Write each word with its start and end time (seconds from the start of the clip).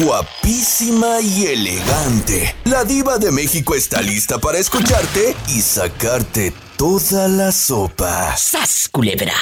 guapísima 0.00 1.20
y 1.20 1.46
elegante. 1.46 2.54
La 2.64 2.84
diva 2.84 3.18
de 3.18 3.30
México 3.30 3.74
está 3.74 4.00
lista 4.00 4.38
para 4.38 4.58
escucharte 4.58 5.36
y 5.48 5.60
sacarte 5.60 6.52
toda 6.76 7.28
la 7.28 7.52
sopa. 7.52 8.36
¡Sas, 8.36 8.88
culebra! 8.90 9.34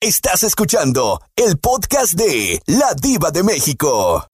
Estás 0.00 0.42
escuchando 0.42 1.20
el 1.36 1.58
podcast 1.58 2.14
de 2.14 2.60
La 2.66 2.94
Diva 2.94 3.30
de 3.30 3.42
México. 3.44 4.26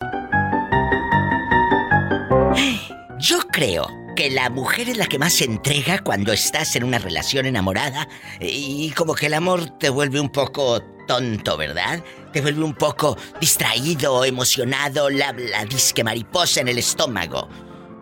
Yo 3.19 3.39
creo 3.53 3.87
que 4.19 4.31
la 4.31 4.51
mujer 4.51 4.89
es 4.89 4.97
la 4.97 5.07
que 5.07 5.17
más 5.17 5.33
se 5.33 5.45
entrega 5.45 6.01
cuando 6.01 6.33
estás 6.33 6.75
en 6.75 6.83
una 6.83 6.99
relación 6.99 7.47
enamorada 7.47 8.09
y 8.41 8.91
como 8.91 9.15
que 9.15 9.27
el 9.27 9.35
amor 9.35 9.79
te 9.79 9.91
vuelve 9.91 10.19
un 10.19 10.31
poco 10.31 10.83
tonto, 11.07 11.57
¿verdad? 11.57 12.03
Te 12.33 12.41
vuelve 12.41 12.65
un 12.65 12.75
poco 12.75 13.17
distraído, 13.41 14.25
emocionado, 14.25 15.09
la, 15.09 15.33
la 15.33 15.65
disque 15.67 16.03
mariposa 16.03 16.63
en 16.63 16.67
el 16.67 16.79
estómago, 16.79 17.49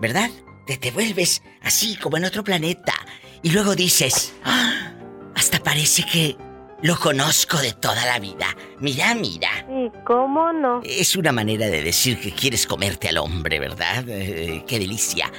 ¿verdad? 0.00 0.30
Te, 0.66 0.78
te 0.78 0.90
vuelves 0.90 1.42
así 1.60 1.96
como 1.96 2.16
en 2.16 2.24
otro 2.24 2.42
planeta 2.42 2.94
y 3.42 3.50
luego 3.50 3.76
dices, 3.76 4.32
"Ah, 4.42 4.94
hasta 5.34 5.62
parece 5.62 6.02
que 6.10 6.34
lo 6.82 6.98
conozco 6.98 7.58
de 7.58 7.72
toda 7.72 8.06
la 8.06 8.18
vida. 8.18 8.56
Mira, 8.80 9.14
mira. 9.14 9.50
¿Y 9.68 9.90
cómo 10.06 10.52
no? 10.52 10.80
Es 10.82 11.16
una 11.16 11.32
manera 11.32 11.66
de 11.66 11.82
decir 11.82 12.18
que 12.20 12.32
quieres 12.32 12.66
comerte 12.66 13.08
al 13.08 13.18
hombre, 13.18 13.58
¿verdad? 13.58 14.04
Eh, 14.08 14.64
qué 14.66 14.78
delicia. 14.78 15.30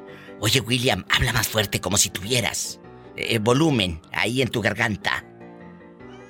Oye, 0.40 0.60
William, 0.60 1.04
habla 1.08 1.32
más 1.32 1.46
fuerte 1.48 1.80
como 1.80 1.96
si 1.96 2.10
tuvieras 2.10 2.80
eh, 3.16 3.38
volumen 3.38 4.00
ahí 4.12 4.42
en 4.42 4.48
tu 4.48 4.60
garganta. 4.60 5.24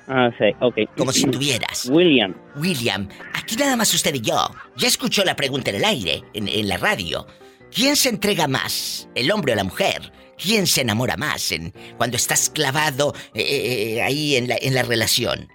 Ah, 0.07 0.29
sí, 0.37 0.45
ok. 0.61 0.75
Como 0.95 1.11
si 1.11 1.25
tuvieras. 1.25 1.89
William. 1.91 2.35
William, 2.55 3.09
aquí 3.33 3.55
nada 3.55 3.75
más 3.75 3.91
usted 3.93 4.13
y 4.13 4.21
yo. 4.21 4.37
Ya 4.77 4.87
escuchó 4.87 5.25
la 5.25 5.35
pregunta 5.35 5.71
en 5.71 5.77
el 5.77 5.85
aire, 5.85 6.23
en, 6.33 6.47
en 6.47 6.67
la 6.69 6.77
radio. 6.77 7.25
¿Quién 7.73 7.95
se 7.95 8.09
entrega 8.09 8.47
más, 8.47 9.09
el 9.15 9.31
hombre 9.31 9.53
o 9.53 9.55
la 9.55 9.63
mujer? 9.63 10.11
¿Quién 10.37 10.67
se 10.67 10.81
enamora 10.81 11.17
más 11.17 11.51
en, 11.51 11.73
cuando 11.97 12.15
estás 12.15 12.49
clavado 12.49 13.13
eh, 13.33 13.95
eh, 13.95 14.01
ahí 14.01 14.35
en 14.35 14.47
la, 14.47 14.55
en 14.61 14.73
la 14.73 14.83
relación? 14.83 15.47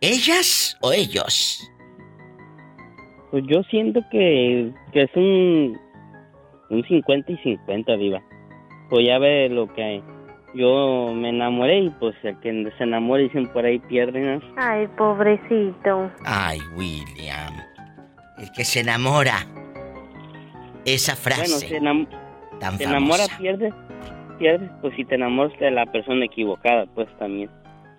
¿Ellas 0.00 0.76
o 0.80 0.92
ellos? 0.92 1.70
Pues 3.30 3.44
yo 3.46 3.62
siento 3.70 4.00
que, 4.10 4.72
que 4.92 5.02
es 5.02 5.10
un, 5.14 5.78
un 6.70 6.84
50 6.84 7.32
y 7.32 7.36
50, 7.38 7.96
Diva. 7.96 8.22
Pues 8.88 9.06
ya 9.06 9.18
ve 9.18 9.48
lo 9.48 9.72
que 9.72 9.82
hay. 9.82 10.04
Yo 10.54 11.12
me 11.14 11.28
enamoré 11.28 11.78
y 11.78 11.90
pues 11.90 12.16
el 12.24 12.38
que 12.40 12.72
se 12.76 12.82
enamora 12.82 13.22
dicen 13.22 13.46
por 13.52 13.64
ahí 13.64 13.78
pierden. 13.78 14.42
Ay, 14.56 14.88
pobrecito. 14.98 16.10
Ay, 16.24 16.58
William. 16.76 17.54
El 18.38 18.50
que 18.50 18.64
se 18.64 18.80
enamora. 18.80 19.46
Esa 20.94 21.16
frase. 21.16 21.42
Bueno, 21.42 21.58
se, 21.58 21.80
enam- 21.80 22.58
tan 22.58 22.76
se 22.78 22.84
enamora, 22.84 23.24
pierdes. 23.38 23.72
Pierdes, 24.38 24.70
pues 24.80 24.94
si 24.96 25.04
te 25.04 25.16
enamoras 25.16 25.58
de 25.58 25.70
la 25.70 25.86
persona 25.86 26.24
equivocada, 26.24 26.86
pues 26.94 27.08
también. 27.18 27.50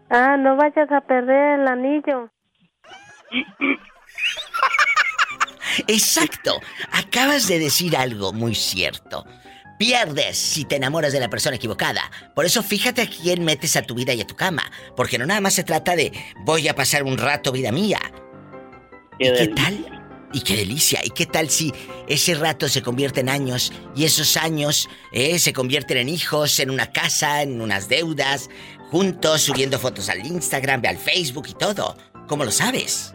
Ah, 0.09 0.35
no 0.37 0.55
vayas 0.55 0.91
a 0.91 1.01
perder 1.01 1.59
el 1.59 1.67
anillo. 1.67 2.29
Exacto. 5.87 6.59
Acabas 6.91 7.47
de 7.47 7.59
decir 7.59 7.95
algo 7.95 8.33
muy 8.33 8.55
cierto. 8.55 9.25
Pierdes 9.77 10.37
si 10.37 10.65
te 10.65 10.75
enamoras 10.75 11.13
de 11.13 11.19
la 11.19 11.29
persona 11.29 11.55
equivocada. 11.55 12.01
Por 12.35 12.45
eso 12.45 12.61
fíjate 12.61 13.01
a 13.01 13.07
quién 13.07 13.43
metes 13.43 13.75
a 13.77 13.81
tu 13.81 13.95
vida 13.95 14.13
y 14.13 14.21
a 14.21 14.27
tu 14.27 14.35
cama. 14.35 14.63
Porque 14.95 15.17
no 15.17 15.25
nada 15.25 15.41
más 15.41 15.53
se 15.53 15.63
trata 15.63 15.95
de 15.95 16.11
voy 16.43 16.67
a 16.67 16.75
pasar 16.75 17.03
un 17.03 17.17
rato 17.17 17.51
vida 17.51 17.71
mía. 17.71 17.99
¿Y 19.17 19.31
qué 19.33 19.47
tal? 19.47 20.00
¿Y 20.33 20.41
qué 20.41 20.55
delicia? 20.57 21.01
¿Y 21.03 21.09
qué 21.09 21.25
tal 21.25 21.49
si 21.49 21.73
ese 22.07 22.35
rato 22.35 22.69
se 22.69 22.81
convierte 22.81 23.19
en 23.19 23.29
años 23.29 23.73
y 23.95 24.05
esos 24.05 24.37
años 24.37 24.87
eh, 25.11 25.39
se 25.39 25.53
convierten 25.53 25.97
en 25.97 26.09
hijos, 26.09 26.59
en 26.59 26.69
una 26.69 26.91
casa, 26.91 27.41
en 27.41 27.61
unas 27.61 27.89
deudas, 27.89 28.49
juntos 28.89 29.41
subiendo 29.41 29.77
fotos 29.77 30.09
al 30.09 30.25
Instagram, 30.25 30.81
al 30.85 30.97
Facebook 30.97 31.47
y 31.49 31.53
todo? 31.53 31.97
¿Cómo 32.27 32.45
lo 32.45 32.51
sabes? 32.51 33.13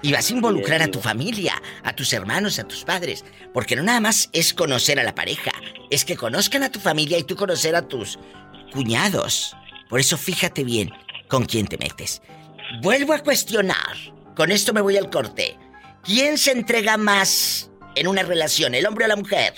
Y 0.00 0.12
vas 0.12 0.30
a 0.30 0.32
involucrar 0.34 0.82
a 0.82 0.90
tu 0.90 1.00
familia, 1.00 1.60
a 1.82 1.94
tus 1.94 2.12
hermanos, 2.12 2.58
a 2.58 2.64
tus 2.64 2.84
padres. 2.84 3.24
Porque 3.52 3.76
no 3.76 3.82
nada 3.82 4.00
más 4.00 4.28
es 4.32 4.52
conocer 4.52 5.00
a 5.00 5.04
la 5.04 5.14
pareja, 5.14 5.52
es 5.90 6.04
que 6.04 6.16
conozcan 6.16 6.62
a 6.62 6.70
tu 6.70 6.78
familia 6.78 7.18
y 7.18 7.24
tú 7.24 7.36
conocer 7.36 7.74
a 7.74 7.88
tus 7.88 8.18
cuñados. 8.72 9.56
Por 9.88 10.00
eso 10.00 10.16
fíjate 10.18 10.64
bien 10.64 10.90
con 11.28 11.44
quién 11.46 11.66
te 11.66 11.78
metes. 11.78 12.20
Vuelvo 12.82 13.12
a 13.12 13.20
cuestionar. 13.20 13.96
Con 14.34 14.50
esto 14.50 14.72
me 14.72 14.80
voy 14.80 14.96
al 14.96 15.10
corte. 15.10 15.56
¿Quién 16.04 16.36
se 16.38 16.52
entrega 16.52 16.96
más 16.96 17.70
en 17.94 18.06
una 18.08 18.22
relación, 18.22 18.74
el 18.74 18.86
hombre 18.86 19.06
o 19.06 19.08
la 19.08 19.16
mujer? 19.16 19.54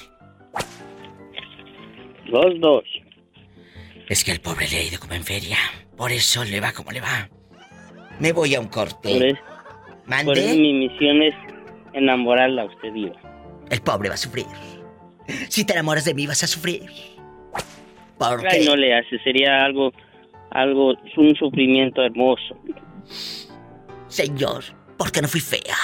Los 2.26 2.60
dos. 2.60 2.84
Es 4.08 4.22
que 4.24 4.32
el 4.32 4.40
pobre 4.40 4.68
le 4.68 4.76
ha 4.78 4.82
ido 4.84 5.00
como 5.00 5.14
en 5.14 5.24
feria. 5.24 5.58
Por 5.96 6.12
eso 6.12 6.44
le 6.44 6.60
va 6.60 6.72
como 6.72 6.92
le 6.92 7.00
va. 7.00 7.28
Me 8.20 8.32
voy 8.32 8.54
a 8.54 8.60
un 8.60 8.68
corte. 8.68 9.12
Por 9.12 9.24
eso, 9.26 9.40
¿Mande? 10.06 10.24
por 10.24 10.36
mi 10.36 10.72
misión 10.72 11.22
es 11.22 11.34
enamorarla 11.92 12.62
a 12.62 12.64
usted, 12.66 12.92
Diva. 12.92 13.16
El 13.70 13.80
pobre 13.82 14.08
va 14.08 14.14
a 14.14 14.18
sufrir. 14.18 14.46
Si 15.48 15.64
te 15.64 15.72
enamoras 15.72 16.04
de 16.04 16.14
mí 16.14 16.26
vas 16.26 16.42
a 16.44 16.46
sufrir. 16.46 16.84
¿Por 18.18 18.46
Ay, 18.46 18.60
qué? 18.60 18.64
no 18.64 18.76
le 18.76 18.94
hace, 18.96 19.18
sería 19.24 19.64
algo, 19.64 19.92
algo, 20.50 20.94
un 21.16 21.34
sufrimiento 21.36 22.02
hermoso. 22.02 22.56
Señor, 24.08 24.62
¿por 24.96 25.10
qué 25.10 25.20
no 25.20 25.28
fui 25.28 25.40
fea? 25.40 25.74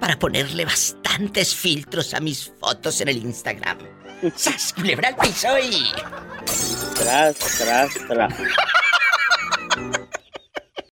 Para 0.00 0.18
ponerle 0.18 0.64
bastantes 0.64 1.54
filtros 1.54 2.14
a 2.14 2.20
mis 2.20 2.50
fotos 2.58 3.00
en 3.00 3.08
el 3.08 3.18
Instagram. 3.18 3.78
¡Sas! 4.34 4.72
Culebra 4.72 5.08
al 5.08 5.16
piso 5.16 5.48
y... 5.58 5.92
Tras, 6.94 7.36
tras, 7.36 7.94
tras. 8.08 8.34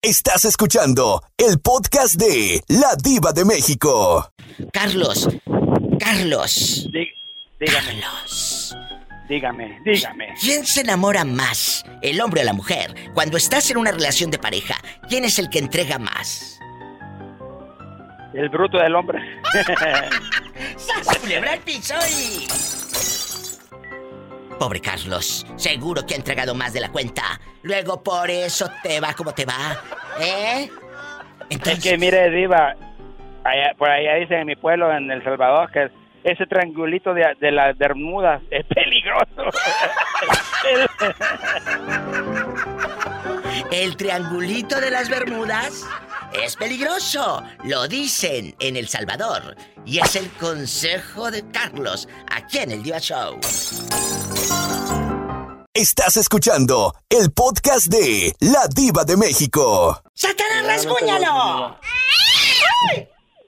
Estás 0.02 0.46
escuchando 0.46 1.24
el 1.38 1.60
podcast 1.60 2.16
de 2.16 2.62
La 2.68 2.96
Diva 3.02 3.32
de 3.32 3.46
México. 3.46 4.30
Carlos, 4.72 5.28
Carlos. 6.00 6.88
dígame. 7.60 8.02
Carlos. 8.02 8.76
Dígame, 9.28 9.80
dígame. 9.84 10.28
¿Quién 10.40 10.66
se 10.66 10.82
enamora 10.82 11.26
más, 11.26 11.84
el 12.04 12.22
hombre 12.22 12.42
o 12.42 12.44
la 12.44 12.54
mujer? 12.54 12.94
Cuando 13.16 13.38
estás 13.38 13.72
en 13.72 13.78
una 13.78 13.92
relación 13.92 14.30
de 14.30 14.38
pareja, 14.38 14.76
¿quién 15.10 15.26
es 15.26 15.40
el 15.40 15.50
que 15.50 15.58
entrega 15.60 15.98
más? 15.98 16.55
El 18.36 18.50
bruto 18.50 18.78
del 18.78 18.96
hombre. 18.96 19.20
¡Sas! 20.76 21.18
Culebra 21.20 21.54
al 21.54 21.60
piso 21.60 21.96
y... 22.10 22.48
Pobre 24.60 24.80
Carlos, 24.80 25.46
seguro 25.58 26.06
que 26.06 26.14
ha 26.14 26.18
entregado 26.18 26.54
más 26.56 26.74
de 26.74 26.80
la 26.82 26.90
cuenta. 26.90 27.24
Luego 27.64 28.02
por 28.04 28.30
eso 28.30 28.70
te 28.84 29.00
va 29.00 29.14
como 29.14 29.34
te 29.34 29.46
va. 29.46 29.78
¿Eh? 30.20 30.70
Es 31.50 31.84
que 31.84 31.98
mire, 31.98 32.30
Diva, 32.30 32.76
allá- 33.44 33.74
por 33.78 33.90
allá 33.90 34.16
dicen 34.16 34.40
en 34.40 34.48
mi 34.48 34.56
pueblo, 34.56 34.92
en 34.96 35.12
El 35.12 35.24
Salvador, 35.24 35.70
que 35.72 35.90
ese 36.24 36.46
triangulito 36.48 37.14
de, 37.14 37.36
de 37.40 37.52
las 37.52 37.78
Bermudas 37.78 38.42
es 38.50 38.66
peligroso. 38.66 39.26
El 43.72 43.96
triangulito 43.96 44.80
de 44.80 44.92
las 44.92 45.10
Bermudas 45.10 45.86
es 46.34 46.56
peligroso. 46.56 47.44
Lo 47.64 47.88
dicen 47.88 48.56
en 48.60 48.76
El 48.76 48.88
Salvador. 48.88 49.56
Y 49.86 50.00
es 50.00 50.16
el 50.16 50.30
consejo 50.32 51.32
de 51.32 51.50
Carlos, 51.52 52.08
aquí 52.32 52.60
en 52.60 52.72
el 52.72 52.84
Diva 52.84 53.00
Show. 53.00 53.40
Estás 55.74 56.18
escuchando 56.18 56.94
el 57.10 57.32
podcast 57.32 57.88
de 57.88 58.34
La 58.40 58.68
Diva 58.74 59.04
de 59.04 59.18
México. 59.18 60.02
¡Satanás, 60.14 60.86
rasguñalo! 60.86 61.78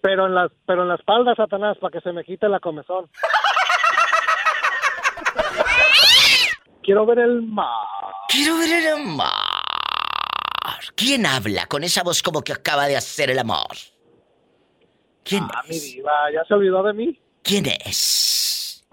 Pero 0.02 0.28
en 0.28 0.36
las, 0.36 0.52
pero 0.66 0.84
en 0.84 0.90
la 0.90 0.96
espalda, 0.96 1.34
Satanás, 1.36 1.78
para 1.82 1.92
que 1.92 2.02
se 2.02 2.12
me 2.12 2.24
quite 2.24 2.48
la 2.48 2.60
comezón. 2.60 3.10
Quiero 6.84 7.06
ver 7.06 7.20
el 7.20 7.42
mar. 7.42 7.86
Quiero 8.30 8.58
ver 8.58 8.72
el 8.72 8.88
amor. 8.94 9.28
¿Quién 10.96 11.26
habla 11.26 11.66
con 11.68 11.84
esa 11.84 12.04
voz 12.04 12.22
como 12.22 12.42
que 12.42 12.54
acaba 12.54 12.88
de 12.88 12.96
hacer 12.98 13.30
el 13.32 13.40
amor? 13.40 13.76
¿Quién 15.24 15.44
Ah, 15.44 15.62
mi 15.68 15.76
es? 15.76 15.84
diva, 15.96 16.12
¿ya 16.34 16.44
se 16.48 16.54
olvidó 16.54 16.84
de 16.84 16.94
mí? 16.94 17.20
¿Quién 17.44 17.66
es? 17.66 18.86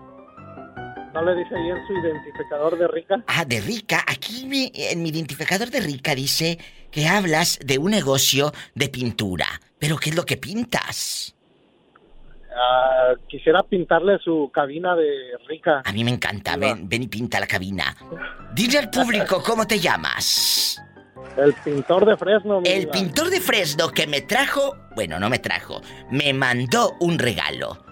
¿No 1.13 1.23
le 1.23 1.35
dice 1.37 1.55
ahí 1.55 1.71
en 1.71 1.87
su 1.87 1.93
identificador 1.93 2.77
de 2.77 2.89
rica? 2.89 3.23
Ah, 3.29 3.45
de 3.45 3.61
rica. 3.61 4.05
Aquí 4.07 4.47
mi- 4.47 4.73
en 4.75 5.01
mi 5.03 5.11
identificador 5.11 5.71
de 5.71 5.81
rica 5.81 6.13
dice 6.15 6.59
que 6.91 7.07
hablas 7.07 7.59
de 7.65 7.79
un 7.79 7.93
negocio 7.93 8.53
de 8.75 8.89
pintura. 8.89 9.47
¿Pero 9.79 9.97
qué 9.97 10.11
es 10.11 10.17
lo 10.17 10.25
que 10.25 10.37
pintas? 10.39 11.37
Ah, 12.57 13.15
quisiera 13.29 13.63
pintarle 13.63 14.19
su 14.19 14.51
cabina 14.53 14.97
de 14.97 15.37
rica. 15.47 15.83
A 15.85 15.93
mí 15.93 16.03
me 16.03 16.11
encanta. 16.13 16.57
Ven, 16.57 16.89
ven 16.89 17.05
y 17.05 17.09
pinta 17.09 17.39
la 17.39 17.47
cabina. 17.47 17.97
Dile 18.53 18.79
al 18.79 18.91
público 18.91 19.41
cómo 19.47 19.67
te 19.67 19.79
llamas. 19.79 20.81
El 21.37 21.53
pintor 21.55 22.07
de 22.07 22.17
Fresno, 22.17 22.61
mi 22.61 22.69
El 22.69 22.89
pintor 22.89 23.31
de 23.31 23.41
Fresno 23.41 23.91
que 23.91 24.07
me 24.07 24.21
trajo, 24.21 24.77
bueno, 24.95 25.19
no 25.19 25.29
me 25.29 25.39
trajo, 25.39 25.81
me 26.11 26.33
mandó 26.33 26.97
un 27.01 27.19
regalo. 27.19 27.85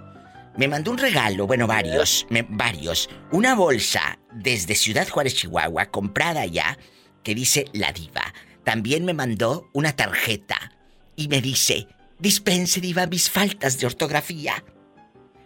Me 0.56 0.68
mandó 0.68 0.90
un 0.90 0.98
regalo, 0.98 1.46
bueno, 1.46 1.66
varios, 1.66 2.26
me- 2.28 2.46
varios. 2.48 3.08
Una 3.32 3.54
bolsa 3.54 4.18
desde 4.32 4.74
Ciudad 4.74 5.08
Juárez, 5.08 5.34
Chihuahua, 5.34 5.86
comprada 5.86 6.44
ya, 6.44 6.76
que 7.22 7.34
dice 7.34 7.64
La 7.72 7.90
Diva. 7.92 8.34
También 8.62 9.04
me 9.04 9.14
mandó 9.14 9.70
una 9.72 9.96
tarjeta 9.96 10.72
y 11.16 11.28
me 11.28 11.40
dice, 11.40 11.86
dispense, 12.18 12.80
Diva, 12.82 13.06
mis 13.06 13.30
faltas 13.30 13.78
de 13.80 13.86
ortografía. 13.86 14.62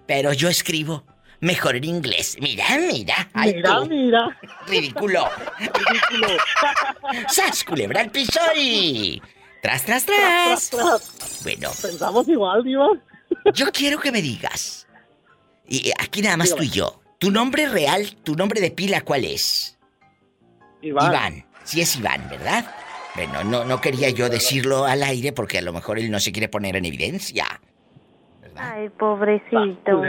Pero 0.07 0.33
yo 0.33 0.49
escribo 0.49 1.05
mejor 1.41 1.77
en 1.77 1.85
inglés. 1.85 2.37
Mira, 2.41 2.65
mira. 2.79 3.29
ay, 3.33 3.55
Mira, 3.55 3.77
tú, 3.81 3.87
mira. 3.87 4.41
Ridículo. 4.67 5.29
Ridículo. 5.59 6.29
¡Sas, 7.29 7.65
culebra 7.65 8.01
al 8.01 8.11
piso 8.11 8.41
y... 8.57 9.21
Tras, 9.63 9.85
tras, 9.85 10.05
Tras, 10.05 10.71
tras. 10.71 10.71
tras. 10.71 11.41
Bueno, 11.43 11.71
Pensamos 11.83 12.29
igual, 12.29 12.63
diva. 12.63 12.87
yo 13.55 13.73
quiero 13.73 13.99
que 13.99 14.13
me 14.13 14.23
digas. 14.23 14.87
Y 15.69 15.91
aquí 15.99 16.23
nada 16.23 16.37
más 16.37 16.55
tú 16.55 16.63
y 16.63 16.71
yo. 16.71 17.01
Tu 17.19 17.31
nombre 17.31 17.67
real, 17.69 18.15
tu 18.23 18.37
nombre 18.37 18.61
de 18.61 18.71
pila, 18.71 19.01
¿cuál 19.01 19.25
es? 19.25 19.77
Iván. 20.83 21.11
Iván. 21.11 21.47
Sí 21.65 21.81
es 21.81 21.97
Iván, 21.97 22.29
¿verdad? 22.29 22.71
Bueno, 23.17 23.43
no, 23.43 23.65
no 23.65 23.81
quería 23.81 24.11
yo 24.11 24.29
decirlo 24.29 24.85
al 24.85 25.03
aire 25.03 25.33
porque 25.33 25.59
a 25.59 25.63
lo 25.63 25.73
mejor 25.73 25.99
él 25.99 26.11
no 26.11 26.21
se 26.21 26.31
quiere 26.31 26.49
poner 26.49 26.77
en 26.77 26.85
evidencia. 26.85 27.61
¿Verdad? 28.57 28.73
Ay, 28.75 28.89
pobrecito. 28.91 30.05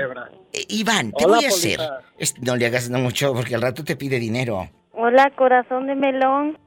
Eh, 0.54 0.66
Iván, 0.70 1.12
te 1.12 1.26
Hola, 1.26 1.36
voy 1.38 1.46
a 1.46 1.48
hacer. 1.50 1.78
Polita. 1.78 2.04
No 2.42 2.56
le 2.56 2.66
hagas 2.66 2.90
no 2.90 3.00
mucho 3.00 3.34
porque 3.34 3.56
al 3.56 3.62
rato 3.62 3.84
te 3.84 3.96
pide 3.96 4.20
dinero. 4.20 4.70
Hola, 4.94 5.32
corazón 5.36 5.88
de 5.88 5.96
melón. 5.96 6.58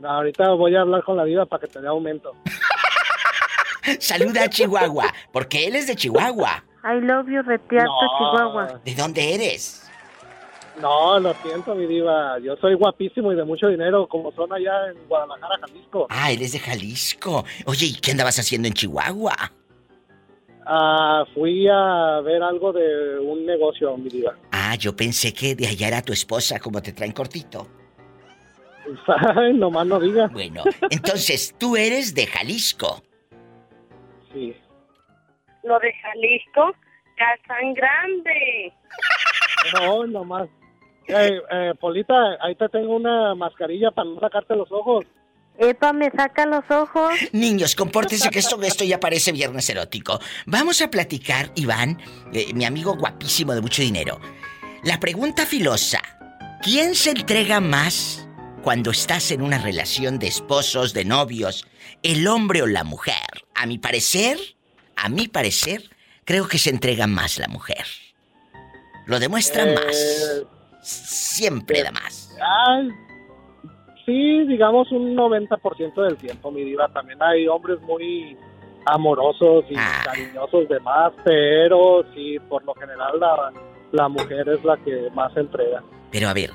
No, 0.00 0.10
ahorita 0.10 0.50
voy 0.50 0.76
a 0.76 0.80
hablar 0.82 1.02
con 1.04 1.16
la 1.16 1.24
diva 1.24 1.46
para 1.46 1.60
que 1.62 1.68
te 1.68 1.80
dé 1.80 1.88
aumento. 1.88 2.32
Saluda 4.00 4.44
a 4.44 4.48
Chihuahua, 4.48 5.06
porque 5.32 5.66
él 5.66 5.76
es 5.76 5.86
de 5.86 5.94
Chihuahua. 5.96 6.64
I 6.84 7.00
love 7.00 7.26
you, 7.28 7.42
Retiarto, 7.42 7.90
No. 7.90 8.18
Chihuahua. 8.18 8.80
¿De 8.84 8.94
dónde 8.94 9.34
eres? 9.34 9.80
No, 10.80 11.20
lo 11.20 11.32
siento, 11.34 11.74
mi 11.74 11.86
diva. 11.86 12.38
Yo 12.40 12.56
soy 12.56 12.74
guapísimo 12.74 13.32
y 13.32 13.36
de 13.36 13.44
mucho 13.44 13.68
dinero, 13.68 14.06
como 14.08 14.32
son 14.32 14.52
allá 14.52 14.88
en 14.90 15.06
Guadalajara, 15.08 15.54
Jalisco. 15.60 16.06
Ah, 16.10 16.32
él 16.32 16.42
es 16.42 16.52
de 16.52 16.58
Jalisco. 16.58 17.44
Oye, 17.66 17.86
¿y 17.86 17.94
qué 17.94 18.10
andabas 18.10 18.38
haciendo 18.38 18.66
en 18.68 18.74
Chihuahua? 18.74 19.34
Ah, 20.66 21.24
fui 21.34 21.68
a 21.68 22.20
ver 22.22 22.42
algo 22.42 22.72
de 22.72 23.18
un 23.18 23.44
negocio, 23.44 23.96
mi 23.96 24.08
diva. 24.08 24.34
Ah, 24.50 24.74
yo 24.76 24.96
pensé 24.96 25.34
que 25.34 25.54
de 25.54 25.66
allá 25.66 25.88
era 25.88 26.02
tu 26.02 26.12
esposa, 26.12 26.58
como 26.58 26.80
te 26.80 26.92
traen 26.92 27.12
cortito. 27.12 27.66
Ay, 29.36 29.52
nomás 29.54 29.86
no 29.86 30.00
diga. 30.00 30.28
Bueno, 30.28 30.62
entonces 30.90 31.54
tú 31.58 31.76
eres 31.76 32.14
de 32.14 32.26
Jalisco. 32.26 33.02
Sí. 34.32 34.54
Lo 35.62 35.78
de 35.78 35.92
Jalisco, 35.92 36.74
Calzán 37.16 37.74
Grande. 37.74 38.72
No, 39.74 40.06
nomás. 40.06 40.48
Eh, 41.06 41.40
eh, 41.50 41.74
Polita, 41.78 42.38
ahí 42.40 42.54
te 42.54 42.68
tengo 42.70 42.96
una 42.96 43.34
mascarilla 43.34 43.90
para 43.90 44.08
no 44.08 44.20
sacarte 44.20 44.56
los 44.56 44.70
ojos. 44.72 45.04
Epa, 45.58 45.92
me 45.92 46.10
saca 46.10 46.46
los 46.46 46.64
ojos. 46.70 47.12
Niños, 47.32 47.76
compórtense 47.76 48.28
que 48.30 48.40
esto, 48.40 48.60
esto 48.62 48.84
ya 48.84 48.98
parece 48.98 49.30
viernes 49.32 49.68
erótico. 49.70 50.20
Vamos 50.46 50.80
a 50.82 50.90
platicar, 50.90 51.52
Iván, 51.54 52.00
eh, 52.32 52.52
mi 52.54 52.64
amigo 52.64 52.96
guapísimo 52.96 53.54
de 53.54 53.60
mucho 53.60 53.80
dinero. 53.82 54.20
La 54.82 54.98
pregunta 54.98 55.46
filosa. 55.46 56.00
¿Quién 56.62 56.94
se 56.94 57.10
entrega 57.10 57.60
más 57.60 58.26
cuando 58.62 58.90
estás 58.90 59.30
en 59.30 59.42
una 59.42 59.58
relación 59.58 60.18
de 60.18 60.26
esposos, 60.26 60.92
de 60.92 61.04
novios? 61.04 61.66
¿El 62.02 62.26
hombre 62.26 62.62
o 62.62 62.66
la 62.66 62.82
mujer? 62.84 63.14
A 63.54 63.66
mi 63.66 63.78
parecer, 63.78 64.38
a 64.96 65.08
mi 65.08 65.28
parecer, 65.28 65.88
creo 66.24 66.48
que 66.48 66.58
se 66.58 66.70
entrega 66.70 67.06
más 67.06 67.38
la 67.38 67.48
mujer. 67.48 67.84
Lo 69.06 69.20
demuestra 69.20 69.64
Eh, 69.64 69.74
más. 69.74 69.96
Siempre 70.82 71.82
da 71.82 71.92
más. 71.92 72.30
Ay, 72.66 72.88
sí, 74.06 74.46
digamos 74.46 74.90
un 74.92 75.14
90% 75.16 76.02
del 76.02 76.16
tiempo, 76.16 76.50
mi 76.50 76.62
diva. 76.64 76.88
También 76.92 77.22
hay 77.22 77.46
hombres 77.48 77.80
muy 77.82 78.36
amorosos 78.86 79.64
y 79.70 79.74
Ah. 79.76 80.02
cariñosos 80.04 80.68
de 80.68 80.78
más, 80.80 81.12
pero 81.24 82.04
sí, 82.14 82.36
por 82.48 82.64
lo 82.64 82.74
general 82.74 83.18
la, 83.18 83.52
la 83.92 84.08
mujer 84.08 84.48
es 84.48 84.62
la 84.64 84.76
que 84.78 85.08
más 85.14 85.34
entrega. 85.36 85.82
Pero 86.10 86.28
a 86.28 86.34
ver, 86.34 86.50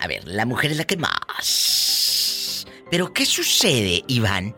a 0.00 0.06
ver, 0.06 0.26
la 0.26 0.46
mujer 0.46 0.70
es 0.72 0.78
la 0.78 0.84
que 0.84 0.96
más. 0.96 2.66
Pero 2.90 3.12
¿qué 3.12 3.24
sucede, 3.26 4.02
Iván? 4.08 4.54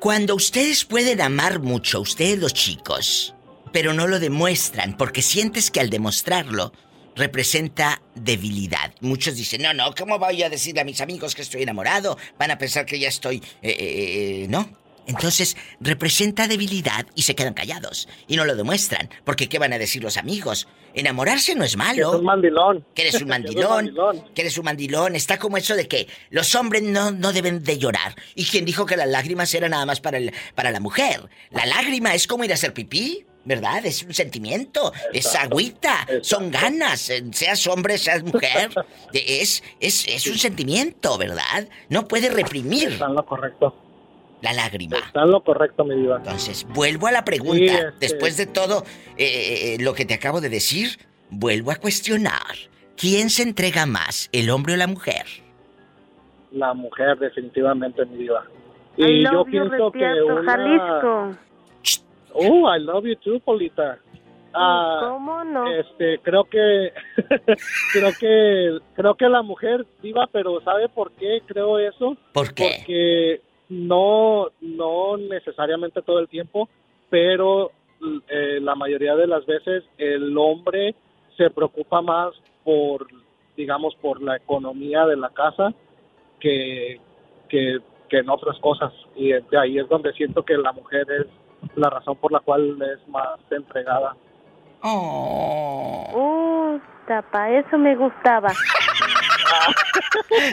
Cuando 0.00 0.34
ustedes 0.34 0.84
pueden 0.84 1.20
amar 1.20 1.60
mucho, 1.60 2.00
ustedes 2.00 2.38
los 2.38 2.52
chicos, 2.52 3.34
pero 3.72 3.94
no 3.94 4.06
lo 4.06 4.20
demuestran 4.20 4.96
porque 4.96 5.22
sientes 5.22 5.70
que 5.70 5.80
al 5.80 5.90
demostrarlo 5.90 6.72
representa 7.16 8.02
debilidad. 8.14 8.94
Muchos 9.00 9.36
dicen, 9.36 9.62
no, 9.62 9.72
no, 9.74 9.94
¿cómo 9.94 10.18
voy 10.18 10.42
a 10.42 10.50
decirle 10.50 10.80
a 10.80 10.84
mis 10.84 11.00
amigos 11.00 11.34
que 11.34 11.42
estoy 11.42 11.62
enamorado? 11.62 12.16
Van 12.38 12.50
a 12.50 12.58
pensar 12.58 12.86
que 12.86 12.98
ya 12.98 13.08
estoy... 13.08 13.36
eh, 13.62 13.70
eh, 13.70 14.42
eh, 14.44 14.46
¿No? 14.48 14.68
Entonces 15.06 15.54
representa 15.80 16.48
debilidad 16.48 17.04
y 17.14 17.22
se 17.22 17.34
quedan 17.34 17.52
callados 17.52 18.08
y 18.26 18.36
no 18.36 18.46
lo 18.46 18.56
demuestran. 18.56 19.10
Porque 19.24 19.50
¿qué 19.50 19.58
van 19.58 19.74
a 19.74 19.78
decir 19.78 20.02
los 20.02 20.16
amigos? 20.16 20.66
Enamorarse 20.94 21.54
no 21.54 21.62
es 21.64 21.72
Que 21.72 21.76
malo. 21.76 22.14
es 22.14 22.18
un 22.20 22.24
mandilón. 22.24 22.86
Que 22.94 23.02
eres 23.02 23.14
un 23.16 23.20
Que 23.24 23.26
mandilón. 23.26 23.68
mandilón. 23.70 24.24
Que 24.34 24.40
eres 24.40 24.56
un 24.56 24.64
mandilón. 24.64 25.14
Está 25.14 25.38
como 25.38 25.58
eso 25.58 25.76
de 25.76 25.88
que 25.88 26.08
los 26.30 26.54
hombres 26.54 26.82
no, 26.84 27.10
no 27.10 27.34
deben 27.34 27.62
de 27.62 27.76
llorar. 27.76 28.14
¿Y 28.34 28.46
quién 28.46 28.64
dijo 28.64 28.86
que 28.86 28.96
las 28.96 29.06
lágrimas 29.08 29.52
eran 29.54 29.72
nada 29.72 29.84
más 29.84 30.00
para, 30.00 30.16
el, 30.16 30.32
para 30.54 30.70
la 30.70 30.80
mujer? 30.80 31.28
La 31.50 31.66
lágrima 31.66 32.14
es 32.14 32.26
como 32.26 32.44
ir 32.44 32.52
a 32.52 32.54
hacer 32.54 32.72
pipí, 32.72 33.26
¿verdad? 33.44 33.84
Es 33.84 34.02
un 34.02 34.14
sentimiento, 34.14 34.92
es 35.12 35.34
agüita, 35.36 36.06
son 36.22 36.50
ganas, 36.50 37.10
eh, 37.10 37.24
seas 37.32 37.66
hombre, 37.66 37.98
seas 37.98 38.22
mujer. 38.22 38.70
Eh, 39.12 39.38
Es, 39.42 39.62
es, 39.80 40.06
es 40.08 40.26
un 40.26 40.38
sentimiento, 40.38 41.18
¿verdad? 41.18 41.68
No 41.88 42.06
puede 42.08 42.30
reprimir 42.30 42.88
Está 42.92 43.06
en 43.06 43.14
lo 43.14 43.24
correcto. 43.26 43.74
la 44.42 44.52
lágrima. 44.52 44.96
Está 44.98 45.22
en 45.22 45.30
lo 45.30 45.42
correcto, 45.42 45.84
mi 45.84 45.94
diva. 45.96 46.16
Entonces, 46.18 46.66
vuelvo 46.70 47.06
a 47.06 47.12
la 47.12 47.24
pregunta. 47.24 47.56
Sí, 47.58 47.66
este- 47.66 47.92
Después 48.00 48.36
de 48.36 48.46
todo 48.46 48.84
eh, 49.16 49.74
eh, 49.74 49.82
lo 49.82 49.92
que 49.94 50.04
te 50.04 50.14
acabo 50.14 50.40
de 50.40 50.48
decir, 50.48 50.98
vuelvo 51.30 51.70
a 51.70 51.76
cuestionar. 51.76 52.54
¿Quién 52.96 53.28
se 53.30 53.42
entrega 53.42 53.86
más, 53.86 54.28
el 54.32 54.50
hombre 54.50 54.74
o 54.74 54.76
la 54.76 54.86
mujer? 54.86 55.26
La 56.52 56.72
mujer, 56.74 57.18
definitivamente, 57.18 58.04
mi 58.06 58.18
diva. 58.18 58.44
Y 58.96 59.24
yo 59.24 59.44
pienso 59.44 59.90
que 59.90 60.22
una... 60.22 60.44
Jalisco. 60.44 61.36
Oh, 62.34 62.66
I 62.66 62.78
love 62.80 63.06
you 63.06 63.16
too, 63.16 63.40
Polita. 63.40 63.98
Ah, 64.52 65.08
¿Cómo 65.10 65.42
no? 65.44 65.72
Este, 65.72 66.18
creo 66.18 66.44
que, 66.44 66.92
creo 67.92 68.10
que, 68.18 68.78
creo 68.94 69.14
que 69.14 69.28
la 69.28 69.42
mujer 69.42 69.84
diva, 70.00 70.28
pero 70.30 70.60
¿sabe 70.60 70.88
por 70.88 71.12
qué 71.12 71.42
creo 71.46 71.78
eso? 71.78 72.16
¿Por 72.32 72.54
qué? 72.54 72.76
Porque 72.78 73.40
no, 73.68 74.48
no 74.60 75.16
necesariamente 75.16 76.02
todo 76.02 76.20
el 76.20 76.28
tiempo, 76.28 76.68
pero 77.10 77.72
eh, 78.28 78.60
la 78.60 78.74
mayoría 78.74 79.16
de 79.16 79.26
las 79.26 79.44
veces 79.46 79.84
el 79.98 80.36
hombre 80.38 80.94
se 81.36 81.50
preocupa 81.50 82.00
más 82.00 82.34
por, 82.62 83.06
digamos, 83.56 83.94
por 83.96 84.22
la 84.22 84.36
economía 84.36 85.04
de 85.06 85.16
la 85.16 85.30
casa 85.30 85.74
que, 86.38 87.00
que, 87.48 87.78
que 88.08 88.18
en 88.18 88.30
otras 88.30 88.58
cosas. 88.60 88.92
Y 89.16 89.32
de 89.32 89.58
ahí 89.58 89.78
es 89.78 89.88
donde 89.88 90.12
siento 90.12 90.44
que 90.44 90.56
la 90.56 90.72
mujer 90.72 91.06
es 91.10 91.26
la 91.76 91.90
razón 91.90 92.16
por 92.16 92.32
la 92.32 92.40
cual 92.40 92.76
es 92.82 93.08
más 93.08 93.38
entregada. 93.50 94.14
Oh. 94.82 96.10
Uh, 96.12 96.78
tapa, 97.08 97.50
eso 97.50 97.78
me 97.78 97.96
gustaba. 97.96 98.50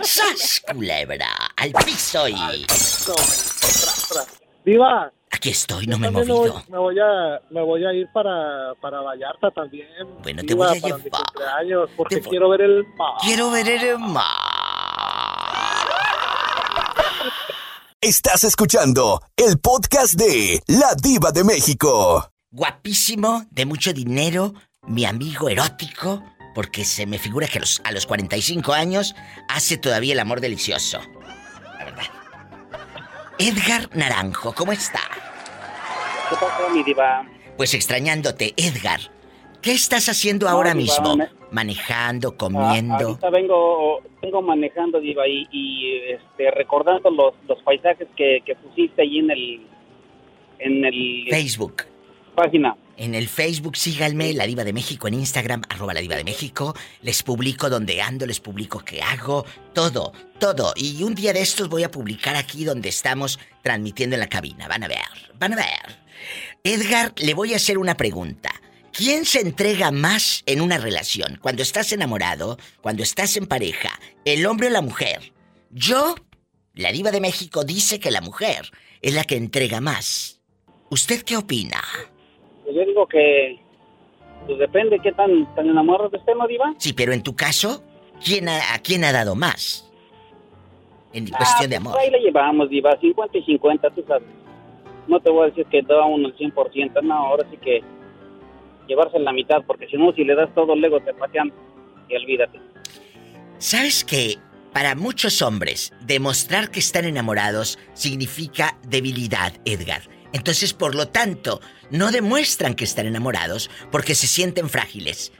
¡Sas, 0.03 0.63
culebra! 0.73 1.27
¡Al 1.57 1.71
piso 1.85 2.27
y... 2.27 2.33
Tras, 2.65 4.07
tras. 4.09 4.41
Diva, 4.65 5.11
Aquí 5.33 5.49
estoy, 5.49 5.87
no 5.87 5.97
me 5.97 6.07
he 6.07 6.11
me 6.11 6.19
voy, 6.23 6.27
movido. 6.27 6.61
me 6.69 6.77
voy 6.77 6.99
a 6.99 7.41
me 7.49 7.61
voy 7.63 7.85
a 7.85 7.93
ir 7.93 8.07
para, 8.13 8.73
para 8.81 8.99
Vallarta 9.01 9.49
también. 9.51 9.87
Bueno, 10.21 10.41
te 10.41 10.47
Diva, 10.53 10.67
voy 10.69 10.77
a 10.77 10.81
para 10.81 10.97
llevar. 10.97 11.23
cumpleaños, 11.23 11.89
porque 11.97 12.19
voy- 12.19 12.29
quiero 12.29 12.49
ver 12.49 12.61
el 12.61 12.85
mar. 12.95 13.13
Quiero 13.21 13.49
ver 13.49 13.67
el 13.69 13.97
mar. 13.99 14.25
Estás 18.03 18.43
escuchando 18.43 19.21
el 19.37 19.59
podcast 19.59 20.15
de 20.15 20.63
La 20.65 20.95
Diva 20.95 21.31
de 21.31 21.43
México. 21.43 22.31
Guapísimo, 22.49 23.45
de 23.51 23.67
mucho 23.67 23.93
dinero, 23.93 24.55
mi 24.87 25.05
amigo 25.05 25.49
erótico, 25.49 26.23
porque 26.55 26.83
se 26.83 27.05
me 27.05 27.19
figura 27.19 27.45
que 27.45 27.59
a 27.59 27.61
los, 27.61 27.79
a 27.83 27.91
los 27.91 28.07
45 28.07 28.73
años 28.73 29.13
hace 29.47 29.77
todavía 29.77 30.13
el 30.13 30.19
amor 30.19 30.41
delicioso. 30.41 30.99
La 31.77 31.85
verdad. 31.85 32.05
Edgar 33.37 33.95
Naranjo, 33.95 34.55
¿cómo 34.55 34.71
está? 34.71 35.01
¿Qué 36.27 36.35
pasó, 36.37 36.71
mi 36.73 36.81
diva? 36.81 37.23
Pues 37.55 37.75
extrañándote, 37.75 38.55
Edgar. 38.57 38.99
¿Qué 39.61 39.71
estás 39.73 40.09
haciendo 40.09 40.45
No, 40.47 40.51
ahora 40.53 40.73
diva, 40.73 40.81
mismo? 40.99 41.15
me- 41.17 41.29
Manejando, 41.51 42.29
Ah, 42.29 42.37
comiendo. 42.37 43.07
ahorita 43.09 43.29
vengo, 43.29 44.01
vengo 44.21 44.41
manejando, 44.41 44.99
diva, 45.01 45.27
y, 45.27 45.45
y, 45.51 45.97
este, 46.13 46.49
recordando 46.51 47.09
los, 47.11 47.33
los 47.47 47.61
paisajes 47.63 48.07
que, 48.15 48.41
que 48.45 48.55
pusiste 48.55 49.01
ahí 49.01 49.19
en 49.19 49.31
el, 49.31 49.67
en 50.59 50.85
el 50.85 51.25
Facebook. 51.29 51.83
página. 52.35 52.75
En 52.97 53.15
el 53.15 53.27
Facebook 53.27 53.75
síganme, 53.77 54.31
La 54.33 54.45
Diva 54.45 54.63
de 54.63 54.73
México, 54.73 55.07
en 55.07 55.15
Instagram, 55.15 55.63
arroba 55.69 55.93
La 55.93 56.01
Diva 56.01 56.15
de 56.15 56.23
México. 56.23 56.73
Les 57.01 57.23
publico 57.23 57.69
donde 57.69 58.01
ando, 58.01 58.25
les 58.27 58.39
publico 58.39 58.79
qué 58.79 59.01
hago, 59.01 59.43
todo, 59.73 60.13
todo. 60.39 60.71
Y 60.75 61.01
un 61.03 61.15
día 61.15 61.33
de 61.33 61.41
estos 61.41 61.67
voy 61.67 61.83
a 61.83 61.89
publicar 61.91 62.35
aquí 62.35 62.63
donde 62.63 62.89
estamos 62.89 63.39
transmitiendo 63.63 64.15
en 64.15 64.19
la 64.19 64.27
cabina. 64.29 64.67
Van 64.67 64.83
a 64.83 64.87
ver, 64.87 64.99
van 65.39 65.53
a 65.53 65.55
ver. 65.57 65.97
Edgar, 66.63 67.13
le 67.17 67.33
voy 67.33 67.53
a 67.53 67.55
hacer 67.57 67.77
una 67.79 67.95
pregunta. 67.97 68.51
¿Quién 68.93 69.25
se 69.25 69.39
entrega 69.39 69.91
más 69.91 70.43
en 70.45 70.61
una 70.61 70.77
relación? 70.77 71.39
Cuando 71.41 71.61
estás 71.61 71.91
enamorado, 71.93 72.57
cuando 72.81 73.03
estás 73.03 73.37
en 73.37 73.45
pareja, 73.47 73.89
el 74.25 74.45
hombre 74.45 74.67
o 74.67 74.71
la 74.71 74.81
mujer. 74.81 75.31
Yo, 75.71 76.15
la 76.73 76.91
diva 76.91 77.11
de 77.11 77.21
México 77.21 77.63
dice 77.63 77.99
que 77.99 78.11
la 78.11 78.21
mujer 78.21 78.69
es 79.01 79.13
la 79.15 79.23
que 79.23 79.37
entrega 79.37 79.79
más. 79.79 80.41
¿Usted 80.89 81.23
qué 81.23 81.37
opina? 81.37 81.81
Pues 82.63 82.75
yo 82.75 82.85
digo 82.85 83.07
que 83.07 83.59
pues 84.45 84.57
depende 84.59 84.99
qué 85.01 85.11
tan, 85.13 85.53
tan 85.55 85.69
enamorados 85.69 86.13
estén, 86.13 86.37
¿no, 86.37 86.47
diva? 86.47 86.73
Sí, 86.77 86.93
pero 86.93 87.13
en 87.13 87.21
tu 87.23 87.35
caso, 87.35 87.83
¿quién 88.23 88.49
ha- 88.49 88.73
¿a 88.73 88.79
quién 88.79 89.03
ha 89.05 89.11
dado 89.13 89.35
más? 89.35 89.87
En 91.13 91.27
Ah, 91.33 91.37
cuestión 91.37 91.69
de 91.69 91.77
pues, 91.77 91.87
amor. 91.87 91.99
Ahí 91.99 92.09
le 92.09 92.19
llevamos, 92.19 92.69
diva, 92.69 92.99
50 92.99 93.37
y 93.37 93.43
50, 93.43 93.89
tú 93.91 94.03
sabes. 94.07 94.27
No 95.07 95.19
te 95.19 95.29
voy 95.29 95.43
a 95.43 95.49
decir 95.49 95.65
que 95.67 95.81
da 95.83 96.03
uno 96.05 96.27
el 96.27 96.35
100%, 96.37 97.01
no, 97.03 97.13
ahora 97.13 97.47
sí 97.51 97.57
que 97.57 97.81
llevarse 98.91 99.17
la 99.19 99.33
mitad, 99.33 99.57
porque 99.65 99.87
si 99.87 99.97
no, 99.97 100.13
si 100.13 100.23
le 100.23 100.35
das 100.35 100.53
todo, 100.53 100.75
luego 100.75 100.99
te 101.01 101.13
patean 101.13 101.51
y 102.09 102.15
olvídate. 102.15 102.59
¿Sabes 103.57 104.03
que 104.03 104.37
para 104.73 104.95
muchos 104.95 105.41
hombres 105.41 105.93
demostrar 106.01 106.71
que 106.71 106.79
están 106.79 107.05
enamorados 107.05 107.77
significa 107.93 108.77
debilidad, 108.87 109.53
Edgar? 109.65 110.01
Entonces, 110.33 110.73
por 110.73 110.95
lo 110.95 111.07
tanto, 111.09 111.59
no 111.89 112.11
demuestran 112.11 112.73
que 112.73 112.85
están 112.85 113.05
enamorados 113.05 113.69
porque 113.91 114.15
se 114.15 114.27
sienten 114.27 114.69
frágiles. 114.69 115.31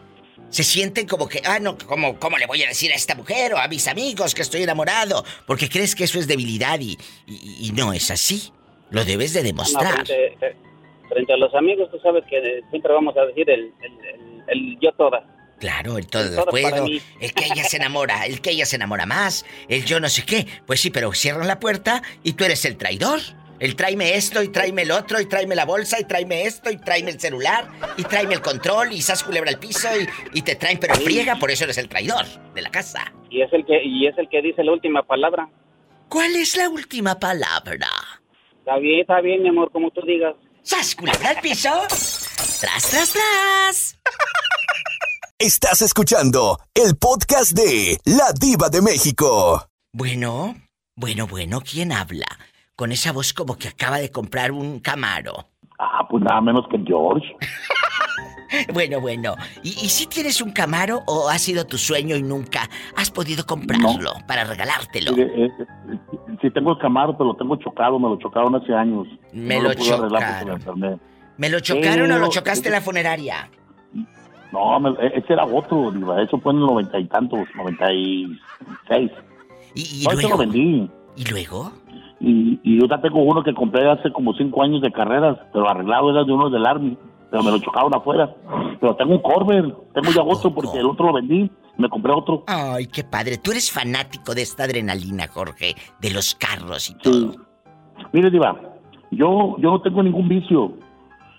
Se 0.50 0.64
sienten 0.64 1.08
como 1.08 1.30
que, 1.30 1.42
ah, 1.46 1.60
no, 1.60 1.78
¿cómo, 1.78 2.20
¿cómo 2.20 2.38
le 2.38 2.46
voy 2.46 2.62
a 2.62 2.68
decir 2.68 2.92
a 2.92 2.96
esta 2.96 3.16
mujer 3.16 3.54
o 3.54 3.58
a 3.58 3.70
mis 3.70 3.88
amigos 3.88 4.36
que 4.36 4.42
estoy 4.42 4.64
enamorado? 4.64 5.24
Porque 5.48 5.70
crees 5.70 5.96
que 5.96 6.04
eso 6.04 6.20
es 6.20 6.28
debilidad 6.28 6.78
y, 6.82 6.98
y- 7.26 7.68
y 7.68 7.72
no 7.72 7.94
es 7.94 8.12
así. 8.12 8.52
Lo 8.90 9.06
debes 9.06 9.32
de 9.32 9.40
No, 9.40 9.46
demostrar. 9.48 10.06
frente, 10.06 10.36
eh, 10.46 10.56
frente 11.12 11.34
a 11.34 11.38
los 11.38 11.54
amigos, 11.54 11.90
tú 11.92 12.00
sabes 12.00 12.24
que 12.30 12.62
siempre 12.70 12.94
vamos 12.94 13.16
a 13.18 13.26
decir 13.26 13.50
el, 13.50 13.72
el, 13.82 13.92
el- 14.06 14.32
el 14.48 14.80
yo 14.82 14.92
toda. 14.94 15.24
Claro, 15.60 15.98
el 16.00 16.08
todo 16.08 16.24
El 16.24 16.30
lo 16.30 16.36
todo 16.38 16.46
para 16.46 16.78
puedo, 16.78 16.86
el 17.20 17.34
que 17.34 17.46
ella 17.46 17.64
se 17.64 17.78
enamora, 17.78 18.26
el 18.26 18.42
que 18.42 18.50
ella 18.52 18.66
se 18.66 18.78
enamora 18.78 19.06
más, 19.06 19.46
el 19.70 19.86
yo 19.86 20.00
no 20.00 20.10
sé 20.10 20.26
qué. 20.26 20.48
Pues 20.66 20.82
sí, 20.82 20.90
pero 20.90 21.14
cierran 21.14 21.48
la 21.48 21.60
puerta 21.60 22.02
y 22.24 22.34
tú 22.34 22.44
eres 22.46 22.66
el 22.66 22.78
traidor. 22.78 23.20
El 23.60 23.76
tráeme 23.76 24.16
esto 24.16 24.42
y 24.42 24.48
tráeme 24.48 24.82
el 24.82 24.90
otro 24.90 25.22
y 25.22 25.28
tráeme 25.28 25.54
la 25.54 25.66
bolsa 25.66 26.00
y 26.00 26.06
tráeme 26.06 26.46
esto 26.48 26.72
y 26.72 26.78
tráeme 26.78 27.12
el 27.12 27.20
celular 27.20 27.68
y 27.96 28.02
tráeme 28.04 28.34
el 28.34 28.42
control 28.42 28.92
y 28.92 29.04
sas 29.04 29.24
culebra 29.24 29.52
al 29.52 29.60
piso 29.60 29.88
y, 30.00 30.40
y 30.40 30.42
te 30.42 30.56
traen 30.56 30.80
pero 30.80 30.96
friega, 30.96 31.36
por 31.36 31.52
eso 31.52 31.66
eres 31.66 31.78
el 31.78 31.88
traidor 31.88 32.26
de 32.56 32.62
la 32.64 32.72
casa. 32.72 33.14
Y 33.30 33.42
es 33.44 33.54
el 33.54 33.64
que 33.64 33.84
y 33.84 34.08
es 34.08 34.18
el 34.18 34.28
que 34.30 34.42
dice 34.42 34.64
la 34.64 34.72
última 34.72 35.04
palabra. 35.04 35.48
¿Cuál 36.10 36.36
es 36.38 36.58
la 36.58 36.70
última 36.70 37.20
palabra? 37.20 37.88
Está 38.58 38.78
bien, 38.80 39.02
está 39.02 39.22
bien, 39.22 39.44
mi 39.44 39.50
amor, 39.50 39.72
como 39.72 39.92
tú 39.92 40.02
digas. 40.08 40.34
¿Sas 40.64 40.96
culebra 40.96 41.30
al 41.30 41.42
piso? 41.42 41.70
¡Tras, 41.90 42.90
tras, 42.90 43.14
tras! 43.14 44.00
Estás 45.40 45.82
escuchando 45.82 46.60
el 46.76 46.96
podcast 46.98 47.54
de 47.54 47.98
La 48.06 48.32
Diva 48.40 48.70
de 48.70 48.82
México. 48.82 49.66
Bueno, 49.92 50.56
bueno, 50.96 51.26
bueno, 51.26 51.62
¿quién 51.62 51.92
habla? 51.92 52.28
Con 52.76 52.92
esa 52.92 53.12
voz 53.12 53.34
como 53.34 53.58
que 53.58 53.70
acaba 53.70 53.98
de 53.98 54.12
comprar 54.12 54.52
un 54.52 54.80
camaro. 54.80 55.48
Ah, 55.80 56.08
pues 56.08 56.24
nada 56.24 56.42
menos 56.42 56.66
que 56.70 56.78
George. 56.86 57.26
Bueno, 58.74 59.00
bueno. 59.00 59.36
¿Y, 59.64 59.70
y 59.70 59.90
si 59.90 60.08
tienes 60.08 60.42
un 60.42 60.52
Camaro 60.52 61.02
o 61.08 61.30
ha 61.30 61.38
sido 61.38 61.66
tu 61.66 61.78
sueño 61.78 62.16
y 62.16 62.24
nunca 62.24 62.70
has 62.96 63.10
podido 63.12 63.46
comprarlo 63.46 64.14
para 64.28 64.44
regalártelo? 64.44 65.12
Eh, 65.18 65.32
eh, 65.36 65.50
sí 66.42 66.50
tengo 66.52 66.72
el 66.74 66.78
Camaro, 66.80 67.14
pero 67.18 67.30
lo 67.32 67.36
tengo 67.36 67.56
chocado, 67.58 67.98
me 68.00 68.10
lo 68.10 68.18
chocaron 68.18 68.56
hace 68.56 68.74
años. 68.74 69.08
Me 69.34 69.58
No 69.58 69.64
lo 69.70 69.74
chocaron. 69.74 70.48
me 70.48 70.54
enfermé. 70.54 70.98
¿Me 71.38 71.50
lo 71.50 71.60
chocaron 71.60 72.12
o 72.12 72.20
lo 72.20 72.28
chocaste 72.30 72.68
en 72.68 72.74
la 72.74 72.82
funeraria? 72.82 73.50
No, 74.52 74.80
me- 74.80 74.90
e- 75.00 75.18
ese 75.20 75.34
era 75.34 75.46
otro, 75.46 75.92
diva. 75.92 76.22
Eso 76.22 76.38
fue 76.40 76.52
en 76.52 76.60
el 76.60 76.66
noventa 76.66 77.00
y 77.00 77.06
tantos, 77.08 77.48
noventa 77.56 77.92
y 77.94 78.28
seis. 78.88 79.10
¿Y, 79.76 80.02
y 80.02 80.04
No, 80.06 80.12
ese 80.12 80.24
lo 80.24 80.28
luego? 80.30 80.38
vendí. 80.40 80.90
¿Y 81.16 81.24
luego? 81.30 81.72
Y, 82.20 82.60
y 82.64 82.80
yo 82.80 82.88
ya 82.88 83.02
tengo 83.02 83.24
uno 83.24 83.44
que 83.44 83.54
compré 83.54 83.90
hace 83.90 84.12
como 84.12 84.34
cinco 84.34 84.62
años 84.62 84.82
de 84.82 84.92
carreras, 84.92 85.38
pero 85.54 85.70
arreglado 85.70 86.12
era 86.12 86.24
de 86.26 86.32
uno 86.34 86.50
del 86.50 86.66
Army, 86.66 86.98
pero 87.32 87.42
me 87.44 87.52
lo 87.52 87.60
chocaron 87.60 87.94
afuera. 87.96 88.36
Pero 88.80 88.96
tengo 88.96 89.14
un 89.16 89.22
Corver, 89.22 89.64
tengo 89.94 90.12
ya 90.12 90.22
otro 90.22 90.54
porque 90.54 90.78
el 90.78 90.86
otro 90.86 91.08
lo 91.08 91.14
vendí, 91.14 91.50
me 91.78 91.90
compré 91.90 92.12
otro. 92.14 92.44
Ay, 92.48 92.86
qué 92.88 93.04
padre. 93.04 93.38
Tú 93.38 93.52
eres 93.52 93.72
fanático 93.72 94.36
de 94.36 94.42
esta 94.44 94.66
adrenalina, 94.66 95.28
Jorge, 95.28 95.76
de 96.00 96.10
los 96.12 96.36
carros 96.36 96.90
y 96.90 96.96
todo. 96.96 97.32
Sí. 97.32 97.40
Mire, 98.14 98.30
Diva, 98.30 98.60
yo, 99.12 99.56
yo 99.60 99.72
no 99.72 99.82
tengo 99.82 100.04
ningún 100.04 100.28
vicio. 100.28 100.74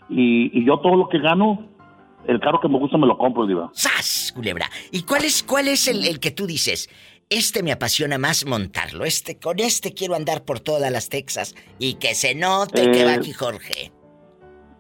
Y, 0.09 0.59
y 0.59 0.67
yo 0.67 0.79
todo 0.81 0.97
lo 0.97 1.09
que 1.09 1.19
gano, 1.19 1.69
el 2.27 2.41
carro 2.41 2.61
que 2.61 2.69
me 2.69 2.79
gusta 2.79 2.97
me 2.99 3.07
lo 3.07 3.17
compro, 3.19 3.47
Diva. 3.47 3.71
¡Sas, 3.73 4.33
culebra! 4.35 4.67
¿Y 4.91 5.03
cuál 5.03 5.25
es, 5.25 5.43
cuál 5.43 5.69
es 5.69 5.89
el, 5.89 6.05
el 6.07 6.21
que 6.21 6.31
tú 6.31 6.47
dices? 6.47 6.89
Este 7.31 7.63
me 7.63 7.73
apasiona 7.73 8.19
más 8.19 8.45
montarlo. 8.45 9.05
Este, 9.05 9.39
con 9.39 9.59
este 9.59 9.95
quiero 9.95 10.15
andar 10.15 10.45
por 10.45 10.61
todas 10.61 10.91
las 10.93 11.09
Texas. 11.09 11.55
Y 11.79 11.95
que 11.95 12.15
se 12.15 12.35
note 12.35 12.91
que 12.91 13.03
Eh, 13.03 13.05
va 13.07 13.15
aquí 13.15 13.33
Jorge. 13.33 13.91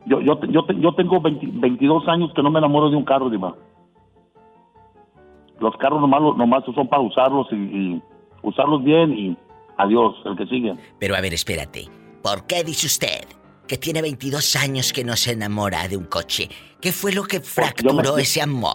Yo, 0.06 0.20
yo, 0.20 0.40
yo, 0.48 0.66
yo 0.66 0.94
tengo 0.94 1.20
20 1.20 1.46
22 1.52 2.08
años 2.08 2.32
que 2.34 2.42
no 2.42 2.50
me 2.50 2.58
enamoro 2.58 2.90
de 2.90 2.96
un 2.96 3.04
carro, 3.04 3.30
Diva. 3.30 3.54
Los 5.60 5.76
carros 5.76 6.00
nomás, 6.00 6.20
nomás 6.36 6.64
son 6.74 6.88
para 6.88 7.02
usarlos 7.02 7.46
y, 7.52 7.54
y 7.56 8.02
usarlos 8.42 8.82
bien 8.82 9.12
y 9.16 9.36
adiós, 9.76 10.14
el 10.24 10.36
que 10.36 10.46
sigue. 10.46 10.74
Pero 10.98 11.14
a 11.14 11.20
ver, 11.20 11.32
espérate. 11.34 11.86
¿Por 12.22 12.46
qué 12.46 12.64
dice 12.64 12.86
usted 12.86 13.24
que 13.68 13.76
tiene 13.78 14.02
22 14.02 14.56
años 14.56 14.92
que 14.92 15.04
no 15.04 15.14
se 15.16 15.32
enamora 15.32 15.86
de 15.88 15.96
un 15.96 16.04
coche? 16.06 16.48
¿Qué 16.80 16.90
fue 16.90 17.12
lo 17.12 17.22
que 17.24 17.40
fracturó 17.40 18.16
me- 18.16 18.22
ese 18.22 18.42
amor? 18.42 18.74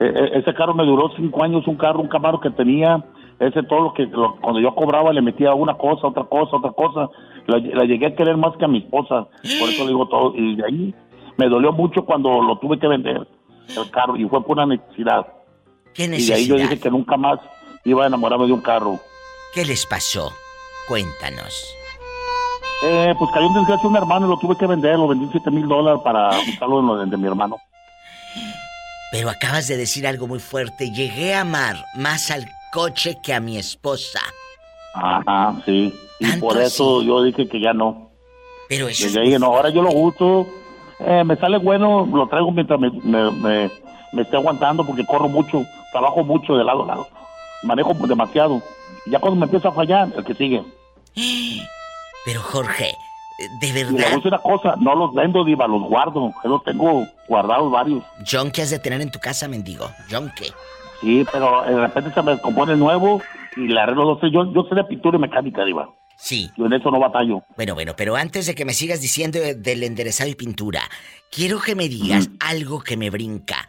E- 0.00 0.06
e- 0.06 0.38
ese 0.38 0.52
carro 0.54 0.74
me 0.74 0.84
duró 0.84 1.10
cinco 1.16 1.44
años, 1.44 1.66
un 1.68 1.76
carro, 1.76 2.00
un 2.00 2.08
Camaro 2.08 2.40
que 2.40 2.50
tenía, 2.50 3.04
ese 3.40 3.62
todo 3.64 3.80
lo 3.80 3.94
que, 3.94 4.04
lo- 4.06 4.36
cuando 4.40 4.60
yo 4.60 4.74
cobraba 4.74 5.12
le 5.12 5.22
metía 5.22 5.54
una 5.54 5.74
cosa, 5.76 6.06
otra 6.08 6.24
cosa, 6.24 6.56
otra 6.56 6.72
cosa, 6.72 7.08
la, 7.46 7.58
la 7.58 7.84
llegué 7.84 8.06
a 8.06 8.14
querer 8.14 8.36
más 8.36 8.56
que 8.56 8.64
a 8.64 8.68
mi 8.68 8.78
esposa, 8.78 9.26
por 9.58 9.68
eso 9.68 9.82
le 9.84 9.88
digo 9.90 10.08
todo, 10.08 10.34
y 10.36 10.56
de 10.56 10.64
ahí 10.64 10.94
me 11.36 11.48
dolió 11.48 11.72
mucho 11.72 12.04
cuando 12.04 12.40
lo 12.42 12.58
tuve 12.58 12.78
que 12.78 12.86
vender, 12.86 13.26
el 13.76 13.90
carro, 13.90 14.16
y 14.16 14.28
fue 14.28 14.42
por 14.44 14.58
una 14.58 14.66
necesidad, 14.76 15.26
¿Qué 15.94 16.04
y 16.04 16.06
de 16.08 16.14
ahí 16.14 16.46
yo 16.46 16.54
necesidad? 16.54 16.56
dije 16.70 16.80
que 16.80 16.90
nunca 16.90 17.16
más 17.16 17.38
iba 17.84 18.04
a 18.04 18.06
enamorarme 18.06 18.46
de 18.46 18.52
un 18.52 18.60
carro. 18.62 18.98
¿Qué 19.54 19.64
les 19.64 19.84
pasó? 19.86 20.32
Cuéntanos. 20.88 21.64
Eh, 22.84 23.14
pues 23.18 23.30
cayó 23.32 23.46
en 23.46 23.54
desgracia 23.54 23.88
un 23.88 23.96
hermano 23.96 24.26
y 24.26 24.30
lo 24.30 24.38
tuve 24.38 24.56
que 24.56 24.66
vender, 24.66 24.98
lo 24.98 25.08
vendí 25.08 25.26
7 25.30 25.50
mil 25.50 25.66
dólares 25.66 26.00
para 26.04 26.30
usarlo 26.30 26.80
en 26.80 26.86
lo 26.86 26.96
de, 26.98 27.06
de 27.06 27.16
mi 27.16 27.26
hermano. 27.26 27.56
Pero 29.12 29.30
acabas 29.30 29.68
de 29.68 29.76
decir 29.76 30.06
algo 30.06 30.26
muy 30.26 30.40
fuerte. 30.40 30.90
Llegué 30.90 31.34
a 31.34 31.42
amar 31.42 31.76
más 31.94 32.30
al 32.32 32.44
coche 32.74 33.18
que 33.22 33.32
a 33.32 33.38
mi 33.38 33.56
esposa. 33.56 34.20
Ajá, 34.94 35.54
sí, 35.64 35.94
y 36.18 36.26
por 36.40 36.60
eso 36.60 36.98
así. 36.98 37.06
yo 37.06 37.22
dije 37.22 37.48
que 37.48 37.60
ya 37.60 37.72
no. 37.72 38.10
Pero 38.68 38.88
eso 38.88 39.06
muy 39.08 39.16
ahí, 39.16 39.38
no, 39.38 39.46
ahora 39.46 39.68
yo 39.70 39.80
lo 39.80 39.92
uso, 39.92 40.46
eh, 40.98 41.22
me 41.24 41.36
sale 41.36 41.58
bueno, 41.58 42.04
lo 42.12 42.26
traigo 42.26 42.50
mientras 42.50 42.80
me, 42.80 42.90
me, 42.90 43.30
me, 43.30 43.70
me 44.12 44.22
esté 44.22 44.36
aguantando 44.36 44.84
porque 44.84 45.06
corro 45.06 45.28
mucho, 45.28 45.64
trabajo 45.92 46.24
mucho 46.24 46.56
de 46.56 46.64
lado 46.64 46.82
a 46.82 46.86
lado, 46.86 47.08
manejo 47.62 47.94
demasiado. 47.94 48.60
Y 49.06 49.10
ya 49.10 49.20
cuando 49.20 49.38
me 49.38 49.44
empieza 49.44 49.68
a 49.68 49.72
fallar, 49.72 50.08
el 50.16 50.24
que 50.24 50.34
sigue. 50.34 50.64
Pero 52.24 52.40
Jorge, 52.40 52.92
de 53.60 53.68
Y 53.68 53.72
le 53.72 53.84
verdad, 53.84 54.16
decir 54.16 54.28
una 54.28 54.38
cosa, 54.38 54.74
no 54.80 54.96
los 54.96 55.14
vendo, 55.14 55.44
Diva, 55.44 55.68
los 55.68 55.82
guardo. 55.82 56.32
Yo 56.42 56.50
los 56.50 56.64
tengo 56.64 57.06
guardados 57.28 57.70
varios. 57.70 58.02
John, 58.28 58.50
¿qué 58.50 58.62
has 58.62 58.70
de 58.70 58.78
tener 58.78 59.00
en 59.00 59.10
tu 59.10 59.20
casa, 59.20 59.46
mendigo? 59.46 59.90
John, 60.10 60.32
¿qué? 60.34 60.50
Sí, 61.04 61.24
pero 61.30 61.62
de 61.64 61.78
repente 61.78 62.10
se 62.12 62.22
me 62.22 62.32
descompone 62.32 62.76
nuevo 62.76 63.20
y 63.56 63.68
le 63.68 63.78
arreglo 63.78 64.04
los 64.04 64.32
yo, 64.32 64.50
yo 64.54 64.64
sé 64.68 64.74
de 64.74 64.84
pintura 64.84 65.18
y 65.18 65.20
mecánica, 65.20 65.62
Diva. 65.64 65.90
Sí. 66.16 66.50
Yo 66.56 66.64
en 66.64 66.72
eso 66.72 66.90
no 66.90 66.98
batallo. 66.98 67.42
Bueno, 67.56 67.74
bueno, 67.74 67.92
pero 67.94 68.16
antes 68.16 68.46
de 68.46 68.54
que 68.54 68.64
me 68.64 68.72
sigas 68.72 69.02
diciendo 69.02 69.38
del 69.38 69.82
enderezado 69.82 70.30
y 70.30 70.34
pintura, 70.34 70.80
quiero 71.30 71.60
que 71.60 71.74
me 71.74 71.88
digas 71.88 72.30
algo 72.40 72.80
que 72.80 72.96
me 72.96 73.10
brinca. 73.10 73.68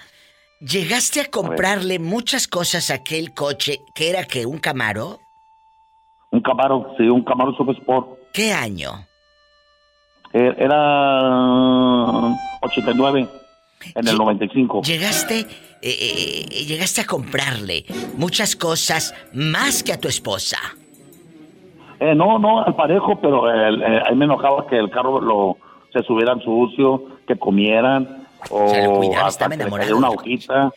¿Llegaste 0.62 1.20
a 1.20 1.30
comprarle 1.30 2.00
muchas 2.00 2.48
cosas 2.48 2.90
a 2.90 2.96
aquel 2.96 3.34
coche 3.34 3.80
que 3.94 4.10
era 4.10 4.24
que 4.24 4.46
un 4.46 4.60
Camaro? 4.60 5.20
Un 6.32 6.40
Camaro, 6.40 6.94
sí, 6.98 7.04
un 7.04 7.24
Camaro 7.24 7.54
Super 7.58 7.76
Sport. 7.76 8.08
¿Qué 8.32 8.54
año? 8.54 9.06
Eh, 10.32 10.54
Era 10.58 11.32
89 12.62 13.28
en 13.94 14.08
el 14.08 14.16
Lle- 14.16 14.18
95. 14.18 14.82
Llegaste, 14.84 15.40
eh, 15.40 15.48
eh, 15.82 16.46
eh, 16.50 16.66
llegaste 16.66 17.02
a 17.02 17.06
comprarle 17.06 17.86
muchas 18.18 18.56
cosas 18.56 19.14
más 19.34 19.84
que 19.84 19.94
a 19.94 20.00
tu 20.00 20.08
esposa. 20.08 20.58
Eh, 22.00 22.14
no, 22.16 22.40
no, 22.40 22.64
al 22.64 22.76
parejo, 22.76 23.20
pero 23.22 23.50
eh, 23.50 24.02
ahí 24.08 24.16
me 24.16 24.26
enojaba 24.26 24.68
que 24.68 24.78
el 24.78 24.90
carro 24.90 25.22
lo 25.22 25.58
se 25.94 26.04
subieran 26.04 26.42
sucio, 26.42 27.06
que 27.26 27.38
comieran, 27.38 28.28
o 28.50 28.68
Se 28.68 28.84
lo 28.84 28.96
cuidaba, 28.98 29.28
hasta 29.28 29.48
que 29.50 29.58
le 29.58 29.94
una 29.94 30.10
hojita, 30.10 30.72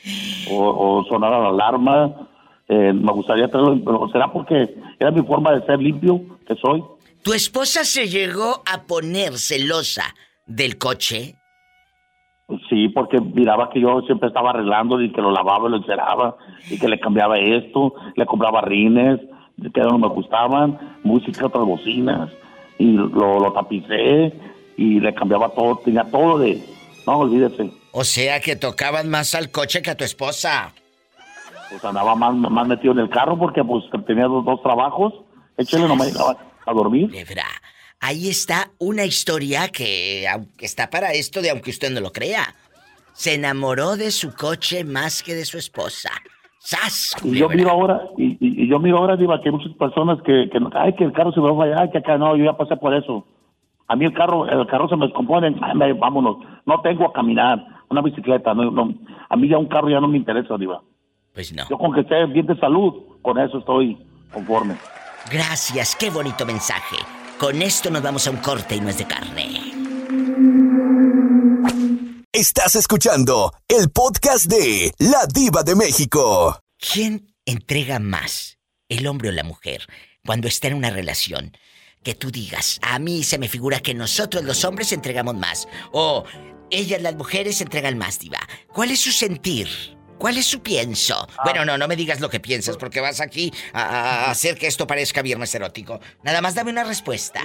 o, 0.50 1.00
o 1.00 1.04
sonara 1.08 1.40
la 1.40 1.48
alarma. 1.48 2.28
Eh, 2.68 2.92
me 2.92 3.12
gustaría 3.12 3.48
traerlo, 3.48 3.78
pero 3.84 4.08
será 4.12 4.30
porque 4.32 4.74
era 5.00 5.10
mi 5.10 5.22
forma 5.22 5.52
de 5.52 5.64
ser 5.66 5.78
limpio 5.80 6.20
que 6.46 6.54
soy. 6.56 6.84
¿Tu 7.22 7.32
esposa 7.32 7.82
se 7.84 8.08
llegó 8.08 8.62
a 8.70 8.82
poner 8.82 9.38
celosa 9.38 10.14
del 10.46 10.78
coche? 10.78 11.34
Sí, 12.68 12.88
porque 12.88 13.20
miraba 13.20 13.68
que 13.68 13.80
yo 13.80 14.00
siempre 14.02 14.28
estaba 14.28 14.50
arreglando 14.50 15.00
y 15.02 15.12
que 15.12 15.20
lo 15.20 15.30
lavaba 15.30 15.68
y 15.68 15.72
lo 15.72 15.76
enceraba 15.78 16.36
y 16.70 16.78
que 16.78 16.88
le 16.88 16.98
cambiaba 16.98 17.38
esto, 17.38 17.94
le 18.16 18.24
compraba 18.24 18.62
rines 18.62 19.20
que 19.74 19.80
no 19.80 19.98
me 19.98 20.08
gustaban, 20.08 20.78
música, 21.02 21.46
otras 21.46 21.64
bocinas 21.64 22.30
y 22.78 22.92
lo, 22.92 23.40
lo 23.40 23.52
tapicé 23.52 24.32
y 24.76 25.00
le 25.00 25.12
cambiaba 25.14 25.50
todo, 25.50 25.76
tenía 25.84 26.04
todo 26.04 26.38
de... 26.38 26.62
No, 27.06 27.18
olvídese, 27.18 27.70
O 27.92 28.04
sea 28.04 28.40
que 28.40 28.54
tocaban 28.54 29.08
más 29.08 29.34
al 29.34 29.50
coche 29.50 29.82
que 29.82 29.90
a 29.90 29.96
tu 29.96 30.04
esposa. 30.04 30.72
pues 31.70 31.84
andaba 31.84 32.14
más, 32.14 32.34
más 32.34 32.66
metido 32.68 32.92
en 32.92 33.00
el 33.00 33.08
carro 33.08 33.36
porque 33.38 33.64
pues 33.64 33.84
tenía 34.06 34.26
dos, 34.26 34.44
dos 34.44 34.62
trabajos, 34.62 35.12
échale, 35.56 35.88
no 35.88 35.96
me 35.96 36.04
llegaba 36.06 36.36
a 36.66 36.72
dormir. 36.72 37.10
Lebra, 37.10 37.46
ahí 38.00 38.28
está 38.28 38.70
una 38.78 39.04
historia 39.04 39.68
que 39.68 40.26
está 40.58 40.90
para 40.90 41.12
esto 41.12 41.42
de 41.42 41.50
aunque 41.50 41.70
usted 41.70 41.90
no 41.90 42.00
lo 42.00 42.12
crea. 42.12 42.54
Se 43.12 43.34
enamoró 43.34 43.96
de 43.96 44.10
su 44.12 44.32
coche 44.34 44.84
más 44.84 45.22
que 45.22 45.34
de 45.34 45.44
su 45.44 45.58
esposa. 45.58 46.10
¡Sas! 46.60 47.16
Y 47.24 47.36
yo 47.38 47.48
miro 47.48 47.70
ahora, 47.70 48.02
y, 48.18 48.32
y- 48.40 48.64
y 48.64 48.68
yo 48.68 48.78
miro 48.78 48.98
ahora, 48.98 49.16
Diva, 49.16 49.40
que 49.40 49.48
hay 49.48 49.54
muchas 49.54 49.72
personas 49.76 50.18
que, 50.24 50.48
que, 50.50 50.58
ay, 50.74 50.94
que 50.94 51.04
el 51.04 51.12
carro 51.12 51.32
se 51.32 51.40
me 51.40 51.50
va 51.50 51.54
a 51.54 51.58
fallar, 51.74 51.90
que 51.90 51.98
acá 51.98 52.18
no, 52.18 52.36
yo 52.36 52.44
ya 52.44 52.56
pasé 52.56 52.76
por 52.76 52.94
eso. 52.94 53.26
A 53.86 53.96
mí 53.96 54.04
el 54.04 54.12
carro, 54.12 54.46
el 54.46 54.66
carro 54.66 54.88
se 54.88 54.96
me 54.96 55.06
descompone, 55.06 55.56
ay, 55.62 55.92
vámonos, 55.92 56.36
no 56.66 56.80
tengo 56.82 57.06
a 57.06 57.12
caminar, 57.12 57.64
una 57.88 58.02
bicicleta, 58.02 58.52
no, 58.54 58.70
no, 58.70 58.92
a 59.30 59.36
mí 59.36 59.48
ya 59.48 59.56
un 59.56 59.66
carro 59.68 59.88
ya 59.88 59.98
no 60.00 60.08
me 60.08 60.18
interesa, 60.18 60.56
Diva. 60.58 60.82
Pues 61.32 61.52
no. 61.54 61.64
Yo 61.70 61.78
con 61.78 61.94
que 61.94 62.00
esté 62.00 62.26
bien 62.26 62.46
de 62.46 62.56
salud, 62.58 62.92
con 63.22 63.38
eso 63.38 63.58
estoy 63.58 63.96
conforme. 64.32 64.76
Gracias, 65.32 65.96
qué 65.96 66.10
bonito 66.10 66.44
mensaje. 66.44 66.96
Con 67.38 67.62
esto 67.62 67.88
nos 67.90 68.02
vamos 68.02 68.26
a 68.26 68.32
un 68.32 68.38
corte 68.38 68.74
y 68.74 68.80
no 68.80 68.88
es 68.88 68.98
de 68.98 69.06
carne. 69.06 69.72
Estás 72.32 72.74
escuchando 72.74 73.54
el 73.68 73.90
podcast 73.90 74.46
de 74.46 74.92
La 74.98 75.24
Diva 75.32 75.62
de 75.62 75.76
México. 75.76 76.60
¿Quién 76.78 77.32
entrega 77.46 78.00
más, 78.00 78.58
el 78.88 79.06
hombre 79.06 79.28
o 79.28 79.32
la 79.32 79.44
mujer, 79.44 79.86
cuando 80.26 80.48
está 80.48 80.66
en 80.66 80.74
una 80.74 80.90
relación? 80.90 81.56
Que 82.02 82.16
tú 82.16 82.32
digas, 82.32 82.80
a 82.82 82.98
mí 82.98 83.22
se 83.22 83.38
me 83.38 83.48
figura 83.48 83.78
que 83.78 83.94
nosotros 83.94 84.42
los 84.42 84.64
hombres 84.64 84.90
entregamos 84.92 85.36
más. 85.36 85.68
O 85.92 86.24
ellas 86.70 87.00
las 87.02 87.14
mujeres 87.14 87.60
entregan 87.60 87.98
más, 87.98 88.18
diva. 88.18 88.40
¿Cuál 88.72 88.90
es 88.90 89.00
su 89.00 89.12
sentir? 89.12 89.97
¿Cuál 90.18 90.36
es 90.36 90.46
su 90.46 90.62
pienso? 90.62 91.28
Bueno, 91.44 91.64
no, 91.64 91.78
no 91.78 91.88
me 91.88 91.96
digas 91.96 92.20
lo 92.20 92.28
que 92.28 92.40
piensas 92.40 92.76
porque 92.76 93.00
vas 93.00 93.20
aquí 93.20 93.52
a, 93.72 93.82
a 93.82 94.30
hacer 94.30 94.56
que 94.56 94.66
esto 94.66 94.86
parezca 94.86 95.22
viernes 95.22 95.54
erótico. 95.54 96.00
Nada 96.22 96.40
más 96.40 96.54
dame 96.54 96.70
una 96.70 96.84
respuesta. 96.84 97.40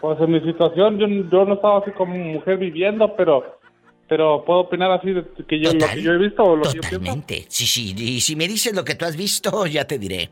Pues 0.00 0.18
en 0.20 0.32
mi 0.32 0.40
situación, 0.40 0.98
yo, 0.98 1.06
yo 1.06 1.44
no 1.44 1.54
estaba 1.54 1.78
así 1.78 1.90
como 1.92 2.14
mujer 2.14 2.56
viviendo, 2.56 3.14
pero 3.16 3.60
pero 4.08 4.44
puedo 4.44 4.60
opinar 4.60 4.90
así 4.90 5.12
de 5.12 5.24
que 5.48 5.60
yo, 5.60 5.72
lo 5.72 5.78
Total, 5.78 5.94
que 5.94 6.02
yo 6.02 6.12
he 6.12 6.18
visto 6.18 6.42
o 6.42 6.56
lo 6.56 6.62
que 6.62 6.68
yo 6.68 6.80
pienso. 6.80 6.98
Totalmente. 6.98 7.46
Sí, 7.48 7.64
sí. 7.64 7.94
Y 7.96 8.20
si 8.20 8.34
me 8.34 8.48
dices 8.48 8.74
lo 8.74 8.84
que 8.84 8.96
tú 8.96 9.04
has 9.04 9.14
visto, 9.14 9.66
ya 9.66 9.84
te 9.86 10.00
diré. 10.00 10.30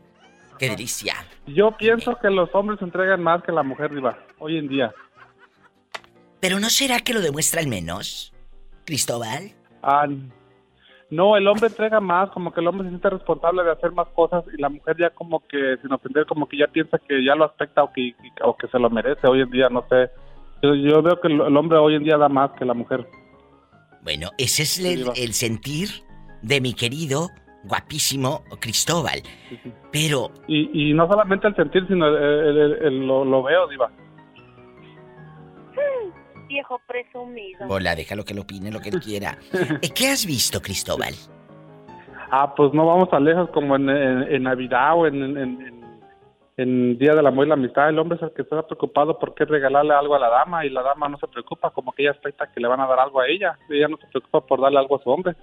Qué 0.57 0.69
delicia. 0.69 1.15
Yo 1.47 1.71
pienso 1.77 2.17
que 2.21 2.29
los 2.29 2.53
hombres 2.53 2.81
entregan 2.81 3.23
más 3.23 3.41
que 3.43 3.53
la 3.53 3.63
mujer, 3.63 3.95
Diva, 3.95 4.19
hoy 4.39 4.57
en 4.57 4.67
día. 4.67 4.93
Pero 6.41 6.59
¿no 6.59 6.69
será 6.69 6.99
que 6.99 7.13
lo 7.13 7.21
demuestra 7.21 7.61
al 7.61 7.67
menos, 7.67 8.33
Cristóbal? 8.85 9.53
Ah, 9.81 10.05
no, 11.11 11.35
el 11.37 11.47
hombre 11.47 11.67
entrega 11.67 11.99
más, 11.99 12.29
como 12.31 12.51
que 12.53 12.59
el 12.61 12.67
hombre 12.67 12.83
se 12.85 12.89
siente 12.91 13.09
responsable 13.09 13.63
de 13.63 13.71
hacer 13.71 13.91
más 13.91 14.07
cosas 14.09 14.43
y 14.55 14.61
la 14.61 14.69
mujer 14.69 14.95
ya 14.99 15.09
como 15.09 15.39
que, 15.47 15.77
sin 15.81 15.91
ofender, 15.91 16.25
como 16.25 16.47
que 16.47 16.57
ya 16.57 16.67
piensa 16.67 16.97
que 16.99 17.23
ya 17.23 17.35
lo 17.35 17.45
aspecta 17.45 17.83
o 17.83 17.91
que, 17.91 18.13
o 18.43 18.55
que 18.55 18.67
se 18.67 18.77
lo 18.79 18.89
merece 18.89 19.27
hoy 19.27 19.41
en 19.41 19.49
día, 19.49 19.69
no 19.69 19.83
sé. 19.89 20.09
Yo, 20.61 20.75
yo 20.75 21.01
veo 21.01 21.19
que 21.21 21.27
el, 21.27 21.41
el 21.41 21.57
hombre 21.57 21.77
hoy 21.77 21.95
en 21.95 22.03
día 22.03 22.17
da 22.17 22.29
más 22.29 22.51
que 22.51 22.65
la 22.65 22.73
mujer. 22.73 23.07
Bueno, 24.03 24.29
ese 24.37 24.63
es 24.63 24.79
el, 24.79 25.05
el 25.15 25.33
sentir 25.33 25.89
de 26.41 26.61
mi 26.61 26.73
querido, 26.73 27.29
guapísimo 27.65 28.43
Cristóbal. 28.61 29.21
Pero, 29.91 30.31
Y, 30.47 30.89
y 30.91 30.93
no 30.93 31.07
solamente 31.07 31.47
el 31.47 31.55
sentir, 31.55 31.85
sino 31.87 32.07
el- 32.07 33.05
lo, 33.07 33.25
lo 33.25 33.43
veo, 33.43 33.67
Diva. 33.67 33.91
Viejo 36.49 36.81
presumido. 36.87 37.65
hola, 37.69 37.95
déjalo 37.95 38.25
que 38.25 38.33
lo 38.33 38.41
opine 38.41 38.71
lo 38.71 38.79
que 38.81 38.89
él 38.89 38.99
quiera. 38.99 39.37
¿Qué 39.95 40.07
has 40.07 40.25
visto, 40.25 40.61
Cristóbal? 40.61 41.13
Ah, 42.31 42.53
pues 42.55 42.73
no 42.73 42.85
vamos 42.85 43.09
tan 43.09 43.23
lejos 43.23 43.49
como 43.51 43.75
en, 43.75 43.89
en- 43.89 44.23
en 44.35 44.43
Navidad 44.43 44.95
o 44.97 45.07
en, 45.07 45.23
en, 45.23 45.37
en- 45.37 45.79
en 46.57 46.97
Día 46.97 47.15
del 47.15 47.25
Amor 47.25 47.45
y 47.45 47.49
la 47.49 47.53
Amistad. 47.53 47.87
El 47.89 47.99
hombre 47.99 48.17
es 48.17 48.21
el 48.23 48.33
que 48.33 48.41
está 48.41 48.61
preocupado 48.67 49.17
por 49.17 49.33
qué 49.33 49.45
regalarle 49.45 49.93
algo 49.93 50.13
a 50.15 50.19
la 50.19 50.27
dama 50.29 50.65
y 50.65 50.69
la 50.69 50.81
dama 50.81 51.07
no 51.07 51.17
se 51.17 51.27
preocupa, 51.27 51.69
como 51.71 51.93
que 51.93 52.01
ella 52.03 52.11
expecta 52.11 52.51
que 52.51 52.59
le 52.59 52.67
van 52.67 52.81
a 52.81 52.87
dar 52.87 52.99
algo 52.99 53.21
a 53.21 53.27
ella. 53.29 53.57
Ella 53.69 53.87
no 53.87 53.95
se 53.97 54.07
preocupa 54.07 54.41
por 54.45 54.59
darle 54.59 54.77
algo 54.79 54.97
a 54.99 55.03
su 55.03 55.09
hombre. 55.09 55.35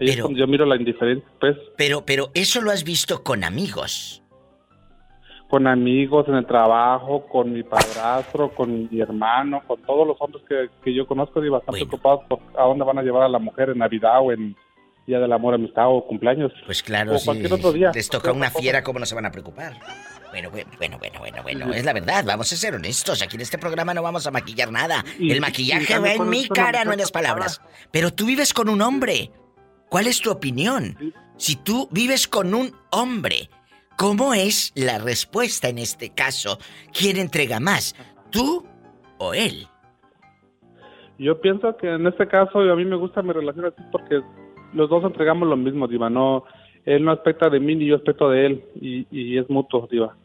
Ahí 0.00 0.08
es 0.08 0.14
Pero- 0.16 0.24
cuando 0.24 0.40
yo 0.40 0.46
miro 0.48 0.64
la 0.66 0.74
indiferencia, 0.76 1.28
pues, 1.40 1.56
Pero, 1.76 2.04
pero 2.04 2.30
eso 2.34 2.60
lo 2.60 2.70
has 2.72 2.82
visto 2.82 3.22
con 3.22 3.44
amigos. 3.44 4.22
Con 5.48 5.66
amigos, 5.66 6.28
en 6.28 6.34
el 6.34 6.46
trabajo, 6.46 7.26
con 7.26 7.52
mi 7.52 7.62
padrastro, 7.62 8.54
con 8.54 8.88
mi 8.90 9.00
hermano, 9.00 9.62
con 9.66 9.80
todos 9.82 10.06
los 10.06 10.16
hombres 10.20 10.42
que, 10.48 10.68
que 10.84 10.94
yo 10.94 11.06
conozco, 11.06 11.42
y 11.44 11.48
bastante 11.48 11.80
Bueno. 11.84 11.86
preocupados 11.88 12.24
por 12.28 12.40
a 12.60 12.64
dónde 12.64 12.84
van 12.84 12.98
a 12.98 13.02
llevar 13.02 13.22
a 13.22 13.28
la 13.28 13.38
mujer 13.38 13.70
en 13.70 13.78
Navidad 13.78 14.20
o 14.22 14.32
en 14.32 14.54
Día 15.06 15.18
del 15.20 15.32
Amor, 15.32 15.54
Amistad 15.54 15.86
o 15.88 16.06
cumpleaños. 16.06 16.52
Pues 16.66 16.82
claro, 16.82 17.14
O 17.14 17.18
si 17.18 17.24
cualquier 17.24 17.52
otro 17.54 17.72
día. 17.72 17.90
les 17.94 18.10
toca 18.10 18.30
una 18.30 18.50
fiera, 18.50 18.82
¿cómo 18.82 18.98
no 18.98 19.06
se 19.06 19.14
van 19.14 19.24
a 19.24 19.30
preocupar? 19.30 19.72
Bueno, 20.30 20.50
bueno, 20.50 20.68
bueno, 20.76 20.98
bueno, 21.18 21.42
bueno, 21.42 21.72
es 21.72 21.82
la 21.86 21.94
verdad, 21.94 22.22
vamos 22.26 22.52
a 22.52 22.56
ser 22.56 22.74
honestos, 22.74 23.22
aquí 23.22 23.36
en 23.36 23.40
este 23.40 23.56
programa 23.56 23.94
no 23.94 24.02
vamos 24.02 24.26
a 24.26 24.30
maquillar 24.30 24.70
nada. 24.70 25.02
Y- 25.18 25.32
El 25.32 25.40
maquillaje 25.40 25.98
va 25.98 26.12
en 26.12 26.28
mi 26.28 26.46
cara, 26.48 26.84
no 26.84 26.92
en 26.92 26.98
las 26.98 27.10
palabras. 27.10 27.62
Pero 27.90 28.12
tú 28.12 28.26
vives 28.26 28.52
con 28.52 28.68
un 28.68 28.82
hombre. 28.82 29.30
¿Cuál 29.88 30.06
es 30.06 30.20
tu 30.20 30.30
opinión? 30.30 30.98
Si 31.38 31.56
tú 31.56 31.88
vives 31.90 32.28
con 32.28 32.52
un 32.52 32.74
hombre, 32.90 33.48
¿cómo 33.98 34.32
es 34.32 34.72
la 34.74 34.96
respuesta 34.98 35.68
en 35.68 35.76
este 35.78 36.08
caso? 36.10 36.58
¿Quién 36.98 37.18
entrega 37.18 37.60
más, 37.60 37.94
tú 38.30 38.64
o 39.18 39.34
él? 39.34 39.66
Yo 41.18 41.40
pienso 41.40 41.76
que 41.76 41.88
en 41.92 42.06
este 42.06 42.26
caso 42.28 42.60
a 42.60 42.76
mí 42.76 42.84
me 42.84 42.96
gusta 42.96 43.20
mi 43.22 43.32
relación 43.32 43.66
así 43.66 43.82
porque 43.92 44.20
los 44.72 44.88
dos 44.88 45.04
entregamos 45.04 45.48
lo 45.48 45.56
mismo, 45.56 45.86
Diva. 45.88 46.08
No, 46.08 46.44
él 46.84 47.04
no 47.04 47.10
aspecta 47.12 47.50
de 47.50 47.58
mí 47.60 47.74
ni 47.74 47.86
yo 47.86 47.96
aspecto 47.96 48.30
de 48.30 48.46
él 48.46 48.64
y, 48.80 49.06
y 49.10 49.36
es 49.36 49.50
mutuo, 49.50 49.88
Diva. 49.90 50.16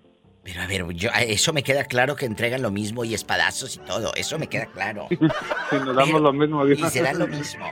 Pero 0.43 0.61
a 0.61 0.67
ver, 0.67 0.85
yo, 0.93 1.09
eso 1.25 1.51
me 1.53 1.63
queda 1.63 1.85
claro 1.85 2.15
que 2.15 2.25
entregan 2.25 2.61
lo 2.61 2.69
mismo 2.69 3.03
y 3.05 3.13
espadazos 3.13 3.77
y 3.77 3.79
todo, 3.79 4.13
eso 4.15 4.37
me 4.37 4.47
queda 4.47 4.67
claro. 4.67 5.07
Si 5.69 5.75
nos 5.77 5.95
damos 5.95 6.05
Pero- 6.05 6.19
lo 6.19 6.33
mismo, 6.33 6.67
Y 6.67 6.75
Diva. 6.75 6.89
se 6.89 7.01
dan 7.01 7.17
lo 7.17 7.27
mismo. 7.27 7.65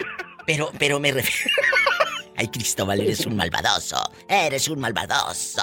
Pero, 0.47 0.71
pero 0.79 0.99
me 0.99 1.11
refiero. 1.11 1.55
Ay, 2.41 2.47
Cristóbal, 2.47 2.99
eres 3.01 3.23
un 3.27 3.35
malvadoso. 3.35 3.97
Eres 4.27 4.67
un 4.67 4.79
malvadoso. 4.79 5.61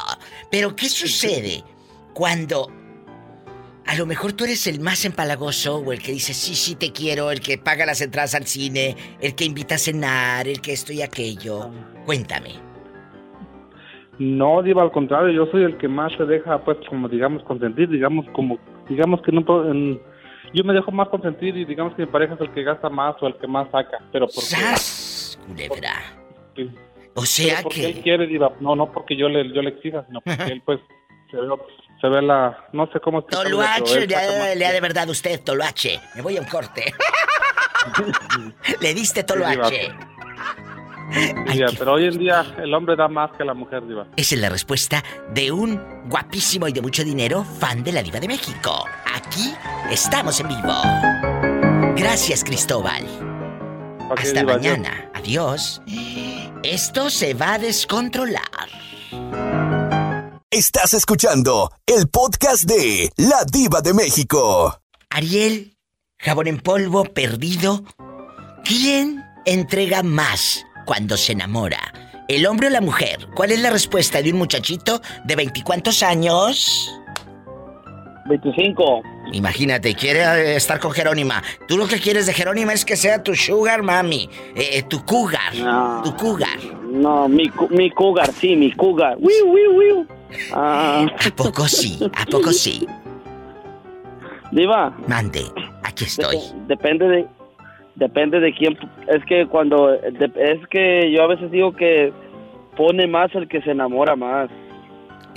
Pero, 0.48 0.76
¿qué 0.76 0.88
sucede 0.88 1.64
cuando 2.14 2.70
a 3.84 3.96
lo 3.96 4.06
mejor 4.06 4.32
tú 4.34 4.44
eres 4.44 4.64
el 4.68 4.78
más 4.78 5.04
empalagoso 5.04 5.78
o 5.78 5.92
el 5.92 6.00
que 6.00 6.12
dice 6.12 6.32
sí, 6.34 6.54
sí 6.54 6.76
te 6.76 6.92
quiero, 6.92 7.32
el 7.32 7.40
que 7.40 7.58
paga 7.58 7.84
las 7.84 8.00
entradas 8.00 8.36
al 8.36 8.46
cine, 8.46 8.94
el 9.20 9.34
que 9.34 9.44
invita 9.44 9.74
a 9.74 9.78
cenar, 9.78 10.46
el 10.46 10.60
que 10.60 10.72
esto 10.72 10.92
y 10.92 11.02
aquello? 11.02 11.68
Cuéntame. 12.06 12.54
No, 14.20 14.62
Diva, 14.62 14.82
al 14.82 14.92
contrario, 14.92 15.32
yo 15.32 15.50
soy 15.50 15.64
el 15.64 15.76
que 15.78 15.88
más 15.88 16.12
se 16.16 16.24
deja, 16.26 16.64
pues, 16.64 16.78
como 16.88 17.08
digamos, 17.08 17.42
consentir, 17.42 17.88
digamos, 17.88 18.24
como 18.34 18.56
digamos 18.88 19.20
que 19.22 19.32
no 19.32 19.44
puedo- 19.44 19.68
en- 19.68 20.00
yo 20.54 20.62
me 20.62 20.74
dejo 20.74 20.92
más 20.92 21.08
consentir 21.08 21.56
y 21.56 21.64
digamos 21.64 21.94
que 21.96 22.02
mi 22.06 22.08
pareja 22.12 22.34
es 22.34 22.40
el 22.40 22.52
que 22.52 22.62
gasta 22.62 22.88
más 22.88 23.16
o 23.20 23.26
el 23.26 23.36
que 23.38 23.48
más 23.48 23.68
saca, 23.72 23.98
pero 24.12 24.26
porque, 24.26 24.42
¡Sas! 24.42 25.38
Culebra. 25.44 25.92
O 27.14 27.24
sea 27.26 27.60
él 27.60 27.66
que. 27.68 28.00
quiere, 28.02 28.26
diva, 28.26 28.52
no, 28.60 28.76
no 28.76 28.92
porque 28.92 29.16
yo 29.16 29.28
le, 29.28 29.52
yo 29.52 29.60
le 29.62 29.70
exija, 29.70 30.04
sino 30.06 30.20
porque 30.20 30.42
él 30.52 30.62
pues 30.64 30.78
se 31.30 31.36
ve, 31.36 31.48
se 32.00 32.08
ve 32.08 32.22
la, 32.22 32.66
no 32.72 32.86
sé 32.92 33.00
cómo 33.00 33.18
explicarlo, 33.20 33.58
pero 33.58 33.68
Toloache, 33.84 33.98
él 34.02 34.08
le 34.08 34.14
saca 34.14 34.26
ha, 34.26 34.38
más 34.38 34.56
le 34.56 34.64
ha 34.64 34.68
que- 34.68 34.74
de 34.74 34.80
verdad 34.80 35.08
usted, 35.08 35.40
Toloache. 35.42 36.00
Me 36.14 36.22
voy 36.22 36.36
a 36.36 36.40
un 36.40 36.46
corte. 36.46 36.92
le 38.80 38.94
diste 38.94 39.24
Toloache. 39.24 39.86
Sí, 41.10 41.32
Ay, 41.46 41.56
diva, 41.56 41.68
qué- 41.70 41.76
pero 41.78 41.94
hoy 41.94 42.04
en 42.06 42.18
día 42.18 42.44
el 42.58 42.72
hombre 42.74 42.94
da 42.94 43.08
más 43.08 43.30
que 43.36 43.44
la 43.44 43.54
mujer, 43.54 43.86
diva. 43.86 44.06
Esa 44.16 44.34
es 44.34 44.40
la 44.40 44.50
respuesta 44.50 45.02
de 45.32 45.50
un 45.50 45.80
guapísimo 46.08 46.68
y 46.68 46.72
de 46.72 46.82
mucho 46.82 47.02
dinero 47.02 47.44
fan 47.44 47.82
de 47.82 47.92
la 47.92 48.02
Diva 48.02 48.20
de 48.20 48.28
México. 48.28 48.84
Aquí 49.14 49.52
estamos 49.90 50.38
en 50.40 50.48
vivo. 50.48 50.74
Gracias, 51.96 52.44
Cristóbal. 52.44 53.04
Hasta 54.16 54.40
diva, 54.40 54.54
mañana. 54.54 55.10
Adiós. 55.14 55.80
Esto 56.64 57.08
se 57.08 57.34
va 57.34 57.54
a 57.54 57.58
descontrolar. 57.58 58.42
Estás 60.50 60.92
escuchando 60.92 61.70
el 61.86 62.08
podcast 62.08 62.64
de 62.64 63.12
La 63.16 63.44
Diva 63.44 63.80
de 63.80 63.94
México. 63.94 64.80
Ariel, 65.10 65.76
jabón 66.18 66.48
en 66.48 66.58
polvo, 66.58 67.04
perdido. 67.04 67.84
¿Quién 68.64 69.24
entrega 69.46 70.02
más 70.02 70.64
cuando 70.84 71.16
se 71.16 71.32
enamora? 71.32 71.92
¿El 72.26 72.44
hombre 72.46 72.66
o 72.66 72.70
la 72.70 72.80
mujer? 72.80 73.28
¿Cuál 73.36 73.52
es 73.52 73.60
la 73.60 73.70
respuesta 73.70 74.20
de 74.20 74.32
un 74.32 74.38
muchachito 74.38 75.00
de 75.24 75.36
veinticuantos 75.36 76.02
años? 76.02 76.90
25. 78.28 79.02
Imagínate, 79.32 79.94
quiere 79.94 80.20
eh, 80.20 80.56
estar 80.56 80.78
con 80.78 80.92
Jerónima. 80.92 81.42
Tú 81.66 81.76
lo 81.76 81.86
que 81.86 81.98
quieres 82.00 82.26
de 82.26 82.32
Jerónima 82.32 82.72
es 82.72 82.84
que 82.84 82.96
sea 82.96 83.22
tu 83.22 83.34
sugar 83.34 83.82
mami, 83.82 84.28
eh, 84.54 84.70
eh, 84.78 84.82
tu 84.88 85.04
cougar, 85.04 85.54
No. 85.56 86.02
tu 86.04 86.14
cougar. 86.16 86.58
No, 86.90 87.28
mi, 87.28 87.50
mi 87.70 87.90
cougar, 87.90 88.32
sí, 88.32 88.56
mi 88.56 88.72
cougar. 88.72 89.16
Wiu, 89.18 89.46
wiu, 89.52 89.72
wiu. 89.76 90.06
Ah, 90.54 91.06
¿A 91.26 91.30
poco 91.34 91.66
sí? 91.68 91.98
¿A 92.14 92.24
poco 92.26 92.52
sí? 92.52 92.86
diva, 94.52 94.96
Mande, 95.06 95.42
aquí 95.82 96.04
estoy. 96.04 96.36
dep- 96.36 96.66
depende 96.66 97.06
de 97.08 97.26
depende 97.96 98.40
de 98.40 98.54
quién. 98.54 98.78
Es 99.08 99.24
que 99.26 99.46
cuando 99.46 99.92
es 99.94 100.66
que 100.70 101.10
yo 101.12 101.22
a 101.22 101.26
veces 101.26 101.50
digo 101.50 101.72
que 101.72 102.12
pone 102.76 103.06
más 103.06 103.34
el 103.34 103.48
que 103.48 103.60
se 103.62 103.72
enamora 103.72 104.16
más. 104.16 104.48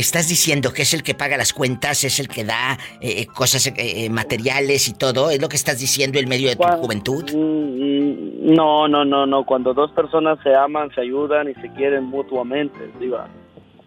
Estás 0.02 0.28
diciendo 0.28 0.74
que 0.74 0.82
es 0.82 0.96
el 0.96 1.04
que 1.04 1.14
paga 1.14 1.38
las 1.38 1.54
cuentas, 1.54 2.04
es 2.04 2.20
el 2.20 2.28
que 2.28 2.44
da 2.44 2.76
eh, 3.02 3.28
cosas 3.28 3.68
eh, 3.68 3.74
eh, 3.78 4.10
materiales 4.10 4.90
y 4.90 4.94
todo. 4.96 5.30
¿Es 5.30 5.40
lo 5.40 5.48
que 5.48 5.56
estás 5.56 5.80
diciendo 5.80 6.18
en 6.18 6.28
medio 6.28 6.50
de 6.50 6.56
tu 6.56 6.68
juventud? 6.68 7.24
Mm, 7.32 8.52
No, 8.56 8.88
no, 8.88 9.06
no, 9.06 9.28
no. 9.28 9.46
Cuando 9.46 9.76
dos 9.76 9.92
personas 9.92 10.40
se 10.42 10.56
aman, 10.56 10.90
se 10.96 11.02
ayudan 11.02 11.50
y 11.50 11.54
se 11.62 11.72
quieren 11.74 12.06
mutuamente, 12.06 12.80
diva. 13.00 13.28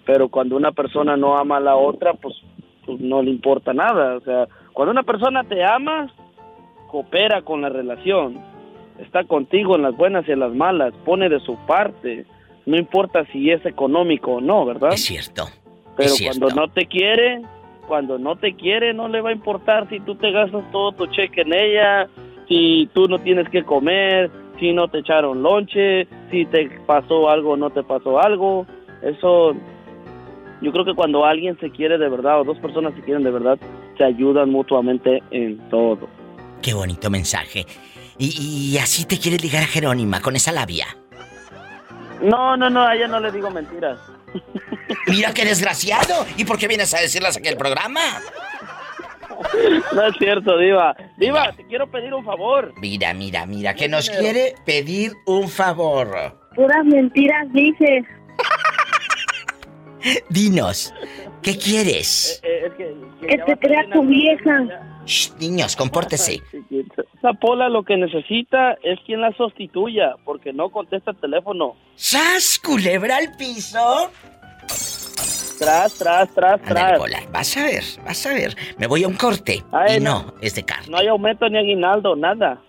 Pero 0.07 0.29
cuando 0.29 0.57
una 0.57 0.70
persona 0.70 1.16
no 1.16 1.37
ama 1.37 1.57
a 1.57 1.61
la 1.61 1.74
otra, 1.74 2.14
pues, 2.14 2.37
pues 2.87 3.00
no 3.00 3.20
le 3.20 3.33
importa 3.33 3.72
nada. 3.74 4.16
O 4.16 4.20
sea, 4.20 4.46
cuando 4.72 4.92
una 4.92 5.03
persona 5.03 5.42
te 5.42 5.64
ama, 5.64 6.14
coopera 6.92 7.42
con 7.42 7.61
la 7.62 7.70
relación, 7.70 8.38
está 9.00 9.24
contigo 9.24 9.74
en 9.74 9.83
las 9.83 9.96
buenas 9.96 10.29
y 10.29 10.31
en 10.31 10.38
las 10.38 10.55
malas, 10.55 10.94
pone 11.05 11.29
de 11.29 11.40
su 11.40 11.57
parte. 11.66 12.24
No 12.66 12.77
importa 12.77 13.27
si 13.33 13.50
es 13.50 13.66
económico 13.66 14.35
o 14.35 14.40
no, 14.40 14.64
¿verdad? 14.64 14.92
Es 14.92 15.05
cierto. 15.05 15.48
Pero 15.97 16.15
cuando 16.25 16.49
no 16.51 16.69
te 16.69 16.87
quiere, 16.87 17.43
cuando 17.87 18.19
no 18.19 18.37
te 18.37 18.55
quiere, 18.55 18.95
no 18.95 19.09
le 19.09 19.21
va 19.21 19.31
a 19.31 19.33
importar 19.33 19.89
si 19.89 20.01
tú 20.01 20.15
te 20.17 20.31
gastas 20.31 20.65
todo 20.73 20.93
tu 20.93 21.07
cheque 21.07 21.43
en 21.43 21.53
ella, 21.53 22.09
si 22.49 22.89
tú 22.93 23.07
no 23.09 23.19
tienes 23.21 23.49
que 23.49 23.63
comer, 23.63 24.31
si 24.59 24.73
no 24.73 24.89
te 24.89 24.99
echaron 24.99 25.43
lonche, 25.43 26.07
si 26.31 26.47
te 26.47 26.71
pasó 26.87 27.29
algo 27.29 27.53
o 27.53 27.57
no 27.57 27.71
te 27.71 27.83
pasó 27.83 28.21
algo. 28.21 28.67
Eso, 29.03 29.55
yo 30.61 30.73
creo 30.73 30.85
que 30.85 30.95
cuando 30.95 31.25
alguien 31.25 31.59
se 31.59 31.71
quiere 31.71 31.99
de 31.99 32.09
verdad 32.09 32.41
o 32.41 32.45
dos 32.45 32.59
personas 32.59 32.95
se 32.95 33.03
quieren 33.03 33.23
de 33.23 33.31
verdad, 33.31 33.59
se 33.97 34.05
ayudan 34.05 34.51
mutuamente 34.51 35.23
en 35.31 35.59
todo. 35.69 36.09
Qué 36.63 36.75
bonito 36.75 37.11
mensaje. 37.11 37.67
Y, 38.19 38.73
y 38.75 38.79
así 38.79 39.07
te 39.07 39.19
quieres 39.19 39.43
ligar 39.43 39.63
a 39.63 39.67
Jerónima 39.67 40.21
con 40.21 40.37
esa 40.37 40.53
labia. 40.53 40.87
No, 42.23 42.57
no, 42.57 42.71
no, 42.71 42.83
a 42.83 42.95
ella 42.95 43.09
no 43.09 43.21
le 43.21 43.31
digo 43.33 43.51
mentiras. 43.51 43.99
Mira 45.07 45.33
qué 45.33 45.44
desgraciado. 45.44 46.27
¿Y 46.37 46.44
por 46.44 46.59
qué 46.59 46.68
vienes 46.68 46.94
a 46.94 47.01
decirlas 47.01 47.37
aquí 47.37 47.49
el 47.49 47.57
programa? 47.57 48.01
No 49.94 50.07
es 50.07 50.16
cierto, 50.18 50.59
Diva. 50.59 50.97
Diva, 51.16 51.53
te 51.53 51.64
quiero 51.66 51.90
pedir 51.90 52.14
un 52.14 52.25
favor. 52.25 52.73
Mira, 52.81 53.14
mira, 53.14 53.47
mira, 53.47 53.75
que 53.75 53.88
nos 53.88 54.09
quiere 54.11 54.55
pedir 54.64 55.12
un 55.27 55.49
favor. 55.49 56.38
Puras 56.55 56.85
mentiras 56.85 57.53
dices. 57.53 58.05
Dinos, 60.29 60.94
¿qué 61.42 61.57
quieres? 61.57 62.40
Eh, 62.44 62.70
eh, 62.79 62.97
es 63.23 63.38
que, 63.38 63.38
te 63.38 63.57
crea 63.59 63.85
tu 63.92 64.03
vieja. 64.03 64.64
Shh, 65.07 65.33
niños, 65.38 65.77
compórtese. 65.77 66.40
Esa 67.19 67.33
Pola 67.35 67.69
lo 67.69 67.83
que 67.83 67.97
necesita 67.97 68.73
es 68.83 68.99
quien 69.05 69.21
la 69.21 69.33
sustituya, 69.33 70.17
porque 70.25 70.53
no 70.53 70.71
contesta 70.71 71.12
el 71.12 71.17
teléfono. 71.19 71.77
¡Sas, 71.95 72.59
culebra 72.62 73.17
al 73.19 73.37
piso! 73.37 74.11
Tras, 75.59 75.95
tras, 75.99 76.35
tras, 76.35 76.61
Ándale, 76.61 76.75
tras. 76.75 76.99
Pola, 76.99 77.23
vas 77.33 77.57
a 77.57 77.64
ver, 77.64 77.85
vas 78.05 78.27
a 78.27 78.35
ver. 78.35 78.57
Me 78.77 78.87
voy 78.87 79.05
a 79.05 79.09
un 79.09 79.14
corte. 79.14 79.62
Ay, 79.73 79.99
y 79.99 80.01
no, 80.01 80.25
no. 80.25 80.35
es 80.40 80.55
de 80.55 80.64
carne. 80.64 80.88
No 80.88 80.99
hay 80.99 81.07
aumento 81.07 81.49
ni 81.49 81.59
aguinaldo, 81.59 82.17
nada. 82.17 82.61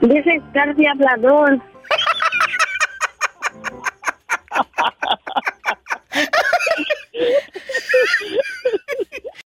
Estar 0.00 0.74
de 0.74 0.88
hablador. 0.88 1.60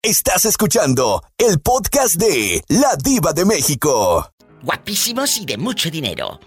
Estás 0.09 0.43
escuchando 0.45 1.23
el 1.37 1.59
podcast 1.59 2.15
de 2.15 2.63
La 2.67 2.95
Diva 2.95 3.31
de 3.31 3.45
México. 3.45 4.33
Guapísimos 4.63 5.37
y 5.37 5.45
de 5.45 5.55
mucho 5.55 5.91
dinero. 5.91 6.39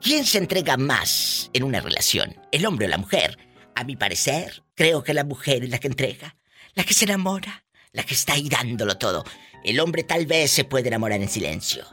¿Quién 0.00 0.24
se 0.24 0.38
entrega 0.38 0.78
más 0.78 1.50
en 1.52 1.64
una 1.64 1.82
relación? 1.82 2.34
¿El 2.50 2.64
hombre 2.64 2.86
o 2.86 2.88
la 2.88 2.96
mujer? 2.96 3.36
A 3.74 3.84
mi 3.84 3.94
parecer, 3.94 4.62
creo 4.74 5.02
que 5.02 5.12
la 5.12 5.22
mujer 5.22 5.64
es 5.64 5.68
la 5.68 5.80
que 5.80 5.88
entrega, 5.88 6.34
la 6.72 6.82
que 6.82 6.94
se 6.94 7.04
enamora, 7.04 7.66
la 7.92 8.04
que 8.04 8.14
está 8.14 8.32
ahí 8.32 8.48
dándolo 8.48 8.96
todo. 8.96 9.22
El 9.64 9.80
hombre 9.80 10.04
tal 10.04 10.24
vez 10.24 10.50
se 10.50 10.64
puede 10.64 10.88
enamorar 10.88 11.20
en 11.20 11.28
silencio, 11.28 11.84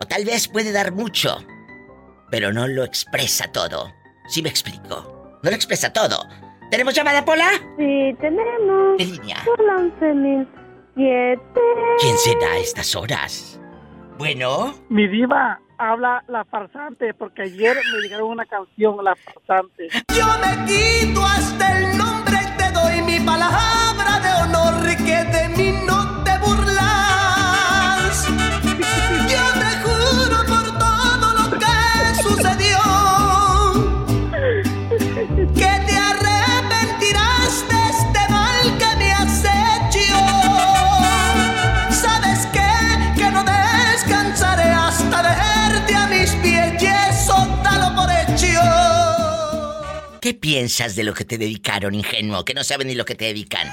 o 0.00 0.06
tal 0.06 0.24
vez 0.24 0.48
puede 0.48 0.72
dar 0.72 0.92
mucho, 0.92 1.44
pero 2.30 2.54
no 2.54 2.66
lo 2.68 2.84
expresa 2.84 3.52
todo. 3.52 3.92
¿Sí 4.30 4.40
me 4.40 4.48
explico? 4.48 5.38
No 5.42 5.50
lo 5.50 5.56
expresa 5.56 5.92
todo. 5.92 6.26
¿Tenemos 6.74 6.92
llamada, 6.92 7.24
Pola? 7.24 7.50
Sí, 7.78 8.16
tenemos. 8.20 8.98
En 8.98 9.12
línea. 9.12 9.36
Por 9.44 9.64
la 9.64 9.76
11007. 9.76 11.40
¿Quién 12.00 12.18
será 12.18 12.48
a 12.48 12.58
estas 12.58 12.96
horas? 12.96 13.60
Bueno, 14.18 14.74
Mi 14.88 15.06
diva 15.06 15.60
habla 15.78 16.24
la 16.26 16.44
farsante 16.44 17.14
porque 17.14 17.42
ayer 17.42 17.76
me 17.76 18.00
llegaron 18.02 18.28
una 18.30 18.44
canción, 18.44 18.96
la 19.04 19.14
farsante. 19.14 19.86
Yo 20.08 20.26
me 20.42 20.64
quito 20.66 21.24
hasta 21.24 21.78
el 21.78 21.96
nombre 21.96 22.38
y 22.42 22.56
te 22.58 22.68
doy 22.72 23.02
mi 23.02 23.24
palabra 23.24 24.18
de 24.18 24.32
honor 24.42 24.96
que 24.96 25.24
de 25.30 25.48
mí 25.50 25.78
no 25.86 26.24
te 26.24 26.36
burlas. 26.40 26.63
¿Qué 50.24 50.32
piensas 50.32 50.96
de 50.96 51.04
lo 51.04 51.12
que 51.12 51.26
te 51.26 51.36
dedicaron, 51.36 51.94
ingenuo, 51.94 52.46
que 52.46 52.54
no 52.54 52.64
saben 52.64 52.86
ni 52.88 52.94
lo 52.94 53.04
que 53.04 53.14
te 53.14 53.26
dedican? 53.26 53.68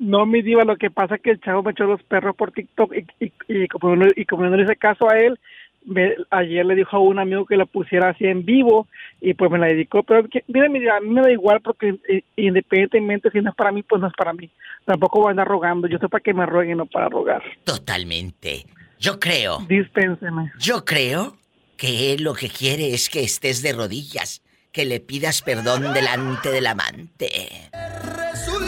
No, 0.00 0.26
mi 0.26 0.42
diva, 0.42 0.64
lo 0.64 0.76
que 0.76 0.90
pasa 0.90 1.14
es 1.14 1.20
que 1.22 1.30
el 1.30 1.40
chavo 1.40 1.62
me 1.62 1.70
echó 1.70 1.84
los 1.84 2.02
perros 2.02 2.34
por 2.34 2.50
TikTok 2.50 2.92
y, 2.96 3.24
y, 3.24 3.32
y 3.46 3.68
como, 3.68 3.94
no, 3.94 4.06
y 4.16 4.24
como 4.24 4.44
no 4.46 4.56
le 4.56 4.64
hice 4.64 4.74
caso 4.74 5.08
a 5.08 5.18
él, 5.18 5.38
me- 5.84 6.16
ayer 6.30 6.66
le 6.66 6.74
dijo 6.74 6.96
a 6.96 7.00
un 7.00 7.20
amigo 7.20 7.46
que 7.46 7.56
la 7.56 7.64
pusiera 7.66 8.08
así 8.10 8.24
en 8.24 8.44
vivo 8.44 8.88
y 9.20 9.34
pues 9.34 9.50
me 9.52 9.58
la 9.58 9.66
dedicó. 9.68 10.02
Pero 10.02 10.26
que- 10.28 10.42
mira, 10.48 10.68
mi 10.68 10.80
diva, 10.80 10.96
a 10.96 11.00
mí 11.00 11.10
me 11.10 11.20
da 11.20 11.30
igual 11.30 11.60
porque 11.60 11.94
eh, 12.08 12.22
independientemente 12.36 13.30
si 13.30 13.40
no 13.40 13.50
es 13.50 13.56
para 13.56 13.70
mí, 13.70 13.84
pues 13.84 14.00
no 14.00 14.08
es 14.08 14.14
para 14.14 14.32
mí. 14.32 14.50
Tampoco 14.84 15.20
voy 15.20 15.28
a 15.28 15.30
andar 15.30 15.46
rogando. 15.46 15.86
Yo 15.86 15.96
estoy 15.96 16.08
para 16.08 16.22
que 16.24 16.34
me 16.34 16.44
rueguen, 16.46 16.78
no 16.78 16.86
para 16.86 17.08
rogar. 17.08 17.42
Totalmente. 17.64 18.64
Yo 18.98 19.20
creo, 19.20 19.58
Dispénseme. 19.68 20.50
yo 20.58 20.84
creo 20.84 21.36
que 21.76 22.12
él 22.14 22.24
lo 22.24 22.34
que 22.34 22.48
quiere 22.48 22.92
es 22.94 23.08
que 23.08 23.22
estés 23.22 23.62
de 23.62 23.72
rodillas, 23.72 24.42
que 24.72 24.84
le 24.84 25.00
pidas 25.00 25.42
perdón 25.42 25.92
delante 25.92 26.50
del 26.50 26.66
amante. 26.66 27.28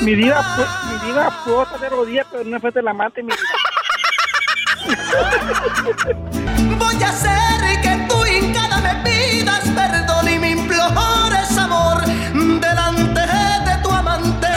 Mi 0.02 0.14
diva, 0.14 0.42
pu- 0.42 1.02
mi 1.04 1.12
puedo 1.44 1.62
estar 1.62 1.80
de 1.80 1.88
rodillas, 1.88 2.26
pero 2.30 2.44
no 2.44 2.56
enfrente 2.56 2.80
de 2.80 2.82
la 2.82 2.92
mate, 2.92 3.22
mi 3.22 3.30
diva. 3.32 3.38
Voy 6.78 7.02
a 7.02 7.08
hacer 7.08 7.80
que 7.82 8.06
tú 8.08 8.16
hincada 8.26 8.78
me 8.80 8.94
pidas 9.08 9.60
perdón 9.70 10.28
y 10.34 10.38
me 10.40 10.50
implores 10.50 11.56
amor 11.58 12.02
delante 12.04 13.20
de 13.20 13.82
tu 13.82 13.90
amante. 13.90 14.48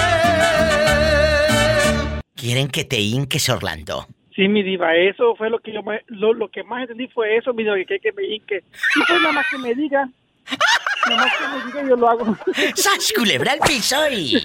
¿Quieren 2.36 2.68
que 2.70 2.84
te 2.86 3.00
hinques, 3.00 3.48
Orlando? 3.50 4.08
Sí, 4.36 4.48
mi 4.48 4.64
diva, 4.64 4.96
eso 4.96 5.36
fue 5.38 5.50
lo 5.52 5.60
que 5.60 5.72
yo 5.72 5.84
me- 5.84 6.04
lo, 6.08 6.34
lo 6.34 6.50
que 6.50 6.64
más 6.64 6.82
entendí 6.82 7.08
fue 7.10 7.38
eso, 7.38 7.54
mi 7.54 7.64
diva, 7.64 7.76
que, 7.88 8.00
que 8.00 8.12
me 8.14 8.24
hinque. 8.24 8.64
Y 8.96 9.00
pues 9.08 9.22
nada 9.22 9.34
más 9.34 9.46
que 9.52 9.58
me 9.60 9.76
diga. 9.76 10.10
Nada 11.08 11.24
más 11.24 11.34
que 11.38 11.48
me 11.48 11.66
diga, 11.66 11.90
yo 11.90 11.96
lo 11.96 12.10
hago. 12.10 12.38
¡Sas, 12.76 13.14
culebra 13.16 13.54
al 13.54 13.60
piso 13.60 14.10
y... 14.10 14.36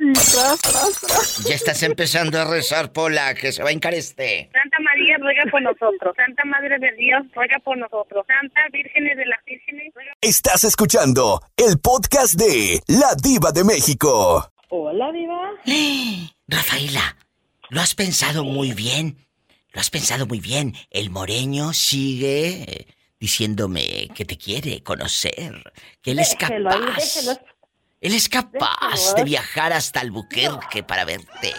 Y 0.00 0.12
tras, 0.12 0.60
tras, 0.60 1.00
tras. 1.00 1.44
Ya 1.44 1.54
estás 1.56 1.82
empezando 1.82 2.40
a 2.40 2.44
rezar, 2.44 2.92
Pola, 2.92 3.34
que 3.34 3.50
se 3.52 3.62
va 3.62 3.70
a 3.70 3.72
hincar 3.72 3.94
este. 3.94 4.48
Santa 4.52 4.78
María 4.80 5.16
ruega 5.18 5.42
por 5.50 5.60
nosotros. 5.60 6.14
Santa 6.16 6.44
Madre 6.44 6.78
de 6.78 6.92
Dios 6.92 7.22
ruega 7.34 7.58
por 7.58 7.76
nosotros. 7.76 8.24
Santa 8.26 8.60
Virgen 8.72 9.04
de 9.04 9.26
las 9.26 9.44
Vírgenes 9.44 9.92
ruega 9.94 10.12
Estás 10.20 10.64
escuchando 10.64 11.42
el 11.56 11.78
podcast 11.80 12.34
de 12.34 12.80
La 12.86 13.14
Diva 13.20 13.50
de 13.50 13.64
México. 13.64 14.52
Hola, 14.68 15.10
Diva. 15.12 15.50
Rafaela, 16.46 17.16
lo 17.70 17.80
has 17.80 17.94
pensado 17.94 18.44
muy 18.44 18.72
bien. 18.72 19.26
Lo 19.72 19.80
has 19.80 19.90
pensado 19.90 20.26
muy 20.26 20.40
bien. 20.40 20.74
El 20.90 21.10
moreño 21.10 21.72
sigue 21.72 22.62
eh, 22.62 22.86
diciéndome 23.20 24.08
que 24.14 24.24
te 24.24 24.36
quiere 24.36 24.82
conocer, 24.82 25.72
que 26.02 26.12
él 26.12 26.18
es 26.20 26.36
Déjelo 26.38 26.70
capaz. 26.70 26.94
déjelo. 26.94 27.40
Él 28.00 28.14
es 28.14 28.28
capaz 28.28 28.90
Déjelo, 28.92 29.14
de 29.16 29.24
viajar 29.24 29.72
hasta 29.72 30.00
Albuquerque 30.00 30.82
para 30.84 31.04
verte. 31.04 31.52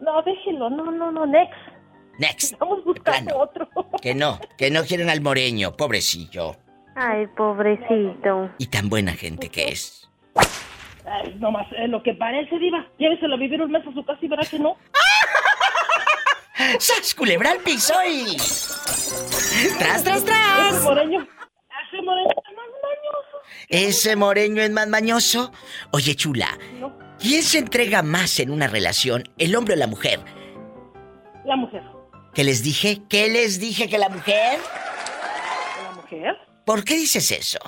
No, 0.00 0.22
déjelo. 0.22 0.70
No, 0.70 0.90
no, 0.90 1.10
no, 1.12 1.26
next. 1.26 1.52
Next. 2.18 2.58
Vamos 2.58 2.84
buscando 2.84 3.38
otro. 3.38 3.68
Que 4.00 4.14
no, 4.14 4.38
que 4.56 4.70
no 4.70 4.82
quieren 4.84 5.10
al 5.10 5.20
moreño, 5.20 5.76
pobrecillo. 5.76 6.56
Ay, 6.96 7.26
pobrecito. 7.36 8.50
Y 8.58 8.66
tan 8.66 8.88
buena 8.88 9.12
gente 9.12 9.48
que 9.50 9.68
es. 9.68 10.08
Ay, 11.06 11.34
nomás 11.38 11.66
eh, 11.72 11.88
lo 11.88 12.02
que 12.02 12.14
parece, 12.14 12.58
Diva. 12.58 12.86
Lléveselo 12.98 13.34
a 13.34 13.38
vivir 13.38 13.60
un 13.60 13.70
mes 13.70 13.86
a 13.86 13.92
su 13.92 14.04
casa 14.04 14.18
y 14.22 14.28
verá 14.28 14.42
que 14.44 14.58
no. 14.58 14.76
¡Sas, 16.78 17.14
culebra 17.14 17.52
al 17.52 17.58
piso 17.58 17.94
y... 18.08 18.36
¡Tras, 19.78 20.04
tras, 20.04 20.24
tras! 20.24 20.74
Ese 20.74 20.82
moreño. 20.84 21.26
Ese 21.88 22.02
moreño 22.02 22.28
está 22.28 22.50
más 22.52 22.66
mañoso. 22.82 23.38
Ese 23.68 24.16
moreño 24.16 24.62
es 24.62 24.70
más 24.70 24.88
mañoso. 24.88 25.52
Oye, 25.92 26.14
chula, 26.14 26.58
No, 26.80 26.96
¿quién 27.18 27.42
se 27.42 27.58
entrega 27.58 28.02
más 28.02 28.38
en 28.40 28.50
una 28.50 28.66
relación, 28.68 29.24
el 29.38 29.54
hombre 29.56 29.74
o 29.74 29.76
la 29.78 29.86
mujer? 29.86 30.20
la 31.44 31.56
mujer. 31.56 31.82
¿Qué 32.34 32.44
les 32.44 32.62
dije? 32.62 33.00
¿Qué 33.08 33.28
les 33.28 33.58
dije 33.58 33.88
que 33.88 33.98
la 33.98 34.08
mujer? 34.08 34.58
La 35.82 35.92
mujer. 36.00 36.36
¿Por 36.64 36.84
qué 36.84 36.94
dices 36.94 37.32
eso? 37.32 37.58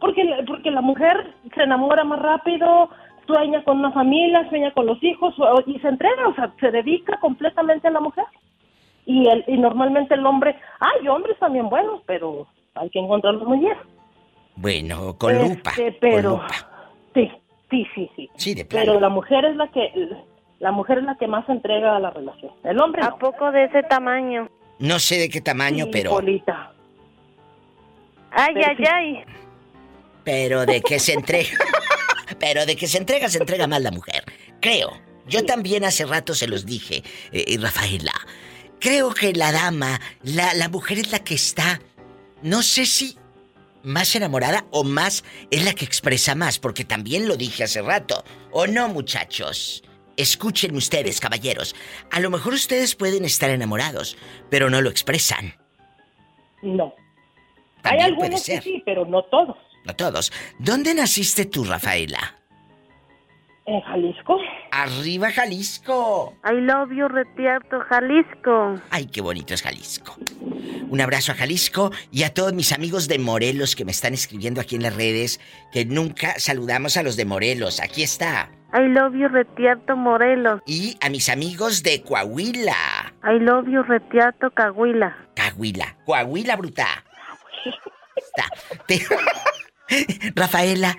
Porque, 0.00 0.22
porque 0.46 0.70
la 0.70 0.80
mujer 0.80 1.34
se 1.54 1.62
enamora 1.62 2.02
más 2.04 2.20
rápido, 2.20 2.88
sueña 3.32 3.62
con 3.64 3.78
una 3.78 3.92
familia, 3.92 4.48
sueña 4.48 4.70
con 4.72 4.86
los 4.86 5.02
hijos 5.02 5.34
y 5.66 5.78
se 5.80 5.88
entrega, 5.88 6.28
o 6.28 6.34
sea, 6.34 6.52
se 6.60 6.70
dedica 6.70 7.18
completamente 7.20 7.88
a 7.88 7.90
la 7.90 8.00
mujer. 8.00 8.24
Y, 9.06 9.26
el, 9.28 9.44
y 9.48 9.56
normalmente 9.58 10.14
el 10.14 10.24
hombre, 10.26 10.56
hay 10.78 11.08
hombres 11.08 11.38
también 11.38 11.68
buenos, 11.68 12.02
pero 12.06 12.46
hay 12.74 12.90
que 12.90 12.98
encontrarlos 12.98 13.46
muy 13.46 13.58
bien. 13.58 13.76
Bueno, 14.56 15.16
con 15.16 15.34
Este, 15.34 15.48
lupa. 15.56 15.70
pero- 16.00 16.30
Con 16.36 16.42
lupa. 16.42 16.54
Sí, 17.14 17.30
sí, 17.70 17.86
sí, 17.94 18.10
sí. 18.16 18.30
Sí, 18.36 18.54
de 18.54 18.64
plano. 18.64 18.86
Pero 18.86 19.00
la 19.00 19.08
mujer 19.08 19.44
es 19.46 19.56
la 19.56 19.68
que 19.68 19.90
la 20.60 20.70
mujer 20.72 20.98
es 20.98 21.04
la 21.04 21.16
que 21.16 21.26
más 21.26 21.46
se 21.46 21.52
entrega 21.52 21.96
a 21.96 22.00
la 22.00 22.10
relación. 22.10 22.52
El 22.64 22.80
hombre 22.80 23.02
¿A 23.02 23.08
no. 23.10 23.18
poco 23.18 23.50
de 23.50 23.64
ese 23.64 23.82
tamaño? 23.84 24.48
No 24.78 24.98
sé 24.98 25.16
de 25.18 25.28
qué 25.30 25.40
tamaño, 25.40 25.86
Sí, 25.86 25.90
pero... 25.92 26.10
Polita. 26.10 26.72
Ay, 28.30 28.54
Pero 28.54 28.66
ay, 28.68 28.76
sí. 28.76 28.84
ay. 28.94 29.24
Pero 30.22 30.66
de 30.66 30.80
que 30.82 30.98
se 30.98 31.14
entrega... 31.14 31.48
pero 32.38 32.66
de 32.66 32.76
que 32.76 32.86
se 32.86 32.98
entrega, 32.98 33.28
se 33.28 33.38
entrega 33.38 33.66
más 33.66 33.82
la 33.82 33.90
mujer. 33.90 34.24
Creo. 34.60 35.00
Yo 35.26 35.44
también 35.44 35.84
hace 35.84 36.06
rato 36.06 36.34
se 36.34 36.48
los 36.48 36.66
dije, 36.66 37.02
eh, 37.32 37.56
Rafaela. 37.60 38.14
Creo 38.80 39.12
que 39.14 39.32
la 39.32 39.52
dama, 39.52 40.00
la, 40.22 40.54
la 40.54 40.68
mujer 40.68 40.98
es 40.98 41.12
la 41.12 41.20
que 41.20 41.34
está... 41.34 41.80
No 42.42 42.62
sé 42.62 42.86
si 42.86 43.18
más 43.82 44.14
enamorada 44.14 44.66
o 44.70 44.84
más 44.84 45.24
es 45.50 45.64
la 45.64 45.74
que 45.74 45.84
expresa 45.84 46.34
más, 46.34 46.58
porque 46.58 46.84
también 46.84 47.28
lo 47.28 47.36
dije 47.36 47.64
hace 47.64 47.82
rato. 47.82 48.24
¿O 48.50 48.66
no, 48.66 48.88
muchachos? 48.88 49.82
Escuchen 50.16 50.76
ustedes, 50.76 51.20
caballeros. 51.20 51.74
A 52.10 52.20
lo 52.20 52.30
mejor 52.30 52.54
ustedes 52.54 52.94
pueden 52.94 53.24
estar 53.24 53.50
enamorados, 53.50 54.16
pero 54.50 54.68
no 54.68 54.80
lo 54.80 54.90
expresan. 54.90 55.54
No. 56.62 56.94
Hay 57.82 57.82
También 57.82 58.06
algunos 58.06 58.44
que 58.44 58.60
sí, 58.60 58.82
pero 58.84 59.06
no 59.06 59.22
todos. 59.24 59.56
No 59.84 59.94
todos. 59.96 60.32
¿Dónde 60.58 60.94
naciste 60.94 61.44
tú, 61.46 61.64
Rafaela? 61.64 62.36
En 63.66 63.80
Jalisco. 63.82 64.36
Arriba, 64.72 65.30
Jalisco. 65.30 66.34
I 66.44 66.54
love 66.60 66.90
you, 66.92 67.06
Retierto, 67.08 67.80
Jalisco. 67.88 68.80
Ay, 68.90 69.06
qué 69.06 69.20
bonito 69.20 69.54
es 69.54 69.62
Jalisco. 69.62 70.16
Un 70.88 71.00
abrazo 71.00 71.30
a 71.32 71.34
Jalisco 71.36 71.92
y 72.10 72.24
a 72.24 72.34
todos 72.34 72.52
mis 72.52 72.72
amigos 72.72 73.06
de 73.06 73.18
Morelos 73.20 73.76
que 73.76 73.84
me 73.84 73.92
están 73.92 74.12
escribiendo 74.12 74.60
aquí 74.60 74.74
en 74.74 74.82
las 74.82 74.96
redes, 74.96 75.40
que 75.72 75.84
nunca 75.84 76.34
saludamos 76.38 76.96
a 76.96 77.02
los 77.04 77.16
de 77.16 77.24
Morelos. 77.26 77.80
Aquí 77.80 78.02
está. 78.02 78.50
I 78.74 78.88
love 78.88 79.14
you, 79.14 79.28
Retierto, 79.28 79.96
Morelos. 79.96 80.60
Y 80.66 80.96
a 81.00 81.08
mis 81.08 81.28
amigos 81.28 81.82
de 81.84 82.02
Coahuila. 82.02 83.12
I 83.24 83.38
love 83.38 83.66
you, 83.68 83.82
Retierto, 83.84 84.50
Cahuila. 84.50 85.16
Coahuila. 85.36 85.96
Coahuila, 86.06 86.56
bruta. 86.56 86.86
Está. 88.16 88.44
Te- 88.86 89.00
Rafaela, 90.34 90.96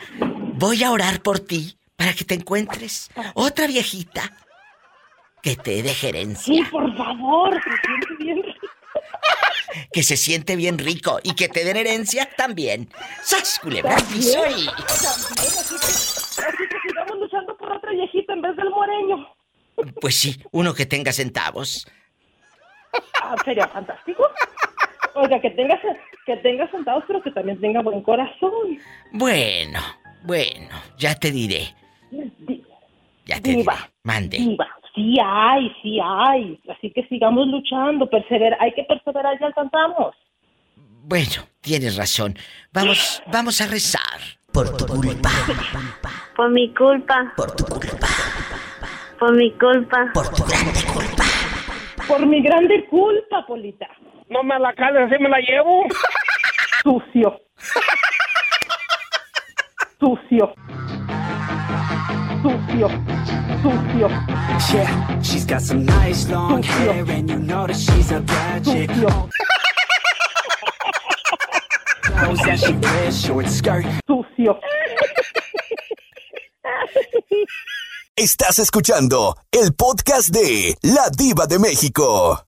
voy 0.56 0.84
a 0.84 0.91
orar 0.91 1.21
por 1.21 1.39
ti 1.39 1.77
para 1.95 2.13
que 2.13 2.23
te 2.25 2.34
encuentres 2.36 3.10
otra 3.34 3.67
viejita 3.67 4.32
que 5.41 5.56
te 5.56 5.82
deje 5.82 6.10
herencia. 6.10 6.54
Sí, 6.54 6.63
por 6.69 6.95
favor, 6.95 7.54
se 7.63 7.69
siente 7.88 8.23
bien. 8.23 8.43
que 9.93 10.04
se 10.04 10.17
siente 10.17 10.56
bien 10.56 10.77
rico 10.77 11.19
y 11.23 11.34
que 11.36 11.47
te 11.49 11.63
den 11.63 11.77
herencia 11.77 12.30
también. 12.38 12.89
¡Sas, 13.23 13.60
culebra 13.60 13.95
al 13.95 14.04
piso 14.04 14.39
y- 14.47 14.65
También, 14.65 15.54
así 15.60 15.75
que, 15.75 16.43
así 16.45 16.63
que 16.69 16.75
sigamos 16.88 17.17
luchando 17.19 17.58
por 17.58 17.71
otra 17.71 17.91
viejita 17.91 18.34
en 18.34 18.41
vez 18.41 18.56
del 18.56 18.69
moreño. 18.69 19.27
Pues 19.99 20.15
sí, 20.15 20.39
uno 20.51 20.73
que 20.73 20.86
tenga 20.86 21.12
centavos. 21.12 21.88
Ah, 23.21 23.36
sería 23.45 23.67
fantástico. 23.67 24.27
Oiga, 25.15 25.39
que 25.41 25.49
tenga, 25.51 25.80
que 26.35 26.41
tenga 26.41 26.69
sentados, 26.71 27.03
pero 27.07 27.21
que 27.21 27.31
también 27.31 27.59
tenga 27.59 27.81
buen 27.81 28.01
corazón. 28.01 28.77
Bueno, 29.11 29.79
bueno, 30.23 30.69
ya 30.97 31.15
te 31.15 31.31
diré. 31.31 31.73
Di- 32.11 32.63
Ya 33.25 33.39
te 33.41 33.51
Diva. 33.51 33.73
diré. 33.73 33.85
Mande. 34.03 34.37
Diva, 34.37 34.67
sí 34.95 35.15
hay, 35.23 35.71
sí 35.81 35.99
hay. 36.03 36.59
Así 36.69 36.91
que 36.91 37.03
sigamos 37.07 37.47
luchando, 37.47 38.09
perseverar. 38.09 38.57
Hay 38.61 38.73
que 38.73 38.83
perseverar 38.83 39.37
y 39.39 39.43
alcanzamos. 39.43 40.15
Bueno, 41.03 41.43
tienes 41.61 41.97
razón. 41.97 42.35
Vamos, 42.73 43.21
vamos 43.31 43.59
a 43.61 43.67
rezar. 43.67 44.19
Por 44.53 44.75
tu 44.77 44.85
culpa. 44.85 45.29
Por 46.35 46.49
mi 46.51 46.73
culpa. 46.73 47.33
Por 47.37 47.55
tu 47.55 47.63
culpa. 47.65 48.07
Por 49.19 49.33
mi 49.35 49.51
culpa. 49.51 50.11
Por 50.13 50.29
tu 50.29 50.43
grande 50.43 50.79
culpa. 50.93 51.23
Por 52.07 52.25
mi 52.25 52.41
grande 52.41 52.85
culpa, 52.89 53.45
Polita. 53.47 53.87
No 54.29 54.43
me 54.43 54.57
la 54.59 54.73
cales, 54.73 55.11
así 55.11 55.21
me 55.21 55.29
la 55.29 55.39
llevo. 55.39 55.83
Sucio. 56.83 57.37
Sucio. 59.99 60.53
Sucio. 62.41 62.89
Sucio. 63.61 64.09
Yeah, 64.73 65.21
she's 65.21 65.45
got 65.45 65.61
some 65.61 65.85
nice 65.85 66.27
long 66.29 66.63
hair, 66.63 67.05
and 67.07 67.29
you 67.29 67.37
know 67.37 67.67
that 67.67 67.75
she's 67.75 68.11
a 68.11 68.19
bad 68.21 68.65
chick. 68.65 68.89
Sucio. 68.89 69.29
Clothes 72.01 72.39
that 72.39 72.59
she 72.59 72.73
wears, 72.73 73.21
short 73.21 73.47
skirt. 73.47 73.85
Sucio. 74.09 74.59
Estás 78.15 78.59
escuchando 78.59 79.35
el 79.51 79.73
podcast 79.73 80.29
de 80.29 80.75
La 80.83 81.09
Diva 81.15 81.47
de 81.47 81.59
México. 81.59 82.45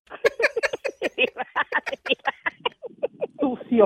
Sucio. 3.73 3.85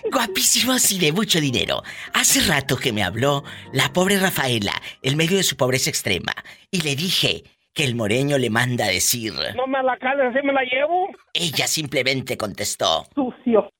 Guapísimos 0.10 0.90
y 0.92 0.98
de 0.98 1.12
mucho 1.12 1.40
dinero. 1.40 1.82
Hace 2.14 2.40
rato 2.40 2.76
que 2.76 2.92
me 2.92 3.02
habló 3.02 3.44
la 3.72 3.92
pobre 3.92 4.18
Rafaela 4.18 4.72
en 5.02 5.16
medio 5.16 5.36
de 5.36 5.42
su 5.42 5.56
pobreza 5.56 5.90
extrema. 5.90 6.34
Y 6.70 6.82
le 6.82 6.96
dije 6.96 7.44
que 7.74 7.84
el 7.84 7.94
moreño 7.94 8.38
le 8.38 8.50
manda 8.50 8.86
a 8.86 8.88
decir. 8.88 9.32
No 9.56 9.66
me 9.66 9.82
la 9.82 9.96
cales, 9.98 10.34
así 10.34 10.44
me 10.44 10.52
la 10.52 10.62
llevo. 10.62 11.08
Ella 11.32 11.66
simplemente 11.66 12.36
contestó. 12.36 13.06
Sucio. 13.14 13.70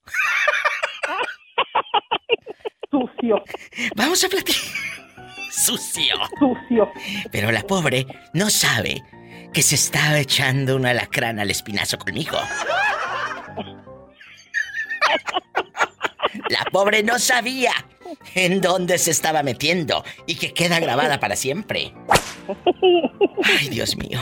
Sucio. 2.91 3.43
Vamos 3.97 4.23
a 4.25 4.29
platicar. 4.29 4.63
Sucio. 5.51 6.15
Sucio. 6.39 6.91
Pero 7.33 7.51
la 7.51 7.63
pobre 7.63 8.07
no 8.35 8.51
sabe 8.51 9.03
que 9.53 9.63
se 9.63 9.75
estaba 9.75 10.19
echando 10.19 10.77
un 10.77 10.87
alacrán 10.87 11.39
al 11.39 11.51
espinazo 11.51 11.99
conmigo. 11.99 12.39
La 16.51 16.65
pobre 16.71 17.03
no 17.03 17.19
sabía 17.19 17.73
en 18.35 18.61
dónde 18.61 18.99
se 18.99 19.11
estaba 19.11 19.43
metiendo 19.43 20.05
y 20.27 20.37
que 20.37 20.53
queda 20.53 20.81
grabada 20.81 21.21
para 21.21 21.37
siempre. 21.37 21.93
Ay, 23.45 23.69
Dios 23.69 23.97
mío. 23.97 24.21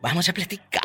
Vamos 0.00 0.28
a 0.28 0.32
platicar. 0.34 0.82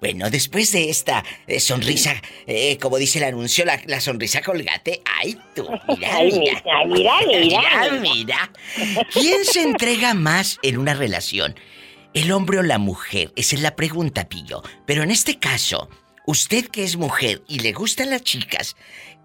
Bueno, 0.00 0.30
después 0.30 0.72
de 0.72 0.88
esta 0.88 1.22
eh, 1.46 1.60
sonrisa, 1.60 2.14
eh, 2.46 2.78
como 2.78 2.96
dice 2.96 3.18
el 3.18 3.24
anuncio, 3.24 3.64
la, 3.66 3.78
la 3.86 4.00
sonrisa 4.00 4.40
colgate. 4.40 5.02
¡Ay, 5.04 5.38
tú! 5.54 5.68
Mira, 5.88 6.16
Ay, 6.16 6.32
mira. 6.32 6.62
mira, 6.86 7.14
mira, 7.26 7.90
mira. 8.00 8.00
mira. 8.00 8.52
¿Quién 9.12 9.44
se 9.44 9.62
entrega 9.62 10.14
más 10.14 10.58
en 10.62 10.78
una 10.78 10.94
relación? 10.94 11.54
¿El 12.14 12.32
hombre 12.32 12.58
o 12.60 12.62
la 12.62 12.78
mujer? 12.78 13.30
Esa 13.36 13.56
es 13.56 13.60
la 13.62 13.76
pregunta, 13.76 14.28
Pillo. 14.28 14.62
Pero 14.86 15.02
en 15.02 15.10
este 15.10 15.38
caso, 15.38 15.90
usted 16.26 16.66
que 16.66 16.84
es 16.84 16.96
mujer 16.96 17.40
y 17.48 17.60
le 17.60 17.72
gustan 17.72 18.10
las 18.10 18.22
chicas, 18.22 18.76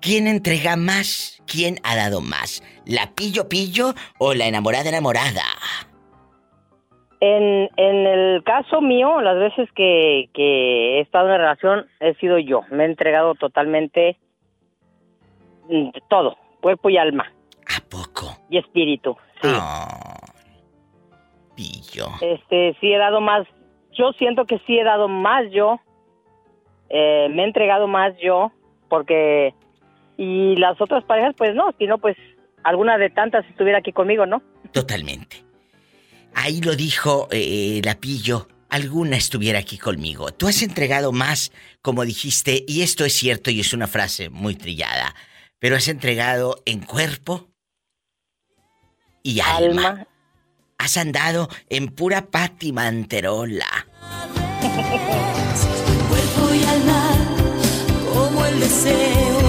¿quién 0.01 0.27
entrega 0.27 0.75
más? 0.75 1.41
¿Quién 1.45 1.77
ha 1.83 1.95
dado 1.95 2.21
más? 2.21 2.63
¿La 2.85 3.11
Pillo 3.15 3.47
Pillo 3.49 3.93
o 4.17 4.33
la 4.33 4.47
enamorada 4.47 4.89
enamorada? 4.89 5.43
En, 7.19 7.69
en 7.77 8.07
el 8.07 8.43
caso 8.43 8.81
mío, 8.81 9.21
las 9.21 9.37
veces 9.37 9.69
que, 9.73 10.29
que 10.33 10.97
he 10.97 11.01
estado 11.01 11.25
en 11.25 11.31
una 11.31 11.37
relación, 11.39 11.87
he 11.99 12.13
sido 12.15 12.37
yo. 12.37 12.61
Me 12.71 12.83
he 12.83 12.87
entregado 12.87 13.35
totalmente 13.35 14.17
mm, 15.69 15.89
todo, 16.09 16.37
cuerpo 16.61 16.89
y 16.89 16.97
alma. 16.97 17.31
¿A 17.67 17.79
poco? 17.89 18.37
Y 18.49 18.57
espíritu, 18.57 19.17
sí. 19.41 19.47
Oh, 19.47 20.15
Pillo. 21.55 22.07
Este, 22.21 22.75
sí 22.79 22.91
he 22.93 22.97
dado 22.97 23.21
más, 23.21 23.47
yo 23.93 24.11
siento 24.13 24.45
que 24.45 24.59
sí 24.67 24.77
he 24.77 24.83
dado 24.83 25.07
más 25.07 25.49
yo, 25.51 25.79
eh, 26.89 27.27
me 27.29 27.43
he 27.43 27.45
entregado 27.45 27.87
más 27.87 28.13
yo, 28.21 28.51
porque, 28.89 29.53
y 30.17 30.55
las 30.57 30.79
otras 30.79 31.03
parejas, 31.03 31.35
pues 31.37 31.55
no, 31.55 31.73
si 31.77 31.87
no, 31.87 31.97
pues 31.97 32.15
alguna 32.63 32.97
de 32.97 33.09
tantas 33.09 33.45
estuviera 33.47 33.79
aquí 33.79 33.91
conmigo, 33.91 34.25
¿no? 34.25 34.41
Totalmente. 34.71 35.43
Ahí 36.33 36.61
lo 36.61 36.75
dijo 36.75 37.27
eh, 37.31 37.81
la 37.83 37.95
Pillo. 37.95 38.47
Alguna 38.69 39.15
estuviera 39.15 39.59
aquí 39.59 39.77
conmigo. 39.77 40.31
Tú 40.31 40.47
has 40.47 40.61
entregado 40.61 41.11
más, 41.11 41.51
como 41.81 42.03
dijiste, 42.03 42.65
y 42.67 42.81
esto 42.81 43.05
es 43.05 43.13
cierto 43.13 43.51
y 43.51 43.61
es 43.61 43.73
una 43.73 43.87
frase 43.87 44.29
muy 44.29 44.55
trillada, 44.55 45.15
pero 45.59 45.77
has 45.77 45.87
entregado 45.87 46.61
en 46.65 46.81
cuerpo 46.81 47.47
y 49.23 49.39
alma. 49.39 49.87
Alma. 49.87 50.07
Has 50.77 50.97
andado 50.97 51.47
en 51.69 51.87
pura 51.87 52.25
patimanterola. 52.25 53.87
Cuerpo 54.59 55.81
y 56.55 56.63
alma, 56.63 57.01
como 58.13 58.45
el 58.45 58.59
deseo. 58.59 59.39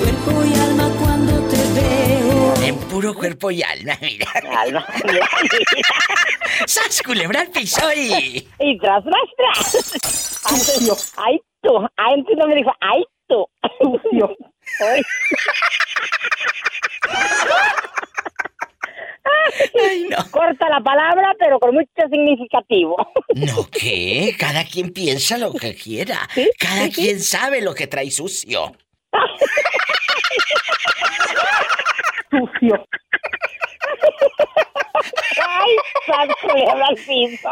Cuerpo 0.00 0.44
y 0.44 0.54
alma 0.60 0.88
cuando 1.00 1.48
te 1.48 1.56
veo. 1.74 2.54
En 2.62 2.76
puro 2.88 3.14
cuerpo 3.14 3.50
y 3.50 3.62
alma, 3.62 3.96
mira. 4.00 4.26
Alma, 4.56 4.86
mira, 5.04 5.28
¡Sas, 6.66 7.02
culebra 7.02 7.40
al 7.40 7.48
piso 7.48 7.80
y... 7.96 8.46
Y 8.58 8.78
tras, 8.78 9.02
tras, 9.04 9.28
tras. 9.36 10.02
Sucio. 10.48 10.96
Ay, 11.16 11.40
tú. 11.62 11.78
Ay, 11.96 12.14
entonces 12.14 12.38
no 12.38 12.46
me 12.48 12.54
dijo, 12.56 12.72
ay, 12.80 13.04
tú. 13.28 13.46
Sucio. 13.80 14.36
Ay. 14.80 15.02
Ay, 19.80 20.06
no. 20.10 20.30
Corta 20.30 20.68
la 20.68 20.80
palabra, 20.80 21.34
pero 21.38 21.58
con 21.58 21.74
mucho 21.74 21.88
significativo. 22.10 22.96
No, 23.34 23.68
¿qué? 23.70 24.34
Cada 24.38 24.64
quien 24.64 24.92
piensa 24.92 25.38
lo 25.38 25.52
que 25.52 25.74
quiera. 25.74 26.28
Cada 26.58 26.88
quien 26.88 27.20
sabe 27.20 27.60
lo 27.60 27.74
que 27.74 27.86
trae 27.86 28.10
sucio. 28.10 28.72
Sucio. 32.30 32.86
Ay, 35.46 35.76
sal, 36.06 36.28
culebra 36.42 36.86
al 36.86 36.94
piso. 36.96 37.50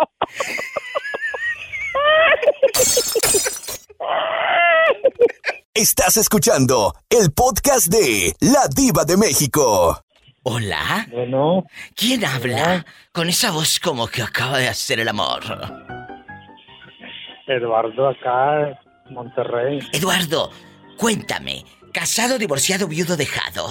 Estás 5.74 6.16
escuchando 6.16 6.94
el 7.08 7.32
podcast 7.32 7.86
de 7.86 8.34
La 8.40 8.68
Diva 8.68 9.04
de 9.04 9.16
México. 9.16 10.02
¿Hola? 10.44 11.06
Bueno. 11.10 11.64
¿Quién 11.94 12.24
habla? 12.24 12.84
Con 13.12 13.28
esa 13.28 13.52
voz 13.52 13.78
como 13.78 14.08
que 14.08 14.22
acaba 14.22 14.58
de 14.58 14.68
hacer 14.68 14.98
el 14.98 15.08
amor. 15.08 15.42
Eduardo 17.46 18.08
acá, 18.08 18.80
Monterrey. 19.10 19.78
Eduardo, 19.92 20.50
cuéntame. 20.96 21.64
¿Casado, 21.92 22.38
divorciado, 22.38 22.88
viudo, 22.88 23.16
dejado? 23.16 23.68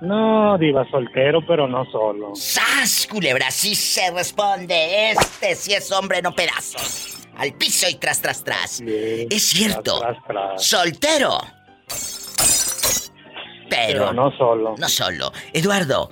No, 0.00 0.58
diva 0.58 0.88
soltero, 0.90 1.44
pero 1.46 1.66
no 1.66 1.84
solo. 1.90 2.34
¡Sas, 2.34 3.06
culebra! 3.10 3.50
Sí 3.50 3.74
se 3.74 4.10
responde. 4.10 5.12
Este 5.12 5.54
sí 5.54 5.72
es 5.72 5.90
hombre, 5.90 6.20
no 6.22 6.34
pedazos. 6.34 7.26
Al 7.36 7.52
piso 7.54 7.88
y 7.88 7.94
tras, 7.94 8.20
tras, 8.20 8.44
tras. 8.44 8.80
Es 8.80 9.48
cierto. 9.48 10.00
Tras, 10.00 10.16
tras. 10.26 10.64
Soltero. 10.64 11.38
Pero, 13.68 14.06
Pero 14.06 14.12
no 14.12 14.30
solo. 14.36 14.74
No 14.78 14.88
solo. 14.88 15.32
Eduardo, 15.52 16.10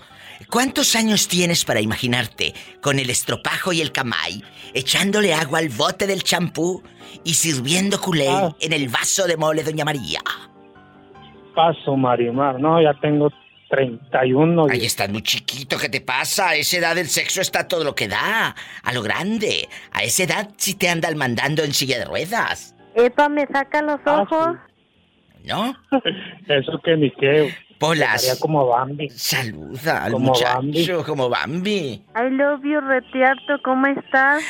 ¿cuántos 0.51 0.95
años 0.97 1.29
tienes 1.29 1.65
para 1.65 1.81
imaginarte 1.81 2.55
con 2.83 2.99
el 2.99 3.11
estropajo 3.11 3.73
y 3.73 3.81
el 3.81 3.93
camay, 3.93 4.43
echándole 4.75 5.33
agua 5.35 5.59
al 5.61 5.69
bote 5.69 6.07
del 6.07 6.23
champú 6.23 6.83
y 7.25 7.35
sirviendo 7.35 8.01
culé 8.01 8.29
Ah. 8.29 8.55
en 8.61 8.73
el 8.73 8.89
vaso 8.89 9.27
de 9.27 9.37
mole 9.37 9.63
Doña 9.63 9.85
María? 9.85 10.21
Paso, 11.55 11.97
Marimar. 11.97 12.61
No, 12.61 12.81
ya 12.83 12.93
tengo 13.01 13.31
31. 13.71 14.67
Ahí 14.71 14.85
estás 14.85 15.09
muy 15.09 15.23
chiquito, 15.23 15.79
¿qué 15.79 15.89
te 15.89 16.01
pasa? 16.01 16.51
A 16.51 16.55
esa 16.55 16.77
edad 16.77 16.99
el 16.99 17.09
sexo 17.09 17.41
está 17.41 17.67
todo 17.67 17.83
lo 17.83 17.95
que 17.95 18.09
da, 18.09 18.55
a 18.83 18.93
lo 18.93 19.03
grande. 19.03 19.69
A 19.93 20.03
esa 20.05 20.25
edad 20.25 20.51
sí 20.57 20.75
te 20.75 20.89
andan 20.89 21.17
mandando 21.17 21.65
en 21.65 21.73
silla 21.73 21.99
de 21.99 22.05
ruedas, 22.05 22.75
Epa, 22.95 23.29
me 23.29 23.47
saca 23.47 23.83
los 23.83 24.01
ojos. 24.07 24.57
¿No? 25.47 25.75
Eso 26.49 26.79
que 26.85 26.97
ni 26.97 27.11
qué. 27.13 27.55
Polas. 27.79 28.39
Como 28.41 28.67
Bambi. 28.67 29.09
Saluda 29.11 30.05
al 30.05 30.13
Como 30.13 30.29
muchacho, 30.29 30.55
Bambi. 30.57 30.87
como 31.07 31.29
Bambi. 31.29 32.03
I 32.15 32.31
love 32.31 32.61
you, 32.65 32.81
Retiarto. 32.81 33.61
¿Cómo 33.63 33.87
estás? 33.87 34.43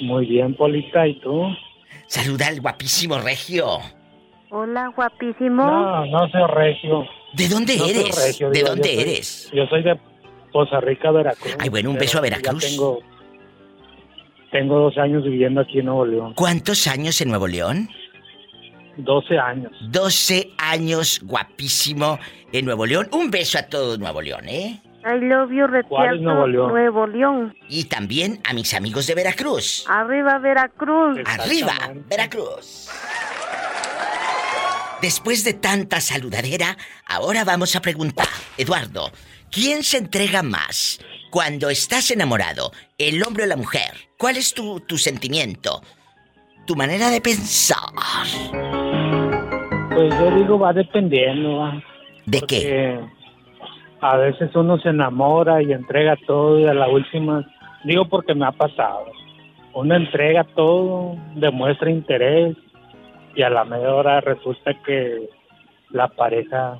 Muy 0.00 0.26
bien, 0.26 0.54
Polita. 0.54 1.06
¿Y 1.06 1.18
tú? 1.20 1.44
Saluda 2.06 2.48
al 2.48 2.60
guapísimo 2.60 3.18
regio. 3.18 3.78
Hola, 4.50 4.88
guapísimo. 4.94 5.64
No, 5.64 6.04
no 6.06 6.28
soy 6.28 6.42
regio. 6.54 7.06
¿De 7.32 7.48
dónde 7.48 7.76
No 7.78 7.84
soy 7.84 7.90
eres? 7.90 8.26
regio, 8.26 8.50
¿De 8.50 8.58
digo, 8.58 8.68
dónde 8.68 8.88
yo 8.88 8.94
soy- 8.94 9.02
eres? 9.10 9.50
Yo 9.54 9.66
soy 9.66 9.82
de 9.82 9.98
Poza 10.52 10.80
Rica, 10.80 11.10
Veracruz. 11.10 11.56
Ay, 11.58 11.70
bueno, 11.70 11.90
un 11.90 11.96
beso 11.96 12.18
a 12.18 12.20
ya 12.20 12.22
Veracruz. 12.36 12.62
tengo, 12.62 12.98
tengo 14.50 14.78
dos 14.80 14.98
años 14.98 15.24
viviendo 15.24 15.62
aquí 15.62 15.78
en 15.78 15.86
Nuevo 15.86 16.04
León. 16.04 16.34
¿Cuántos 16.34 16.86
años 16.86 17.18
en 17.22 17.30
Nuevo 17.30 17.46
León? 17.48 17.88
12 18.96 19.38
años. 19.38 19.72
12 19.90 20.50
años 20.58 21.20
guapísimo 21.22 22.18
en 22.52 22.64
Nuevo 22.64 22.86
León. 22.86 23.08
Un 23.12 23.30
beso 23.30 23.58
a 23.58 23.62
todo 23.62 23.96
Nuevo 23.98 24.20
León, 24.22 24.48
¿eh? 24.48 24.80
I 25.04 25.18
love 25.18 25.50
you, 25.50 25.66
¿Cuál 25.88 26.16
es 26.16 26.22
Nuevo 26.22 26.46
León? 26.46 26.68
Nuevo 26.68 27.06
León. 27.06 27.56
Y 27.68 27.84
también 27.84 28.40
a 28.48 28.52
mis 28.52 28.72
amigos 28.72 29.06
de 29.08 29.16
Veracruz. 29.16 29.84
Arriba, 29.88 30.38
Veracruz. 30.38 31.18
Arriba, 31.24 31.74
Veracruz. 32.08 32.88
Después 35.00 35.42
de 35.42 35.54
tanta 35.54 36.00
saludadera, 36.00 36.76
ahora 37.06 37.44
vamos 37.44 37.74
a 37.74 37.82
preguntar, 37.82 38.28
Eduardo, 38.56 39.10
¿quién 39.50 39.82
se 39.82 39.98
entrega 39.98 40.44
más 40.44 41.00
cuando 41.32 41.68
estás 41.70 42.12
enamorado, 42.12 42.70
el 42.98 43.20
hombre 43.24 43.42
o 43.42 43.46
la 43.48 43.56
mujer? 43.56 43.90
¿Cuál 44.16 44.36
es 44.36 44.54
tu, 44.54 44.78
tu 44.78 44.98
sentimiento? 44.98 45.82
Tu 46.64 46.76
manera 46.76 47.10
de 47.10 47.20
pensar. 47.20 47.80
Pues 49.94 50.18
yo 50.18 50.30
digo, 50.36 50.58
va 50.58 50.72
dependiendo. 50.72 51.58
¿va? 51.58 51.82
¿De 52.26 52.40
qué? 52.42 53.00
A 54.00 54.16
veces 54.16 54.54
uno 54.54 54.78
se 54.78 54.88
enamora 54.88 55.62
y 55.62 55.72
entrega 55.72 56.16
todo 56.26 56.58
y 56.58 56.66
a 56.66 56.74
la 56.74 56.88
última, 56.88 57.48
digo 57.84 58.08
porque 58.08 58.34
me 58.34 58.46
ha 58.46 58.52
pasado. 58.52 59.06
Uno 59.74 59.94
entrega 59.94 60.44
todo, 60.56 61.16
demuestra 61.34 61.90
interés 61.90 62.56
y 63.34 63.42
a 63.42 63.50
la 63.50 63.64
media 63.64 63.94
hora 63.94 64.20
resulta 64.20 64.74
que 64.84 65.28
la 65.90 66.08
pareja, 66.08 66.78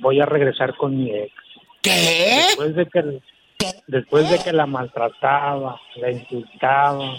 voy 0.00 0.20
a 0.20 0.26
regresar 0.26 0.76
con 0.76 0.96
mi 0.96 1.10
ex. 1.10 1.32
¿Qué? 1.82 2.44
Después 2.46 2.74
de 2.76 2.86
que, 2.86 3.20
después 3.86 4.30
de 4.30 4.38
que 4.38 4.52
la 4.52 4.66
maltrataba, 4.66 5.80
la 5.96 6.10
insultaba, 6.10 7.14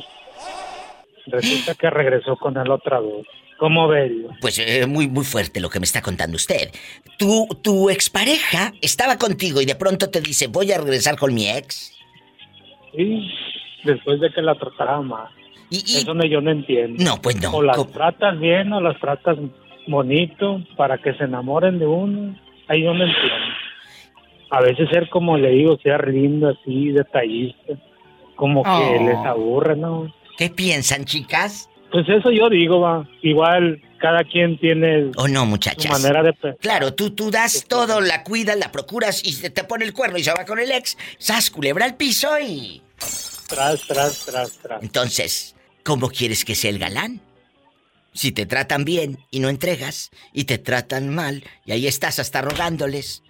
resulta 1.28 1.76
que 1.76 1.90
regresó 1.90 2.38
con 2.38 2.58
él 2.58 2.72
otra 2.72 3.00
vez. 3.00 3.26
¿Cómo 3.64 3.88
ves? 3.88 4.12
Pues 4.42 4.60
eh, 4.60 4.86
muy, 4.88 5.08
muy 5.08 5.24
fuerte 5.24 5.62
lo 5.62 5.70
que 5.70 5.80
me 5.80 5.86
está 5.86 6.02
contando 6.02 6.36
usted. 6.36 6.70
Tu, 7.18 7.48
tu 7.62 7.90
expareja 7.90 8.74
estaba 8.82 9.18
contigo 9.18 9.62
y 9.62 9.66
de 9.66 9.76
pronto 9.76 10.10
te 10.10 10.20
dice, 10.20 10.48
voy 10.48 10.70
a 10.74 10.80
regresar 10.80 11.16
con 11.18 11.34
mi 11.34 11.48
ex. 11.50 11.94
Sí, 12.94 13.26
después 13.86 14.20
de 14.20 14.32
que 14.34 14.42
la 14.42 14.56
tratara 14.56 15.00
mal. 15.00 15.30
Eso 15.72 16.14
no, 16.14 16.26
yo 16.26 16.42
no 16.42 16.52
entiendo. 16.52 17.02
No, 17.02 17.22
pues 17.22 17.42
no. 17.42 17.52
O 17.52 17.62
las 17.64 17.90
tratas 17.94 18.38
bien 18.38 18.74
o 18.74 18.82
las 18.82 19.00
tratas 19.00 19.38
bonito 19.88 20.62
para 20.76 20.98
que 20.98 21.14
se 21.14 21.24
enamoren 21.24 21.80
de 21.80 21.86
uno. 21.88 22.38
Ahí 22.68 22.84
yo 22.84 22.94
no 22.94 23.06
entiendo. 23.06 23.46
A 24.50 24.60
veces 24.60 24.90
ser 24.90 25.08
como 25.10 25.38
le 25.38 25.52
digo, 25.52 25.78
ser 25.82 26.06
lindo 26.10 26.50
así, 26.50 26.90
detallista. 26.92 27.76
Como 28.36 28.62
que 28.64 28.70
Oh. 28.70 29.06
les 29.06 29.16
aburre, 29.26 29.78
¿no? 29.78 30.14
¿Qué 30.38 30.50
piensan, 30.50 31.06
chicas? 31.06 31.70
Pues 31.94 32.10
eso 32.10 32.32
yo 32.32 32.50
digo, 32.50 32.80
va. 32.80 33.08
Igual 33.22 33.80
cada 34.00 34.24
quien 34.24 34.58
tiene 34.58 35.12
¿O 35.16 35.28
no, 35.28 35.46
su 35.46 35.88
manera 35.90 36.24
de 36.24 36.34
pensar. 36.34 36.58
Claro, 36.60 36.96
tú, 36.96 37.12
tú 37.12 37.30
das 37.30 37.66
todo, 37.70 38.02
la 38.02 38.24
cuidas, 38.24 38.58
la 38.58 38.72
procuras 38.72 39.24
y 39.24 39.32
se 39.32 39.52
te 39.52 39.64
pone 39.64 39.86
el 39.86 39.94
cuerno 39.94 40.18
y 40.18 40.24
se 40.24 40.34
va 40.34 40.44
con 40.44 40.58
el 40.58 40.72
ex. 40.72 40.98
Sas, 41.20 41.52
culebra 41.52 41.86
al 41.86 41.96
piso 41.96 42.40
y... 42.40 42.82
Tras, 43.48 43.86
tras, 43.86 44.26
tras, 44.26 44.58
tras. 44.58 44.82
Entonces, 44.82 45.56
¿cómo 45.84 46.10
quieres 46.10 46.44
que 46.46 46.56
sea 46.56 46.72
el 46.72 46.80
galán? 46.80 47.22
Si 48.12 48.32
te 48.32 48.48
tratan 48.48 48.86
bien 48.86 49.20
y 49.30 49.40
no 49.40 49.50
entregas, 49.50 50.10
y 50.34 50.46
te 50.46 50.58
tratan 50.58 51.14
mal, 51.14 51.44
y 51.64 51.74
ahí 51.74 51.86
estás 51.86 52.18
hasta 52.18 52.42
rogándoles. 52.42 53.22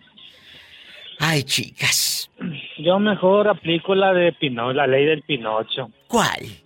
Ay, 1.20 1.44
chicas. 1.44 2.32
Yo 2.78 2.98
mejor 2.98 3.50
aplico 3.50 3.94
la 3.94 4.14
de 4.14 4.32
Pino, 4.32 4.72
la 4.72 4.88
ley 4.88 5.06
del 5.06 5.22
Pinocho. 5.24 5.92
¿Cuál? 6.08 6.63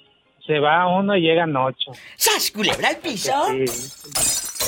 Se 0.47 0.59
va 0.59 0.87
uno 0.87 1.15
y 1.15 1.21
llegan 1.21 1.55
ocho. 1.55 1.91
¡Sas, 2.15 2.49
culebra 2.51 2.89
al 2.89 2.97
piso! 2.97 3.33
Sí. 3.49 3.65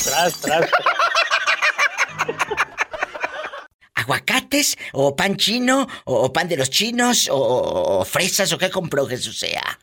Tras, 0.04 0.42
tras, 0.42 0.70
tras. 0.70 0.72
¿Aguacates? 3.96 4.78
¿O 4.94 5.16
pan 5.16 5.38
chino? 5.38 5.88
¿O 6.06 6.32
pan 6.34 6.50
de 6.50 6.58
los 6.58 6.70
chinos? 6.70 7.30
¿O, 7.32 8.00
o 8.00 8.06
fresas? 8.06 8.52
¿O 8.52 8.58
qué 8.58 8.70
compró 8.70 9.06
Jesús 9.06 9.40
sea? 9.40 9.80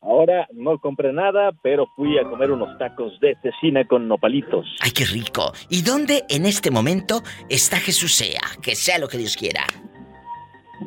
Ahora 0.00 0.46
no 0.52 0.78
compré 0.78 1.12
nada, 1.12 1.50
pero 1.62 1.86
fui 1.96 2.18
a 2.18 2.24
comer 2.24 2.50
unos 2.50 2.78
tacos 2.78 3.18
de 3.20 3.36
cecina 3.42 3.86
con 3.86 4.06
nopalitos. 4.06 4.66
¡Ay, 4.80 4.92
qué 4.92 5.04
rico! 5.04 5.52
¿Y 5.68 5.82
dónde 5.82 6.24
en 6.28 6.46
este 6.46 6.70
momento 6.70 7.22
está 7.48 7.78
Jesús 7.78 8.14
sea? 8.14 8.40
Que 8.62 8.76
sea 8.76 8.98
lo 8.98 9.08
que 9.08 9.18
Dios 9.18 9.36
quiera. 9.36 9.66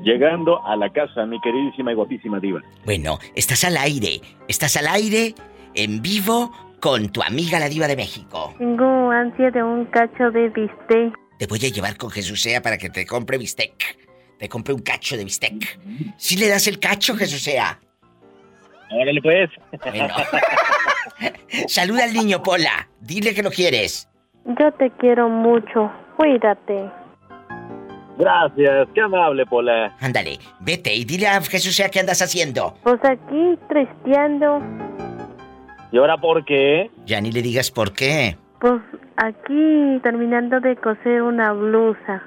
Llegando 0.04 0.66
a 0.66 0.76
la 0.76 0.90
casa, 0.90 1.26
mi 1.26 1.40
queridísima 1.42 1.92
y 1.92 1.96
guapísima 1.96 2.40
diva. 2.40 2.62
Bueno, 2.86 3.20
estás 3.36 3.64
al 3.64 3.78
aire. 3.78 4.22
Estás 4.48 4.78
al 4.78 4.88
aire, 4.88 5.36
en 5.76 6.02
vivo, 6.02 6.52
con 6.80 7.10
tu 7.10 7.22
amiga 7.22 7.60
la 7.60 7.70
diva 7.70 7.88
de 7.88 7.96
México. 7.96 8.54
Tengo 8.58 9.12
ansia 9.12 9.52
de 9.52 9.62
un 9.62 9.86
cacho 9.86 10.32
de 10.32 10.50
bistec. 10.50 11.14
Te 11.38 11.48
voy 11.48 11.60
a 11.66 11.70
llevar 11.70 11.98
con 11.98 12.10
Jesús 12.10 12.42
sea 12.42 12.62
para 12.62 12.78
que 12.78 12.90
te 12.90 13.06
compre 13.06 13.38
bistec. 13.38 13.74
Te 14.40 14.50
compre 14.50 14.74
un 14.74 14.82
cacho 14.82 15.18
de 15.18 15.24
bistec. 15.24 15.80
¿Sí 16.18 16.38
le 16.38 16.48
das 16.48 16.68
el 16.68 16.80
cacho, 16.80 17.16
Jesús 17.16 17.42
sea? 17.42 17.80
Órale, 18.92 19.22
pues. 19.22 19.50
Bueno. 19.84 20.14
Saluda 21.68 22.06
al 22.06 22.14
niño, 22.14 22.42
Pola. 22.42 22.90
Dile 23.00 23.34
que 23.34 23.44
lo 23.44 23.52
quieres. 23.52 24.10
Yo 24.46 24.72
te 24.74 24.90
quiero 25.00 25.30
mucho. 25.30 25.92
Cuídate. 26.18 26.90
Gracias, 28.22 28.88
qué 28.94 29.02
amable, 29.02 29.48
Pola. 29.48 29.96
Ándale, 30.00 30.38
vete 30.60 30.94
y 30.94 31.06
dile 31.06 31.28
a 31.28 31.42
Jesús 31.42 31.76
sea 31.76 31.90
qué 31.90 32.00
andas 32.00 32.22
haciendo. 32.22 32.76
Pues 32.84 33.00
aquí, 33.04 33.58
tristeando. 33.68 34.62
¿Y 35.92 35.98
ahora 35.98 36.18
por 36.18 36.46
qué? 36.46 36.92
Ya 37.08 37.20
ni 37.20 37.32
le 37.32 37.42
digas 37.42 37.72
por 37.72 37.94
qué. 37.94 38.38
Pues 38.60 38.80
aquí, 39.18 40.00
terminando 40.04 40.60
de 40.60 40.76
coser 40.76 41.24
una 41.24 41.52
blusa. 41.54 42.22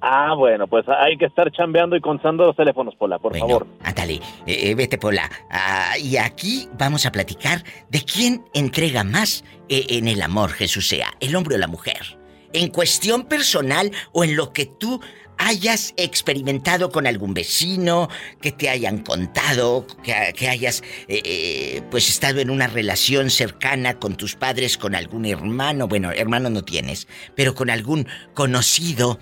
Ah, 0.00 0.34
bueno, 0.36 0.68
pues 0.68 0.84
hay 0.88 1.16
que 1.16 1.24
estar 1.24 1.50
chambeando 1.50 1.96
y 1.96 2.00
contando 2.00 2.46
los 2.46 2.54
teléfonos, 2.54 2.94
Pola, 2.94 3.18
por 3.18 3.36
favor. 3.36 3.66
Ándale, 3.82 4.20
eh, 4.46 4.70
eh, 4.70 4.74
vete, 4.76 4.98
Pola. 4.98 5.28
Ah, 5.50 5.98
y 6.00 6.16
aquí 6.16 6.68
vamos 6.78 7.06
a 7.06 7.10
platicar 7.10 7.64
de 7.88 8.02
quién 8.02 8.44
entrega 8.54 9.02
más 9.02 9.44
eh, 9.68 9.84
en 9.88 10.06
el 10.06 10.22
amor, 10.22 10.50
Jesús 10.50 10.86
sea, 10.86 11.08
el 11.18 11.34
hombre 11.34 11.56
o 11.56 11.58
la 11.58 11.66
mujer. 11.66 12.17
En 12.52 12.68
cuestión 12.68 13.24
personal 13.24 13.90
o 14.12 14.24
en 14.24 14.36
lo 14.36 14.52
que 14.52 14.66
tú 14.66 15.00
hayas 15.38 15.94
experimentado 15.96 16.90
con 16.90 17.06
algún 17.06 17.32
vecino, 17.32 18.08
que 18.42 18.50
te 18.50 18.68
hayan 18.68 18.98
contado, 18.98 19.86
que, 20.02 20.48
hayas 20.48 20.82
eh, 21.08 21.22
eh, 21.24 21.82
pues 21.90 22.08
estado 22.08 22.40
en 22.40 22.50
una 22.50 22.66
relación 22.66 23.30
cercana 23.30 23.98
con 23.98 24.16
tus 24.16 24.34
padres, 24.34 24.76
con 24.76 24.94
algún 24.94 25.26
hermano, 25.26 25.86
bueno, 25.86 26.10
hermano 26.10 26.50
no 26.50 26.62
tienes, 26.62 27.06
pero 27.36 27.54
con 27.54 27.70
algún 27.70 28.06
conocido. 28.34 29.18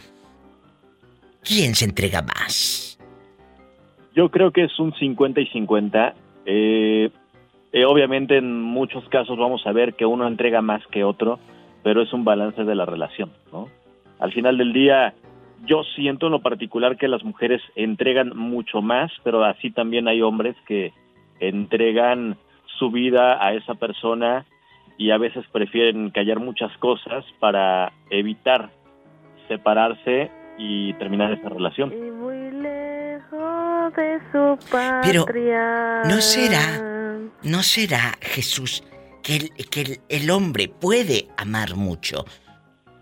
¿Quién 1.42 1.74
se 1.74 1.84
entrega 1.84 2.22
más? 2.22 2.98
Yo 4.16 4.30
creo 4.30 4.50
que 4.50 4.64
es 4.64 4.80
un 4.80 4.94
50 4.94 5.42
y 5.42 5.46
50. 5.48 6.14
Eh, 6.46 7.10
eh, 7.72 7.84
obviamente 7.84 8.38
en 8.38 8.62
muchos 8.62 9.06
casos 9.10 9.36
vamos 9.36 9.66
a 9.66 9.72
ver 9.72 9.94
que 9.94 10.06
uno 10.06 10.26
entrega 10.26 10.62
más 10.62 10.84
que 10.86 11.04
otro, 11.04 11.38
pero 11.86 12.02
es 12.02 12.12
un 12.12 12.24
balance 12.24 12.64
de 12.64 12.74
la 12.74 12.84
relación, 12.84 13.30
¿no? 13.52 13.68
Al 14.18 14.32
final 14.32 14.58
del 14.58 14.72
día, 14.72 15.14
yo 15.66 15.84
siento 15.94 16.26
en 16.26 16.32
lo 16.32 16.42
particular 16.42 16.96
que 16.96 17.06
las 17.06 17.22
mujeres 17.22 17.62
entregan 17.76 18.36
mucho 18.36 18.82
más, 18.82 19.12
pero 19.22 19.44
así 19.44 19.70
también 19.70 20.08
hay 20.08 20.20
hombres 20.20 20.56
que 20.66 20.92
entregan 21.38 22.38
su 22.76 22.90
vida 22.90 23.38
a 23.40 23.54
esa 23.54 23.74
persona 23.76 24.46
y 24.98 25.12
a 25.12 25.18
veces 25.18 25.44
prefieren 25.52 26.10
callar 26.10 26.40
muchas 26.40 26.76
cosas 26.78 27.24
para 27.38 27.92
evitar 28.10 28.70
separarse 29.46 30.32
y 30.58 30.92
terminar 30.94 31.34
esa 31.34 31.50
relación. 31.50 31.92
Y 31.92 32.10
muy 32.10 32.50
lejos 32.50 33.94
de 33.94 34.18
su 34.32 34.58
patria. 34.72 35.24
Pero, 35.24 35.24
¿no 36.04 36.20
será, 36.20 37.20
no 37.44 37.62
será, 37.62 38.14
Jesús, 38.20 38.82
que, 39.26 39.36
el, 39.36 39.50
que 39.68 40.00
el, 40.08 40.30
hombre 40.30 40.68
puede 40.68 41.26
amar 41.36 41.74
mucho? 41.74 42.24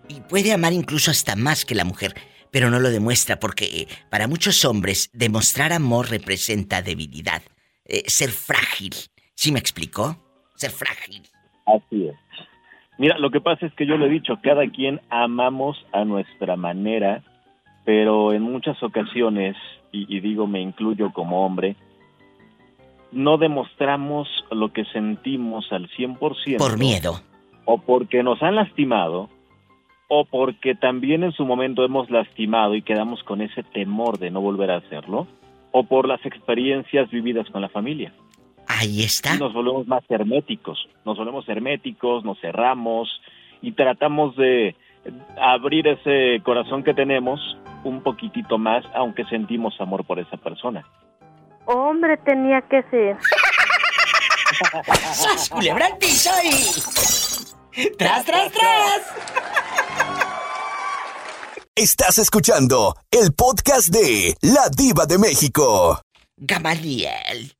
Y 0.09 0.23
puede 0.23 0.55
amar 0.55 0.73
incluso 0.73 1.11
hasta 1.11 1.37
más 1.37 1.67
que 1.67 1.75
la 1.75 1.85
mujer, 1.85 2.15
pero 2.51 2.71
no 2.71 2.81
lo 2.81 2.91
demuestra 2.91 3.39
porque 3.39 3.67
eh, 3.67 3.89
para 4.11 4.27
muchos 4.27 4.65
hombres 4.65 5.11
demostrar 5.13 5.73
amor 5.75 6.11
representa 6.11 6.81
debilidad, 6.81 7.43
eh, 7.85 8.05
ser 8.07 8.31
frágil. 8.31 8.95
¿Sí 9.35 9.53
me 9.53 9.59
explicó? 9.59 10.17
Ser 10.55 10.71
frágil. 10.71 11.23
Así 11.67 12.07
es. 12.07 12.17
Mira, 12.97 13.19
lo 13.19 13.31
que 13.31 13.43
pasa 13.43 13.67
es 13.67 13.75
que 13.75 13.87
yo 13.87 13.99
le 13.99 14.07
he 14.07 14.11
dicho, 14.11 14.39
cada 14.43 14.67
quien 14.71 15.03
amamos 15.11 15.77
a 15.93 16.05
nuestra 16.05 16.57
manera, 16.57 17.23
pero 17.85 18.33
en 18.33 18.43
muchas 18.43 18.83
ocasiones, 18.83 19.57
y 19.93 20.21
digo 20.21 20.47
me 20.47 20.63
incluyo 20.63 21.13
como 21.13 21.45
hombre, 21.45 21.77
no 23.15 23.39
demostramos 23.39 24.29
lo 24.51 24.73
que 24.73 24.85
sentimos 24.87 25.73
al 25.73 25.89
100%. 25.89 26.59
Por 26.59 26.79
miedo. 26.79 27.21
O 27.65 27.79
porque 27.79 28.23
nos 28.23 28.43
han 28.43 28.57
lastimado, 28.57 29.31
o 30.09 30.25
porque 30.25 30.75
también 30.75 31.25
en 31.25 31.33
su 31.33 31.47
momento 31.47 31.85
hemos 31.85 32.11
lastimado 32.11 32.75
y 32.75 32.83
quedamos 32.83 33.23
con 33.23 33.41
ese 33.41 33.63
temor 33.63 34.19
de 34.19 34.31
no 34.31 34.41
volver 34.41 34.71
a 34.71 34.77
hacerlo, 34.77 35.27
o 35.73 35.85
por 35.85 36.07
las 36.07 36.25
experiencias 36.27 37.11
vividas 37.11 37.49
con 37.51 37.63
la 37.63 37.69
familia. 37.69 38.13
Ahí 38.67 39.03
está. 39.03 39.35
Y 39.35 39.39
nos 39.39 39.53
volvemos 39.53 39.87
más 39.87 40.05
herméticos, 40.09 40.89
nos 41.05 41.17
volvemos 41.17 41.49
herméticos, 41.49 42.25
nos 42.25 42.39
cerramos 42.41 43.09
y 43.63 43.73
tratamos 43.73 44.37
de 44.37 44.75
abrir 45.41 45.87
ese 45.87 46.41
corazón 46.43 46.83
que 46.83 46.95
tenemos 46.95 47.41
un 47.85 48.03
poquitito 48.03 48.59
más, 48.59 48.85
aunque 48.95 49.25
sentimos 49.27 49.81
amor 49.81 50.05
por 50.05 50.19
esa 50.19 50.37
persona. 50.37 50.85
Hombre, 51.67 52.17
tenía 52.19 52.61
que 52.63 52.83
ser. 52.91 53.17
¡Sas, 55.15 55.49
culebra 55.49 55.87
al 55.87 55.99
piso 55.99 56.31
y... 56.43 57.91
¡Tras, 57.97 58.25
tras, 58.25 58.53
tras! 58.53 59.03
Estás 61.75 62.19
escuchando 62.19 62.95
el 63.11 63.33
podcast 63.33 63.89
de 63.89 64.37
La 64.43 64.69
Diva 64.69 65.07
de 65.07 65.19
México. 65.19 66.01
Gamaliel, 66.37 67.57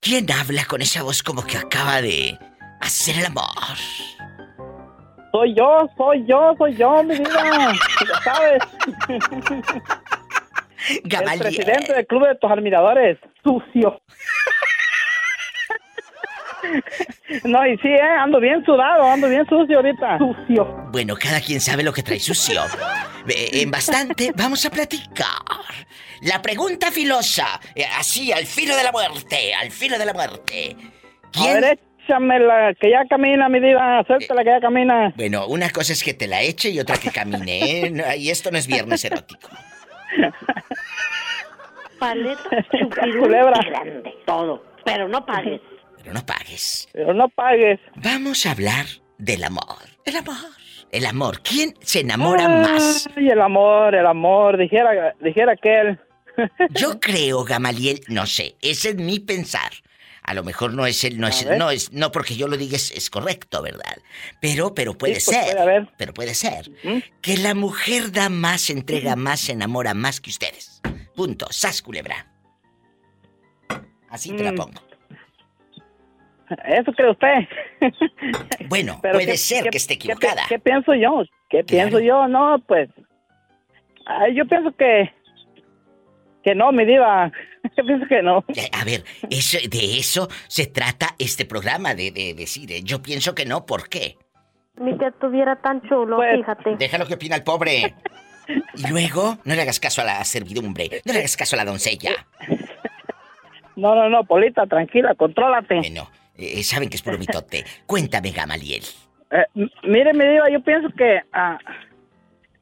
¿quién 0.00 0.30
habla 0.30 0.64
con 0.66 0.82
esa 0.82 1.02
voz 1.02 1.22
como 1.22 1.42
que 1.42 1.56
acaba 1.56 2.00
de 2.02 2.38
hacer 2.80 3.18
el 3.18 3.26
amor? 3.26 3.46
Soy 5.32 5.54
yo, 5.54 5.88
soy 5.96 6.24
yo, 6.26 6.54
soy 6.58 6.76
yo, 6.76 7.02
mi 7.02 7.18
vida. 7.18 7.72
Ya 8.06 8.22
sabes. 8.22 8.62
Gamaliel. 11.04 11.46
El 11.46 11.54
presidente 11.54 11.94
del 11.94 12.06
club 12.06 12.26
de 12.26 12.34
tus 12.36 12.50
admiradores. 12.50 13.18
Sucio. 13.42 14.00
No, 17.44 17.66
y 17.66 17.76
sí, 17.78 17.88
eh, 17.88 18.00
ando 18.00 18.40
bien 18.40 18.64
sudado, 18.64 19.04
ando 19.04 19.28
bien 19.28 19.46
sucio 19.48 19.76
ahorita. 19.76 20.18
Sucio. 20.18 20.64
Bueno, 20.90 21.14
cada 21.16 21.40
quien 21.40 21.60
sabe 21.60 21.82
lo 21.82 21.92
que 21.92 22.02
trae 22.02 22.20
sucio. 22.20 22.62
Eh, 23.28 23.60
En 23.62 23.70
bastante 23.70 24.32
vamos 24.34 24.64
a 24.64 24.70
platicar. 24.70 25.28
La 26.22 26.40
pregunta 26.40 26.90
filosa, 26.90 27.60
eh, 27.74 27.84
así, 27.98 28.32
al 28.32 28.46
filo 28.46 28.74
de 28.74 28.82
la 28.82 28.90
muerte, 28.90 29.52
al 29.54 29.70
filo 29.70 29.98
de 29.98 30.06
la 30.06 30.14
muerte. 30.14 30.74
¿Quién, 31.32 31.62
échamela, 32.08 32.72
que 32.80 32.90
ya 32.90 33.04
camina, 33.06 33.50
mi 33.50 33.60
diva, 33.60 34.02
suéltala 34.06 34.42
que 34.44 34.50
ya 34.50 34.60
camina. 34.60 35.12
Bueno, 35.16 35.46
una 35.46 35.68
cosa 35.68 35.92
es 35.92 36.02
que 36.02 36.14
te 36.14 36.26
la 36.26 36.40
eche 36.40 36.70
y 36.70 36.80
otra 36.80 36.96
que 36.96 37.10
camine, 37.10 37.82
¿eh? 37.82 38.16
Y 38.16 38.30
esto 38.30 38.50
no 38.50 38.56
es 38.56 38.66
viernes 38.66 39.04
erótico. 39.04 39.50
Paleta, 41.98 42.64
Culebra. 43.18 43.60
grande, 43.66 44.14
todo. 44.24 44.64
Pero 44.84 45.08
no 45.08 45.24
pagues. 45.26 45.60
Pero 45.96 46.12
no 46.12 46.24
pagues. 46.24 46.88
Pero 46.92 47.14
no 47.14 47.28
pagues. 47.28 47.80
Vamos 47.96 48.46
a 48.46 48.52
hablar 48.52 48.86
del 49.18 49.44
amor. 49.44 49.78
El 50.04 50.16
amor. 50.16 50.36
El 50.90 51.04
amor. 51.06 51.40
¿Quién 51.42 51.74
se 51.80 52.00
enamora 52.00 52.48
más? 52.48 53.08
Ay, 53.16 53.28
el 53.28 53.40
amor, 53.40 53.94
el 53.94 54.06
amor, 54.06 54.56
dijera, 54.56 55.14
dijera 55.20 55.52
aquel. 55.52 55.98
Yo 56.70 56.98
creo, 57.00 57.44
Gamaliel, 57.44 58.00
no 58.08 58.24
sé, 58.26 58.56
ese 58.62 58.90
es 58.90 58.96
mi 58.96 59.18
pensar. 59.18 59.70
A 60.28 60.34
lo 60.34 60.44
mejor 60.44 60.74
no 60.74 60.84
es 60.84 61.04
el, 61.04 61.18
no 61.18 61.26
es, 61.26 61.46
no 61.56 61.70
es, 61.70 61.90
no 61.92 62.12
porque 62.12 62.36
yo 62.36 62.48
lo 62.48 62.56
diga 62.58 62.76
es, 62.76 62.90
es 62.90 63.08
correcto, 63.08 63.62
¿verdad? 63.62 63.96
Pero, 64.42 64.74
pero 64.74 64.92
puede 64.96 65.20
Sí, 65.20 65.30
pues, 65.32 65.46
ser. 65.46 65.56
puede. 65.56 65.88
Pero 65.96 66.12
puede 66.12 66.34
ser. 66.34 66.70
Que 67.22 67.38
la 67.38 67.54
mujer 67.54 68.12
da 68.12 68.28
más, 68.28 68.68
entrega 68.68 69.16
más, 69.16 69.40
se 69.40 69.52
enamora 69.52 69.94
más 69.94 70.20
que 70.20 70.28
ustedes. 70.30 70.82
Punto. 71.16 71.46
Sas 71.50 71.80
culebra. 71.80 72.26
Así 74.10 74.34
te 74.36 74.42
la 74.44 74.52
Mm. 74.52 74.56
pongo. 74.56 74.80
¿Eso 76.66 76.92
cree 76.92 77.10
usted? 77.10 77.48
Bueno, 78.68 78.98
Pero 79.02 79.14
puede 79.14 79.32
¿qué- 79.32 79.36
ser 79.38 79.64
qué- 79.64 79.70
que 79.70 79.76
esté 79.78 79.94
equivocada. 79.94 80.42
¿Qué, 80.48 80.58
pienso 80.58 80.94
yo? 80.94 81.22
¿Qué 81.50 81.62
pienso 81.64 82.00
yo? 82.00 82.26
No, 82.28 82.58
pues. 82.66 82.88
ay, 84.06 84.34
yo 84.34 84.46
pienso 84.46 84.74
que. 84.76 85.10
Que 86.42 86.54
no, 86.54 86.72
mi 86.72 86.84
diva. 86.86 87.30
Yo 87.76 87.84
pienso 87.86 88.06
que 88.06 88.22
no. 88.22 88.44
A 88.72 88.84
ver, 88.84 89.04
eso, 89.30 89.58
de 89.68 89.98
eso 89.98 90.28
se 90.48 90.66
trata 90.66 91.14
este 91.18 91.44
programa, 91.44 91.94
de, 91.94 92.10
de 92.10 92.34
decir, 92.34 92.70
eh, 92.72 92.82
yo 92.82 93.02
pienso 93.02 93.34
que 93.34 93.44
no, 93.46 93.66
¿por 93.66 93.88
qué? 93.88 94.16
Ni 94.76 94.96
que 94.96 95.06
estuviera 95.06 95.56
tan 95.56 95.82
chulo, 95.88 96.16
Pues, 96.16 96.36
fíjate. 96.36 96.76
Déjalo 96.76 97.06
que 97.06 97.14
opina 97.14 97.36
el 97.36 97.42
pobre. 97.42 97.94
Y 98.74 98.88
luego, 98.88 99.38
no 99.44 99.54
le 99.54 99.62
hagas 99.62 99.80
caso 99.80 100.00
a 100.00 100.04
la 100.04 100.24
servidumbre, 100.24 101.02
no 101.04 101.12
le 101.12 101.18
hagas 101.18 101.36
caso 101.36 101.56
a 101.56 101.58
la 101.58 101.64
doncella. 101.64 102.12
No, 103.76 103.94
no, 103.94 104.08
no, 104.08 104.24
Polita, 104.24 104.66
tranquila, 104.66 105.14
contrólate. 105.14 105.76
Bueno, 105.76 106.08
eh, 106.36 106.62
saben 106.62 106.88
que 106.88 106.96
es 106.96 107.02
por 107.02 107.18
mitote. 107.18 107.64
Cuéntame, 107.86 108.30
Gamaliel. 108.30 108.82
Eh, 109.30 109.44
mire, 109.82 110.14
mi 110.14 110.24
diva, 110.26 110.48
yo 110.50 110.60
pienso 110.62 110.88
que 110.96 111.20
ah, 111.32 111.58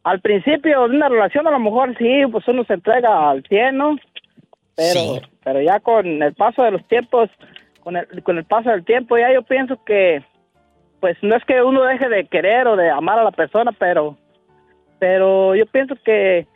al 0.05 0.21
principio 0.21 0.89
de 0.89 0.97
una 0.97 1.09
relación 1.09 1.47
a 1.47 1.51
lo 1.51 1.59
mejor 1.59 1.97
sí, 1.99 2.23
pues 2.31 2.47
uno 2.49 2.65
se 2.65 2.75
entrega 2.75 3.31
al 3.31 3.43
100, 3.49 3.77
¿no? 3.77 3.97
Pero, 4.77 4.91
Sí. 5.01 5.21
pero 5.43 5.61
ya 5.63 5.81
con 5.81 6.23
el 6.23 6.35
paso 6.35 6.63
de 6.63 6.71
los 6.73 6.87
tiempos, 6.89 7.31
con 7.83 7.97
el, 7.97 8.23
con 8.23 8.37
el 8.39 8.45
paso 8.45 8.71
del 8.71 8.85
tiempo, 8.85 9.17
ya 9.19 9.33
yo 9.33 9.43
pienso 9.43 9.83
que, 9.85 10.23
pues 11.01 11.17
no 11.23 11.35
es 11.37 11.45
que 11.45 11.63
uno 11.63 11.83
deje 11.85 12.09
de 12.09 12.27
querer 12.27 12.67
o 12.69 12.77
de 12.77 12.91
amar 12.91 13.19
a 13.19 13.25
la 13.25 13.31
persona, 13.31 13.73
pero, 13.73 14.17
pero 14.99 15.55
yo 15.55 15.65
pienso 15.67 15.95
que, 16.05 16.47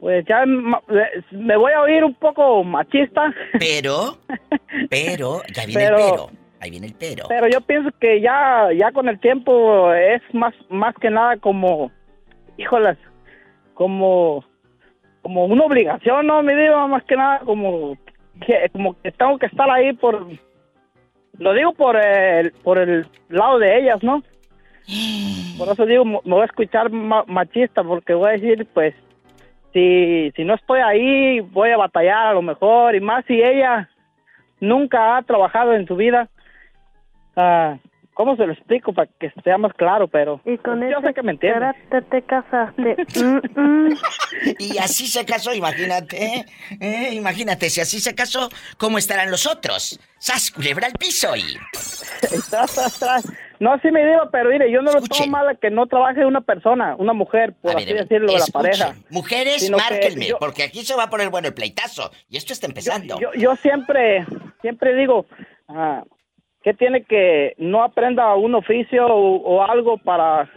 pues 0.00 0.24
ya 0.26 0.44
ma- 0.46 0.82
me 1.30 1.56
voy 1.56 1.72
a 1.72 1.80
oír 1.82 2.02
un 2.04 2.14
poco 2.14 2.62
machista, 2.64 3.32
Pero, 3.58 4.18
pero, 4.90 5.42
ya 5.54 5.64
viene 5.66 5.84
Pero- 5.84 5.96
el 5.98 6.10
pero. 6.10 6.30
Ahí 6.60 6.70
viene 6.70 6.86
el 6.86 6.94
pero. 6.94 7.26
Pero 7.28 7.46
yo 7.48 7.60
pienso 7.60 7.90
que 8.00 8.22
ya, 8.22 8.68
ya 8.74 8.90
con 8.92 9.06
el 9.08 9.20
tiempo 9.20 9.92
es 9.92 10.22
más, 10.32 10.54
más 10.70 10.94
que 10.96 11.10
nada 11.10 11.36
como, 11.36 11.92
híjolas, 12.56 12.96
como, 13.74 14.42
como 15.24 15.46
una 15.46 15.64
obligación, 15.64 16.26
¿no? 16.26 16.42
Me 16.42 16.54
digo, 16.54 16.86
más 16.86 17.02
que 17.04 17.16
nada 17.16 17.38
como 17.40 17.96
que, 18.46 18.68
como 18.72 18.94
que 19.00 19.10
tengo 19.10 19.38
que 19.38 19.46
estar 19.46 19.70
ahí 19.70 19.94
por, 19.94 20.26
lo 21.38 21.54
digo 21.54 21.72
por 21.72 21.96
el, 21.96 22.52
por 22.62 22.78
el 22.78 23.06
lado 23.30 23.58
de 23.58 23.78
ellas, 23.78 24.02
¿no? 24.02 24.22
Por 25.56 25.68
eso 25.68 25.86
digo, 25.86 26.04
me 26.04 26.18
voy 26.24 26.42
a 26.42 26.46
escuchar 26.46 26.90
ma- 26.90 27.24
machista 27.26 27.82
porque 27.82 28.12
voy 28.12 28.28
a 28.28 28.32
decir, 28.32 28.66
pues, 28.74 28.92
si, 29.72 30.30
si 30.36 30.44
no 30.44 30.54
estoy 30.54 30.80
ahí, 30.80 31.40
voy 31.40 31.70
a 31.70 31.76
batallar 31.76 32.26
a 32.26 32.32
lo 32.34 32.42
mejor, 32.42 32.94
y 32.94 33.00
más 33.00 33.24
si 33.24 33.40
ella 33.40 33.88
nunca 34.60 35.16
ha 35.16 35.22
trabajado 35.22 35.72
en 35.74 35.86
su 35.86 35.96
vida. 35.96 36.28
Ah, 37.36 37.78
¿Cómo 38.14 38.36
se 38.36 38.46
lo 38.46 38.52
explico 38.52 38.92
para 38.92 39.10
que 39.18 39.32
sea 39.42 39.58
más 39.58 39.72
claro? 39.74 40.06
Pero 40.08 40.40
Y 40.44 40.56
con 40.58 40.80
yo 40.80 40.98
ese 40.98 41.08
sé 41.08 41.14
que 41.14 41.22
me 41.22 41.32
entiende. 41.32 41.58
carácter 41.60 42.04
te 42.04 42.22
casaste. 42.22 42.96
Mm, 43.22 43.60
mm. 43.60 43.98
Y 44.58 44.78
así 44.78 45.06
se 45.06 45.24
casó, 45.24 45.52
imagínate. 45.52 46.44
¿eh? 46.80 47.14
Imagínate, 47.14 47.70
si 47.70 47.80
así 47.80 48.00
se 48.00 48.14
casó, 48.14 48.48
¿cómo 48.78 48.98
estarán 48.98 49.30
los 49.30 49.46
otros? 49.46 49.98
¡Sas, 50.18 50.50
culebra 50.50 50.86
al 50.86 50.92
piso 50.94 51.34
y... 51.36 51.42
Tras, 52.50 52.74
tras, 52.74 52.98
tras. 52.98 53.32
No, 53.60 53.78
sí 53.80 53.90
me 53.90 54.04
digo, 54.04 54.22
pero 54.32 54.50
mire, 54.50 54.70
yo 54.70 54.80
no 54.82 54.92
lo 54.92 55.00
tomo 55.02 55.26
mal 55.26 55.58
que 55.60 55.70
no 55.70 55.86
trabaje 55.86 56.24
una 56.24 56.40
persona, 56.40 56.96
una 56.98 57.12
mujer, 57.12 57.52
por 57.60 57.72
A 57.72 57.74
ver, 57.76 57.82
así 57.84 57.90
a 57.92 57.94
ver, 57.94 58.02
decirlo, 58.08 58.32
de 58.32 58.38
la 58.38 58.46
pareja. 58.52 58.94
Mujeres, 59.10 59.70
márquenme, 59.70 60.26
yo- 60.28 60.38
porque 60.38 60.62
aquí 60.64 60.84
se 60.84 60.94
va 60.94 61.04
a 61.04 61.10
poner 61.10 61.30
bueno 61.30 61.48
el 61.48 61.54
pleitazo. 61.54 62.10
Y 62.28 62.36
esto 62.36 62.52
está 62.52 62.66
empezando. 62.66 63.18
Yo, 63.20 63.32
yo 63.34 63.54
siempre, 63.56 64.24
siempre 64.60 64.94
digo, 64.94 65.26
ah, 65.68 66.02
que 66.64 66.72
tiene 66.74 67.04
que 67.04 67.54
no 67.58 67.84
aprenda 67.84 68.34
un 68.34 68.54
oficio 68.54 69.06
o, 69.06 69.36
o 69.36 69.62
algo 69.62 69.98
para, 69.98 70.50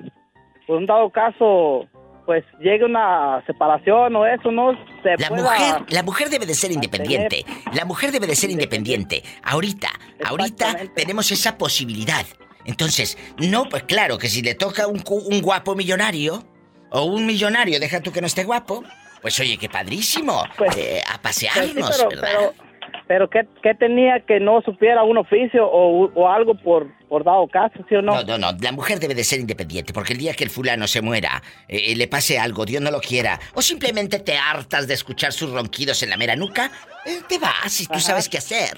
por 0.65 0.77
un 0.77 0.85
dado 0.85 1.09
caso, 1.09 1.85
pues 2.25 2.45
llegue 2.59 2.85
una 2.85 3.43
separación 3.45 4.15
o 4.15 4.25
eso, 4.25 4.49
no 4.51 4.71
se 5.03 5.17
La 5.17 5.27
pueda... 5.27 5.43
mujer, 5.43 5.85
la 5.89 6.03
mujer 6.03 6.29
debe 6.29 6.45
de 6.45 6.53
ser 6.55 6.71
independiente. 6.71 7.45
La 7.73 7.83
mujer 7.85 8.11
debe 8.11 8.25
de 8.25 8.35
ser 8.35 8.49
independiente. 8.49 9.21
Ahorita, 9.43 9.89
ahorita 10.25 10.75
tenemos 10.95 11.29
esa 11.31 11.57
posibilidad. 11.57 12.25
Entonces, 12.65 13.17
no, 13.37 13.69
pues 13.69 13.83
claro 13.83 14.17
que 14.17 14.27
si 14.29 14.41
le 14.41 14.55
toca 14.55 14.87
un, 14.87 15.03
un 15.09 15.41
guapo 15.41 15.75
millonario 15.75 16.43
o 16.89 17.03
un 17.03 17.25
millonario, 17.25 17.79
deja 17.79 18.01
tú 18.01 18.11
que 18.11 18.21
no 18.21 18.27
esté 18.27 18.43
guapo, 18.45 18.83
pues 19.21 19.39
oye, 19.39 19.57
qué 19.57 19.69
padrísimo. 19.69 20.43
Eh, 20.75 21.01
a 21.05 21.21
Pues 21.21 21.35
sí, 21.35 21.47
pasearnos, 21.47 21.97
pero, 21.97 22.09
¿verdad? 22.09 22.27
pero, 22.55 22.66
pero 23.07 23.29
¿qué, 23.29 23.47
qué 23.63 23.73
tenía 23.73 24.19
que 24.19 24.39
no 24.39 24.61
supiera 24.61 25.03
un 25.03 25.17
oficio 25.17 25.65
o, 25.65 26.11
o 26.13 26.29
algo 26.29 26.55
por, 26.55 26.87
por 27.07 27.23
dado 27.23 27.47
caso, 27.47 27.79
sí 27.87 27.95
o 27.95 28.01
no? 28.01 28.15
No, 28.15 28.23
no, 28.23 28.37
no. 28.37 28.57
La 28.59 28.71
mujer 28.71 28.99
debe 28.99 29.15
de 29.15 29.23
ser 29.23 29.39
independiente, 29.39 29.93
porque 29.93 30.13
el 30.13 30.19
día 30.19 30.33
que 30.33 30.43
el 30.43 30.49
fulano 30.49 30.87
se 30.87 31.01
muera, 31.01 31.41
eh, 31.67 31.95
le 31.95 32.07
pase 32.07 32.37
algo, 32.37 32.65
Dios 32.65 32.81
no 32.81 32.91
lo 32.91 32.99
quiera, 32.99 33.39
o 33.53 33.61
simplemente 33.61 34.19
te 34.19 34.37
hartas 34.37 34.87
de 34.87 34.93
escuchar 34.93 35.31
sus 35.31 35.51
ronquidos 35.51 36.03
en 36.03 36.09
la 36.09 36.17
mera 36.17 36.35
nuca, 36.35 36.71
eh, 37.05 37.21
te 37.27 37.39
vas 37.39 37.79
y 37.81 37.87
tú 37.87 37.99
sabes 37.99 38.27
qué 38.27 38.37
hacer. 38.37 38.77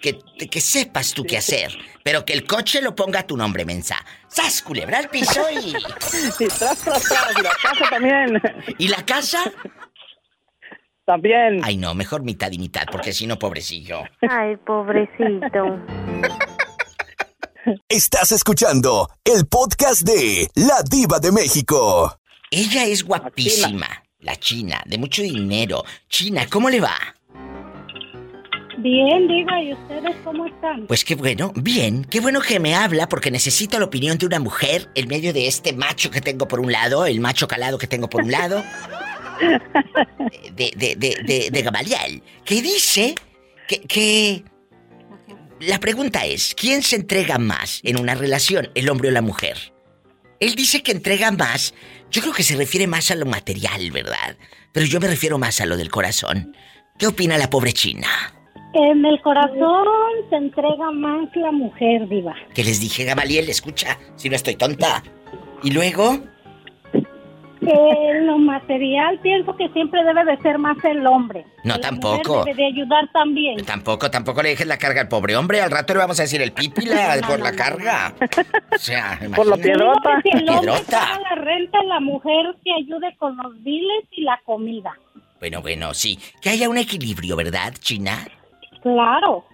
Que, 0.00 0.18
que 0.48 0.60
sepas 0.60 1.14
tú 1.14 1.24
qué 1.24 1.38
hacer. 1.38 1.70
Pero 2.02 2.24
que 2.24 2.32
el 2.32 2.44
coche 2.44 2.82
lo 2.82 2.96
ponga 2.96 3.20
a 3.20 3.26
tu 3.26 3.36
nombre, 3.36 3.64
mensa. 3.64 3.96
¡Sas, 4.26 4.60
culebra 4.60 4.98
al 4.98 5.08
piso 5.08 5.40
y... 5.50 5.72
Sí, 6.36 6.48
tras, 6.58 6.82
tras, 6.82 7.02
tras. 7.04 7.38
Y 7.38 7.42
la 7.42 7.50
casa 7.62 7.90
también. 7.90 8.42
¿Y 8.78 8.88
la 8.88 9.06
casa? 9.06 9.52
También. 11.04 11.60
Ay, 11.64 11.76
no, 11.76 11.94
mejor 11.94 12.22
mitad 12.22 12.50
y 12.52 12.58
mitad, 12.58 12.82
porque 12.90 13.12
si 13.12 13.26
no, 13.26 13.38
pobrecillo. 13.38 14.02
Ay, 14.28 14.56
pobrecito. 14.56 15.80
Estás 17.88 18.32
escuchando 18.32 19.08
el 19.24 19.46
podcast 19.46 20.02
de 20.02 20.48
La 20.54 20.82
Diva 20.88 21.18
de 21.18 21.32
México. 21.32 22.18
Ella 22.50 22.84
es 22.84 23.04
guapísima, 23.04 23.86
la 24.18 24.36
china, 24.36 24.82
de 24.86 24.98
mucho 24.98 25.22
dinero. 25.22 25.84
China, 26.08 26.46
¿cómo 26.50 26.70
le 26.70 26.80
va? 26.80 26.96
Bien, 28.78 29.28
diga, 29.28 29.62
¿y 29.62 29.72
ustedes 29.74 30.16
cómo 30.24 30.46
están? 30.46 30.86
Pues 30.86 31.04
qué 31.04 31.14
bueno, 31.14 31.52
bien, 31.54 32.04
qué 32.04 32.20
bueno 32.20 32.40
que 32.40 32.58
me 32.58 32.74
habla 32.74 33.08
porque 33.08 33.30
necesito 33.30 33.78
la 33.78 33.84
opinión 33.84 34.18
de 34.18 34.26
una 34.26 34.40
mujer 34.40 34.88
en 34.94 35.08
medio 35.08 35.32
de 35.32 35.46
este 35.46 35.72
macho 35.72 36.10
que 36.10 36.20
tengo 36.20 36.48
por 36.48 36.58
un 36.58 36.72
lado, 36.72 37.06
el 37.06 37.20
macho 37.20 37.46
calado 37.46 37.78
que 37.78 37.86
tengo 37.86 38.08
por 38.08 38.22
un 38.22 38.32
lado, 38.32 38.64
de, 40.54 40.72
de, 40.76 40.96
de, 40.96 41.50
de, 41.50 41.62
Gamaliel, 41.62 42.22
que 42.44 42.62
dice 42.62 43.14
que, 43.68 43.80
que... 43.80 44.44
La 45.60 45.78
pregunta 45.78 46.26
es, 46.26 46.54
¿quién 46.56 46.82
se 46.82 46.96
entrega 46.96 47.38
más 47.38 47.80
en 47.84 48.00
una 48.00 48.16
relación, 48.16 48.70
el 48.74 48.90
hombre 48.90 49.10
o 49.10 49.12
la 49.12 49.22
mujer? 49.22 49.56
Él 50.40 50.56
dice 50.56 50.82
que 50.82 50.90
entrega 50.90 51.30
más, 51.30 51.72
yo 52.10 52.20
creo 52.20 52.34
que 52.34 52.42
se 52.42 52.56
refiere 52.56 52.88
más 52.88 53.12
a 53.12 53.14
lo 53.14 53.26
material, 53.26 53.92
¿verdad? 53.92 54.36
Pero 54.72 54.86
yo 54.86 54.98
me 54.98 55.06
refiero 55.06 55.38
más 55.38 55.60
a 55.60 55.66
lo 55.66 55.76
del 55.76 55.88
corazón. 55.88 56.56
¿Qué 56.98 57.06
opina 57.06 57.38
la 57.38 57.48
pobre 57.48 57.72
china? 57.72 58.08
En 58.74 59.04
el 59.04 59.20
corazón 59.20 59.86
se 60.30 60.36
entrega 60.36 60.90
más 60.92 61.28
la 61.36 61.52
mujer, 61.52 62.08
diva. 62.08 62.34
Que 62.54 62.64
les 62.64 62.80
dije, 62.80 63.04
Gamaliel, 63.04 63.48
escucha, 63.50 63.98
si 64.16 64.30
no 64.30 64.36
estoy 64.36 64.56
tonta. 64.56 65.02
Y 65.62 65.70
luego, 65.70 66.20
En 67.64 68.26
lo 68.26 68.38
material 68.38 69.18
pienso 69.20 69.54
que 69.56 69.68
siempre 69.68 70.02
debe 70.04 70.24
de 70.24 70.36
ser 70.42 70.58
más 70.58 70.76
el 70.84 71.06
hombre. 71.06 71.44
No, 71.64 71.74
La 71.74 71.80
tampoco. 71.80 72.38
mujer 72.38 72.56
debe 72.56 72.62
de 72.62 72.80
ayudar 72.80 73.08
también. 73.12 73.64
tampoco, 73.64 74.10
tampoco 74.10 74.42
le 74.42 74.50
dejes 74.50 74.66
la 74.66 74.78
carga 74.78 75.00
al 75.02 75.08
pobre 75.08 75.36
hombre. 75.36 75.60
Al 75.60 75.70
rato 75.70 75.92
le 75.92 76.00
vamos 76.00 76.18
a 76.18 76.22
decir 76.22 76.42
el 76.42 76.52
pipi 76.52 76.86
la- 76.86 77.20
por 77.26 77.38
la 77.40 77.52
carga. 77.52 78.14
O 78.74 78.78
sea, 78.78 79.18
Por 79.36 79.46
la 79.46 79.56
piedrota. 79.56 80.20
Si 80.22 80.28
el 80.30 80.48
hombre 80.48 80.72
Piedrota. 80.72 81.00
paga 81.00 81.20
la 81.30 81.42
renta, 81.42 81.82
la 81.84 82.00
mujer 82.00 82.54
que 82.64 82.72
ayude 82.72 83.14
con 83.16 83.36
los 83.36 83.62
biles 83.62 84.04
y 84.10 84.22
la 84.22 84.40
comida. 84.44 84.98
Bueno, 85.38 85.60
bueno, 85.62 85.94
sí. 85.94 86.18
Que 86.40 86.50
haya 86.50 86.68
un 86.68 86.78
equilibrio, 86.78 87.36
¿verdad, 87.36 87.72
China? 87.80 88.18
Claro. 88.82 89.44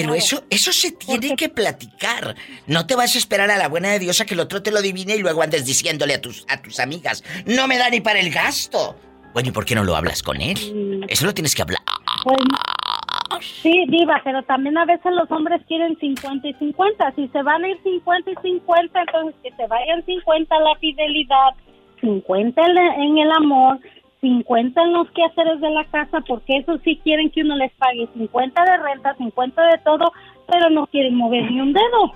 Pero 0.00 0.14
eso, 0.14 0.44
eso 0.50 0.72
se 0.72 0.92
tiene 0.92 1.36
que 1.36 1.48
platicar. 1.48 2.34
No 2.66 2.86
te 2.86 2.94
vas 2.94 3.14
a 3.14 3.18
esperar 3.18 3.50
a 3.50 3.58
la 3.58 3.68
buena 3.68 3.90
de 3.90 3.98
Dios 3.98 4.20
a 4.20 4.26
que 4.26 4.34
el 4.34 4.40
otro 4.40 4.62
te 4.62 4.70
lo 4.70 4.78
adivine 4.78 5.16
y 5.16 5.18
luego 5.18 5.42
andes 5.42 5.64
diciéndole 5.64 6.14
a 6.14 6.20
tus, 6.20 6.44
a 6.48 6.60
tus 6.60 6.80
amigas, 6.80 7.24
no 7.46 7.66
me 7.66 7.78
da 7.78 7.90
ni 7.90 8.00
para 8.00 8.20
el 8.20 8.30
gasto. 8.30 8.96
Bueno, 9.32 9.50
¿y 9.50 9.52
por 9.52 9.64
qué 9.64 9.74
no 9.74 9.84
lo 9.84 9.96
hablas 9.96 10.22
con 10.22 10.40
él? 10.40 11.04
Eso 11.08 11.26
lo 11.26 11.34
tienes 11.34 11.54
que 11.54 11.62
hablar. 11.62 11.80
Pues, 12.24 13.44
sí, 13.62 13.84
diva, 13.88 14.20
pero 14.24 14.42
también 14.44 14.76
a 14.78 14.84
veces 14.84 15.12
los 15.12 15.30
hombres 15.30 15.60
quieren 15.68 15.96
50 15.98 16.48
y 16.48 16.54
50. 16.54 17.12
Si 17.14 17.28
se 17.28 17.42
van 17.42 17.64
a 17.64 17.68
ir 17.68 17.78
50 17.82 18.30
y 18.30 18.34
50, 18.42 19.00
entonces 19.00 19.34
que 19.42 19.50
se 19.56 19.66
vayan 19.66 20.04
50 20.04 20.58
la 20.60 20.76
fidelidad, 20.80 21.54
50 22.00 22.62
en 22.62 22.78
en 22.78 23.18
el 23.18 23.32
amor, 23.32 23.78
50 24.20 24.82
en 24.82 24.92
los 24.92 25.08
quehaceres 25.10 25.60
de 25.60 25.70
la 25.70 25.84
casa, 25.84 26.20
porque 26.26 26.58
eso 26.58 26.78
sí 26.84 27.00
quieren 27.02 27.30
que 27.30 27.42
uno 27.42 27.56
les 27.56 27.72
pague 27.72 28.08
50 28.14 28.64
de 28.64 28.76
renta, 28.78 29.14
50 29.16 29.62
de 29.62 29.78
todo, 29.84 30.12
pero 30.50 30.70
no 30.70 30.86
quieren 30.86 31.14
mover 31.14 31.50
ni 31.50 31.60
un 31.60 31.72
dedo. 31.72 32.12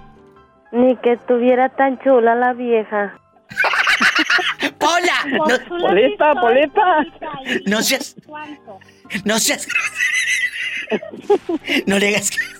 Ni 0.73 0.97
que 0.97 1.13
estuviera 1.13 1.69
tan 1.69 1.99
chula 2.01 2.35
la 2.35 2.55
vieja. 2.55 3.19
¡Pola! 4.79 5.25
No, 5.31 5.45
Polita, 5.79 6.35
polita. 6.35 7.07
no 7.67 7.83
seas... 7.83 8.17
No 9.25 9.39
seas... 9.39 9.69
No 11.87 11.99
le 11.99 12.09
hagas 12.09 12.31
caso. 12.31 12.53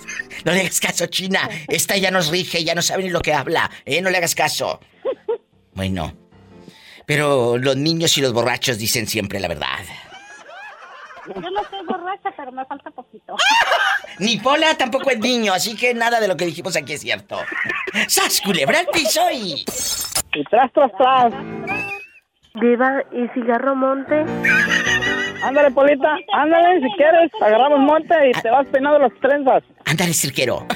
No 0.45 0.53
le 0.53 0.61
hagas 0.61 0.81
caso, 0.81 1.07
China. 1.07 1.49
Esta 1.69 1.97
ya 1.97 2.11
nos 2.11 2.31
rige, 2.31 2.65
ya 2.65 2.75
no 2.75 2.81
sabe 2.81 3.03
ni 3.03 3.11
lo 3.11 3.21
que 3.21 3.35
habla. 3.35 3.71
¿eh? 3.85 4.01
No 4.01 4.11
le 4.11 4.17
hagas 4.17 4.35
caso. 4.35 4.81
Bueno. 5.75 6.15
Pero 7.13 7.59
los 7.59 7.77
niños 7.77 8.17
y 8.17 8.23
los 8.23 8.33
borrachos 8.33 8.79
dicen 8.79 9.07
siempre 9.07 9.39
la 9.39 9.47
verdad. 9.47 9.81
Yo 11.27 11.43
no 11.43 11.61
soy 11.69 11.85
borracha, 11.87 12.31
pero 12.35 12.51
me 12.53 12.65
falta 12.65 12.91
poquito. 12.91 13.37
Ni 14.19 14.39
Pola 14.39 14.75
tampoco 14.79 15.11
es 15.11 15.19
niño, 15.19 15.53
así 15.53 15.77
que 15.77 15.93
nada 15.93 16.21
de 16.21 16.27
lo 16.27 16.39
que 16.39 16.47
dijimos 16.47 16.75
aquí 16.75 16.95
es 16.95 17.03
cierto. 17.03 17.37
¡Sas, 18.09 18.41
culebra 18.41 18.79
al 18.79 18.87
piso 18.87 19.21
y... 19.31 19.63
Y 20.33 20.45
tras, 20.45 20.73
tras, 20.73 20.91
tras. 20.97 21.35
Diva, 22.55 23.03
¿y 23.13 23.29
cigarro 23.35 23.77
monte? 23.77 24.25
Ándale, 25.45 25.71
Polita, 25.71 26.17
ándale, 26.33 26.81
si 26.81 26.97
quieres, 26.97 27.31
agarramos 27.43 27.81
monte 27.81 28.15
y 28.31 28.33
te 28.41 28.51
vas 28.51 28.67
peinando 28.69 29.01
las 29.01 29.13
trenzas. 29.21 29.63
Ándale, 29.85 30.15
cirquero. 30.15 30.67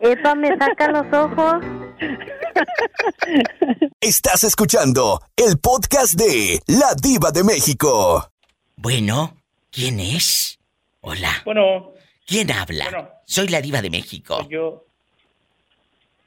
Epa, 0.00 0.34
me 0.34 0.48
saca 0.56 0.92
los 0.92 1.12
ojos. 1.12 1.79
Estás 4.00 4.44
escuchando 4.44 5.20
el 5.36 5.58
podcast 5.58 6.14
de 6.14 6.60
La 6.66 6.94
Diva 7.00 7.30
de 7.30 7.44
México. 7.44 8.30
Bueno, 8.76 9.36
¿quién 9.70 10.00
es? 10.00 10.58
Hola. 11.02 11.30
Bueno, 11.44 11.92
¿Quién 12.26 12.50
habla? 12.52 12.84
Bueno. 12.90 13.08
Soy 13.24 13.48
la 13.48 13.60
diva 13.60 13.82
de 13.82 13.90
México. 13.90 14.46
yo 14.48 14.84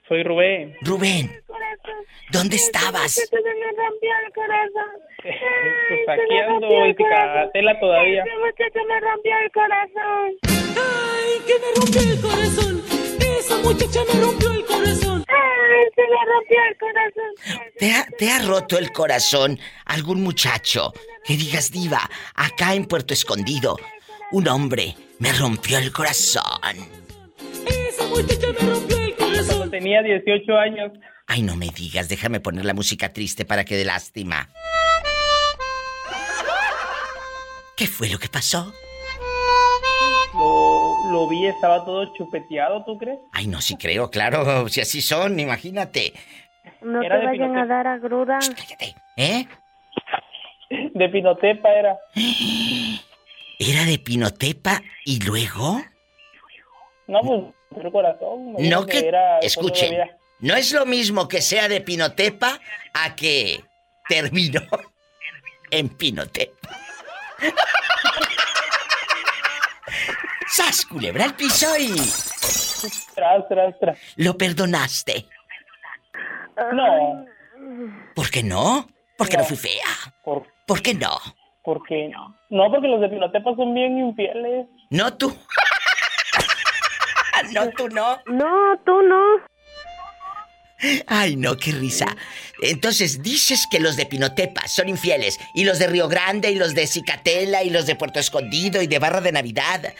soy 0.05 0.21
Rubén. 0.23 0.75
Rubén, 0.81 1.41
¿dónde 2.31 2.57
estabas? 2.57 3.21
Pues 3.31 3.41
aquí 6.09 6.37
ando 6.39 6.67
en 6.85 6.95
Cicatela 6.97 7.79
todavía. 7.79 8.25
muchacho 8.25 8.79
me 8.85 8.99
rompió 8.99 9.31
el 9.45 9.51
corazón. 9.51 10.33
Ay, 10.75 11.41
que 11.45 11.53
me 11.59 11.73
rompió 11.75 12.01
el 12.01 12.21
corazón. 12.21 12.83
Esa 13.19 13.57
muchacha 13.57 14.01
me 14.13 14.19
rompió 14.21 14.51
el 14.51 14.65
corazón. 14.65 15.25
Ay, 15.27 15.89
se 15.95 16.01
me 16.01 16.17
rompió 16.31 16.57
el 16.69 16.77
corazón. 16.77 17.71
¿Te 17.79 17.91
ha, 17.91 18.05
te 18.17 18.31
ha 18.31 18.39
roto 18.39 18.77
el 18.77 18.91
corazón 18.91 19.59
algún 19.85 20.21
muchacho 20.21 20.93
que 21.23 21.35
digas 21.35 21.71
diva 21.71 22.09
acá 22.35 22.73
en 22.73 22.85
Puerto 22.85 23.13
Escondido? 23.13 23.77
Un 24.31 24.47
hombre 24.47 24.95
me 25.19 25.31
rompió 25.33 25.77
el 25.77 25.91
corazón. 25.91 26.43
Esa 27.65 28.07
muchacha 28.07 28.47
me 28.59 28.69
rompió 28.69 28.97
el 28.97 29.15
corazón. 29.15 29.57
Cuando 29.57 29.69
tenía 29.69 30.01
18 30.01 30.53
años, 30.53 30.91
Ay, 31.25 31.41
no 31.41 31.55
me 31.55 31.69
digas, 31.69 32.09
déjame 32.09 32.39
poner 32.41 32.65
la 32.65 32.73
música 32.73 33.13
triste 33.13 33.45
para 33.45 33.63
que 33.63 33.77
dé 33.77 33.85
lástima. 33.85 34.49
¿Qué 37.75 37.87
fue 37.87 38.09
lo 38.09 38.19
que 38.19 38.27
pasó? 38.27 38.73
Lo, 40.33 41.11
lo 41.11 41.27
vi, 41.27 41.47
estaba 41.47 41.83
todo 41.85 42.13
chupeteado, 42.13 42.83
¿tú 42.85 42.97
crees? 42.97 43.19
Ay, 43.31 43.47
no, 43.47 43.61
sí 43.61 43.75
creo, 43.75 44.09
claro, 44.09 44.67
si 44.69 44.81
así 44.81 45.01
son, 45.01 45.39
imagínate. 45.39 46.13
No 46.81 47.01
Era 47.01 47.19
te 47.19 47.25
vayan 47.25 47.57
a 47.57 47.65
dar 47.65 47.87
a 47.87 47.97
gruda. 47.97 48.39
¿Eh? 49.17 49.45
De 50.69 51.09
Pinotepa 51.09 51.69
era. 51.69 51.97
¿Era 53.59 53.85
de 53.85 53.99
Pinotepa 53.99 54.81
y 55.05 55.19
luego? 55.23 55.81
No, 57.07 57.21
pues, 57.21 57.85
el 57.85 57.91
corazón. 57.91 58.53
No 58.53 58.59
dijo 58.59 58.85
que... 58.85 59.07
era 59.07 59.39
Escuchen, 59.39 59.95
no 60.39 60.55
es 60.55 60.73
lo 60.73 60.85
mismo 60.85 61.27
que 61.27 61.41
sea 61.41 61.69
de 61.69 61.81
Pinotepa 61.81 62.59
a 62.93 63.15
que 63.15 63.63
terminó 64.09 64.61
en 65.71 65.89
Pinotepa. 65.89 66.69
¡Sas, 70.55 70.85
culebra 70.85 71.25
al 71.25 71.35
piso 71.35 71.67
y... 71.79 71.95
Tras, 73.15 73.47
tras, 73.47 73.79
tras. 73.79 73.97
¿Lo 74.17 74.37
perdonaste? 74.37 75.25
No, 76.73 77.25
¿Por 78.13 78.29
qué 78.29 78.43
no? 78.43 78.87
Porque 79.17 79.37
no, 79.37 79.43
No. 79.43 79.47
fui 79.49 79.57
fea. 79.57 80.13
por, 80.23 80.45
¿Por 80.67 80.81
qué 80.81 80.93
no? 80.93 81.17
porque 81.63 82.09
no. 82.09 82.37
No, 82.49 82.69
porque 82.69 82.87
los 82.87 82.99
de 83.01 83.09
Pinotepa 83.09 83.55
son 83.55 83.73
bien 83.73 83.97
infieles. 83.97 84.67
No 84.89 85.15
tú. 85.17 85.29
no 87.53 87.69
tú 87.71 87.89
no. 87.89 88.19
No, 88.27 88.77
tú 88.85 89.01
no. 89.01 89.21
Ay, 91.07 91.35
no, 91.35 91.57
qué 91.57 91.71
risa. 91.71 92.15
Entonces, 92.61 93.21
dices 93.21 93.67
que 93.69 93.79
los 93.79 93.95
de 93.95 94.05
Pinotepa 94.05 94.67
son 94.67 94.89
infieles 94.89 95.39
y 95.53 95.63
los 95.63 95.79
de 95.79 95.87
Río 95.87 96.07
Grande 96.07 96.51
y 96.51 96.55
los 96.55 96.73
de 96.75 96.87
Cicatela 96.87 97.63
y 97.63 97.69
los 97.69 97.85
de 97.85 97.95
Puerto 97.95 98.19
Escondido 98.19 98.81
y 98.81 98.87
de 98.87 98.99
Barra 98.99 99.21
de 99.21 99.31
Navidad, 99.31 99.93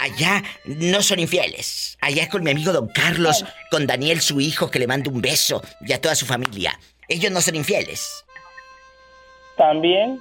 allá 0.00 0.42
no 0.64 1.02
son 1.02 1.18
infieles. 1.18 1.98
Allá 2.00 2.28
con 2.28 2.42
mi 2.42 2.50
amigo 2.50 2.72
Don 2.72 2.88
Carlos, 2.88 3.44
con 3.70 3.86
Daniel, 3.86 4.20
su 4.20 4.40
hijo, 4.40 4.70
que 4.70 4.78
le 4.78 4.86
mando 4.86 5.10
un 5.10 5.20
beso 5.20 5.62
y 5.80 5.92
a 5.92 6.00
toda 6.00 6.14
su 6.14 6.26
familia. 6.26 6.78
Ellos 7.08 7.32
no 7.32 7.40
son 7.40 7.56
infieles. 7.56 8.24
También. 9.56 10.20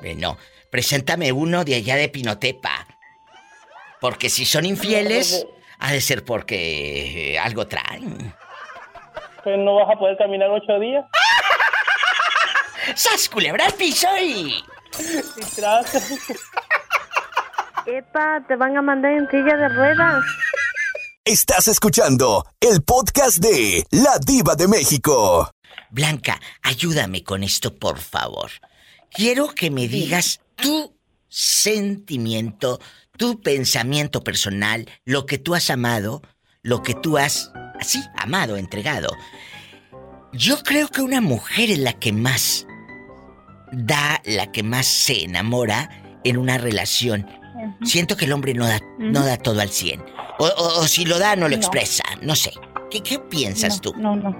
Bueno, 0.00 0.38
preséntame 0.70 1.32
uno 1.32 1.64
de 1.64 1.74
allá 1.74 1.96
de 1.96 2.08
Pinotepa. 2.08 2.86
Porque 4.00 4.30
si 4.30 4.44
son 4.44 4.64
infieles, 4.64 5.46
ha 5.78 5.92
de 5.92 6.00
ser 6.00 6.24
porque 6.24 7.38
algo 7.42 7.66
traen. 7.66 8.32
Pues 9.42 9.58
no 9.58 9.76
vas 9.76 9.94
a 9.94 9.98
poder 9.98 10.16
caminar 10.16 10.50
ocho 10.50 10.78
días. 10.78 11.04
¡Sas, 12.94 13.28
culebra 13.28 13.66
al 13.66 13.72
piso 13.72 14.08
y... 14.20 14.62
Epa, 17.86 18.44
te 18.46 18.56
van 18.56 18.76
a 18.76 18.82
mandar 18.82 19.12
en 19.12 19.28
silla 19.30 19.56
de 19.56 19.68
ruedas. 19.70 20.24
Estás 21.24 21.68
escuchando 21.68 22.44
el 22.60 22.82
podcast 22.82 23.38
de 23.38 23.84
La 23.90 24.18
Diva 24.18 24.54
de 24.56 24.68
México. 24.68 25.50
Blanca, 25.90 26.40
ayúdame 26.62 27.24
con 27.24 27.42
esto, 27.42 27.74
por 27.74 27.98
favor. 27.98 28.50
Quiero 29.10 29.48
que 29.48 29.70
me 29.70 29.88
digas 29.88 30.40
tu 30.56 30.94
sentimiento, 31.28 32.80
tu 33.16 33.40
pensamiento 33.40 34.22
personal, 34.22 34.88
lo 35.04 35.26
que 35.26 35.38
tú 35.38 35.54
has 35.54 35.70
amado, 35.70 36.22
lo 36.62 36.82
que 36.82 36.94
tú 36.94 37.16
has, 37.18 37.52
así, 37.78 38.00
amado, 38.22 38.56
entregado. 38.56 39.08
Yo 40.32 40.56
creo 40.62 40.88
que 40.88 41.00
una 41.02 41.20
mujer 41.20 41.70
es 41.70 41.78
la 41.78 41.94
que 41.94 42.12
más 42.12 42.66
da, 43.72 44.20
la 44.24 44.52
que 44.52 44.62
más 44.62 44.86
se 44.86 45.24
enamora 45.24 45.88
en 46.24 46.36
una 46.36 46.58
relación. 46.58 47.26
Siento 47.82 48.16
que 48.16 48.26
el 48.26 48.32
hombre 48.32 48.54
no 48.54 48.66
da, 48.66 48.78
no 48.98 49.24
da 49.24 49.36
todo 49.36 49.60
al 49.60 49.68
100. 49.70 50.00
O, 50.38 50.44
o- 50.44 50.80
o 50.80 50.82
si 50.84 51.04
lo 51.04 51.18
da, 51.18 51.34
no 51.36 51.42
lo 51.48 51.50
No. 51.50 51.56
expresa. 51.56 52.04
No 52.22 52.34
sé. 52.34 52.52
¿Qué, 52.90 53.02
qué 53.02 53.18
piensas 53.18 53.80
tú? 53.80 53.92
No, 53.96 54.16
no. 54.16 54.34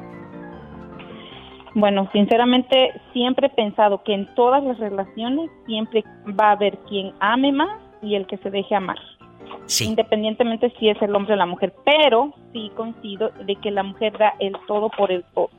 Bueno, 1.75 2.09
sinceramente 2.13 2.91
siempre 3.13 3.47
he 3.47 3.51
pensado 3.51 4.03
que 4.05 4.13
en 4.15 4.33
todas 4.35 4.63
las 4.65 4.79
relaciones 4.79 5.51
siempre 5.67 6.03
va 6.39 6.49
a 6.49 6.53
haber 6.53 6.79
quien 6.89 7.13
ame 7.21 7.53
más 7.53 7.79
y 8.03 8.15
el 8.17 8.27
que 8.27 8.39
se 8.39 8.51
deje 8.51 8.75
amar. 8.75 8.99
Independientemente 9.81 10.73
si 10.79 10.89
es 10.89 11.01
el 11.03 11.15
hombre 11.15 11.35
o 11.35 11.37
la 11.37 11.47
mujer, 11.47 11.75
pero 11.85 12.35
sí 12.53 12.71
coincido 12.77 13.31
de 13.47 13.57
que 13.57 13.71
la 13.71 13.83
mujer 13.83 14.17
da 14.19 14.35
el 14.41 14.53
todo 14.67 14.91
por 14.91 15.11
el 15.13 15.25
todo. 15.35 15.51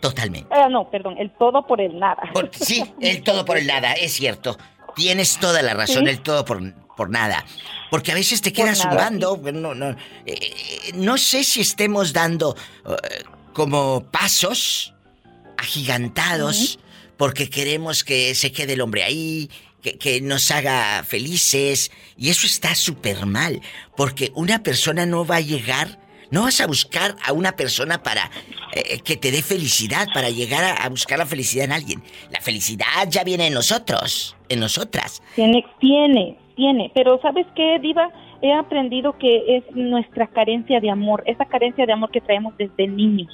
Totalmente. 0.00 0.54
Eh, 0.54 0.68
no, 0.70 0.90
perdón, 0.90 1.16
el 1.18 1.30
todo 1.30 1.66
por 1.66 1.80
el 1.80 1.98
nada. 1.98 2.22
Por- 2.32 2.50
sí, 2.54 2.84
el 3.00 3.22
todo 3.22 3.44
por 3.44 3.56
el 3.56 3.66
nada, 3.66 3.92
es 3.94 4.12
cierto. 4.12 4.56
Tienes 4.94 5.38
toda 5.38 5.62
la 5.62 5.74
razón, 5.74 6.04
Sí. 6.04 6.10
el 6.10 6.20
todo 6.20 6.44
por, 6.44 6.60
por 6.96 7.08
nada. 7.10 7.44
Porque 7.90 8.12
a 8.12 8.14
veces 8.14 8.42
te 8.42 8.52
quedas 8.52 8.78
zumbando. 8.78 9.36
No, 9.52 9.74
no, 9.74 9.96
eh, 10.26 10.36
no 10.94 11.16
sé 11.16 11.42
si 11.42 11.60
estemos 11.62 12.12
dando 12.12 12.54
eh, 12.86 12.90
como 13.54 14.04
pasos 14.10 14.94
agigantados 15.56 16.78
porque 17.16 17.48
queremos 17.48 18.04
que 18.04 18.34
se 18.34 18.52
quede 18.52 18.74
el 18.74 18.80
hombre 18.80 19.02
ahí, 19.04 19.48
que, 19.84 19.98
que 19.98 20.20
nos 20.20 20.50
haga 20.50 21.04
felices. 21.04 21.92
Y 22.16 22.30
eso 22.30 22.46
está 22.46 22.74
súper 22.74 23.26
mal, 23.26 23.60
porque 23.96 24.32
una 24.34 24.62
persona 24.62 25.04
no 25.06 25.24
va 25.26 25.36
a 25.36 25.40
llegar, 25.40 26.00
no 26.30 26.42
vas 26.42 26.60
a 26.60 26.66
buscar 26.66 27.14
a 27.24 27.32
una 27.32 27.52
persona 27.52 28.02
para 28.02 28.30
eh, 28.74 28.98
que 29.04 29.16
te 29.16 29.30
dé 29.30 29.42
felicidad, 29.42 30.08
para 30.14 30.30
llegar 30.30 30.64
a, 30.64 30.72
a 30.84 30.88
buscar 30.88 31.18
la 31.18 31.26
felicidad 31.26 31.66
en 31.66 31.72
alguien. 31.72 32.02
La 32.32 32.40
felicidad 32.40 33.06
ya 33.08 33.22
viene 33.22 33.46
en 33.48 33.54
nosotros, 33.54 34.36
en 34.48 34.58
nosotras. 34.60 35.22
Tiene, 35.36 35.64
tiene, 35.78 36.36
tiene. 36.56 36.90
Pero 36.94 37.20
¿sabes 37.22 37.46
qué, 37.54 37.78
Diva? 37.80 38.08
He 38.42 38.52
aprendido 38.52 39.16
que 39.18 39.56
es 39.56 39.64
nuestra 39.76 40.26
carencia 40.28 40.80
de 40.80 40.90
amor, 40.90 41.22
esa 41.26 41.44
carencia 41.46 41.86
de 41.86 41.92
amor 41.92 42.10
que 42.10 42.20
traemos 42.20 42.56
desde 42.58 42.88
niños. 42.88 43.32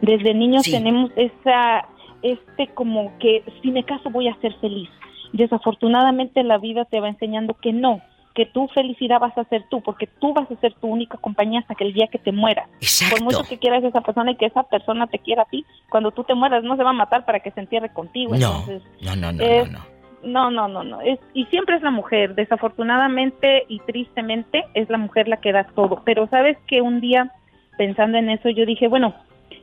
Desde 0.00 0.32
niños 0.32 0.62
Sí. 0.64 0.70
tenemos 0.70 1.10
esa, 1.16 1.86
este 2.22 2.68
como 2.74 3.18
que 3.18 3.42
si 3.62 3.70
me 3.70 3.84
caso 3.84 4.10
voy 4.10 4.28
a 4.28 4.40
ser 4.40 4.54
feliz. 4.60 4.88
Desafortunadamente 5.32 6.42
la 6.42 6.58
vida 6.58 6.84
te 6.84 7.00
va 7.00 7.08
enseñando 7.08 7.54
que 7.54 7.72
no, 7.72 8.00
que 8.34 8.46
tu 8.46 8.68
felicidad 8.68 9.18
vas 9.20 9.36
a 9.36 9.44
ser 9.44 9.64
tú, 9.68 9.80
porque 9.82 10.06
tú 10.06 10.32
vas 10.32 10.50
a 10.50 10.56
ser 10.60 10.72
tu 10.74 10.86
única 10.86 11.18
compañía 11.18 11.60
hasta 11.60 11.74
que 11.74 11.84
el 11.84 11.92
día 11.92 12.06
que 12.06 12.18
te 12.18 12.32
mueras. 12.32 12.68
Por 13.10 13.22
mucho 13.22 13.42
que 13.44 13.58
quieras 13.58 13.82
a 13.84 13.88
esa 13.88 14.00
persona 14.00 14.30
y 14.30 14.36
que 14.36 14.46
esa 14.46 14.62
persona 14.64 15.06
te 15.08 15.18
quiera 15.18 15.42
a 15.42 15.46
ti, 15.46 15.64
cuando 15.90 16.10
tú 16.12 16.24
te 16.24 16.34
mueras 16.34 16.62
no 16.62 16.76
se 16.76 16.84
va 16.84 16.90
a 16.90 16.94
matar 16.94 17.24
para 17.24 17.40
que 17.40 17.50
se 17.50 17.60
entierre 17.60 17.92
contigo. 17.92 18.34
No, 18.36 18.36
Entonces, 18.68 18.82
no, 19.02 19.16
no, 19.16 19.32
no, 19.32 19.42
es- 19.44 19.70
no. 19.72 19.78
no, 20.22 20.50
no, 20.50 20.68
no, 20.68 20.84
no. 20.84 21.00
Es, 21.00 21.18
y 21.34 21.46
siempre 21.46 21.76
es 21.76 21.82
la 21.82 21.90
mujer. 21.90 22.34
Desafortunadamente 22.36 23.64
y 23.68 23.80
tristemente 23.80 24.64
es 24.74 24.88
la 24.88 24.98
mujer 24.98 25.26
la 25.28 25.38
que 25.38 25.52
da 25.52 25.64
todo. 25.74 26.02
Pero 26.04 26.28
sabes 26.28 26.56
que 26.66 26.80
un 26.80 27.00
día, 27.00 27.32
pensando 27.76 28.18
en 28.18 28.30
eso, 28.30 28.48
yo 28.50 28.64
dije, 28.66 28.86
bueno, 28.88 29.14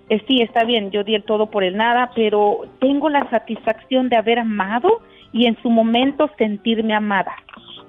eh, 0.09 0.21
sí, 0.27 0.41
está 0.41 0.63
bien, 0.65 0.91
yo 0.91 1.03
di 1.03 1.15
el 1.15 1.23
todo 1.23 1.47
por 1.47 1.63
el 1.63 1.77
nada, 1.77 2.11
pero 2.13 2.61
tengo 2.79 3.09
la 3.09 3.29
satisfacción 3.29 4.09
de 4.09 4.17
haber 4.17 4.39
amado 4.39 5.01
y 5.35 5.47
en 5.47 5.61
su 5.61 5.69
momento 5.69 6.29
sentirme 6.37 6.95
amada. 6.95 7.35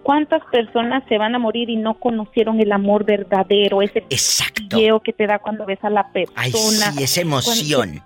¿Cuántas 0.03 0.43
personas 0.47 1.05
se 1.09 1.17
van 1.17 1.37
a 1.37 1.39
morir 1.39 1.71
y 1.71 1.77
no 1.77 1.95
conocieron 1.95 2.61
el 2.61 2.73
amor 2.73 3.05
verdadero, 3.05 3.83
ese 3.83 4.03
cosquilleo 4.03 4.99
que 4.99 5.13
te 5.13 5.29
da 5.29 5.39
cuando 5.39 5.65
ves 5.65 5.79
a 5.85 5.91
la 5.91 6.11
persona? 6.11 6.37
Ay, 6.43 6.53
sí, 6.53 7.03
esa 7.05 7.21
emoción. 7.21 8.03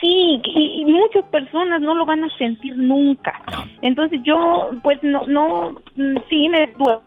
Sí, 0.00 0.42
y, 0.44 0.84
muchas 0.86 1.24
personas 1.26 1.80
no 1.80 1.94
lo 1.94 2.04
van 2.04 2.24
a 2.24 2.36
sentir 2.36 2.76
nunca. 2.76 3.40
Entonces 3.80 4.20
yo, 4.24 4.70
pues 4.82 4.98
no, 5.04 5.24
no, 5.28 5.80
mm, 5.94 6.16
sí 6.28 6.48
me 6.48 6.66
duele, 6.76 7.00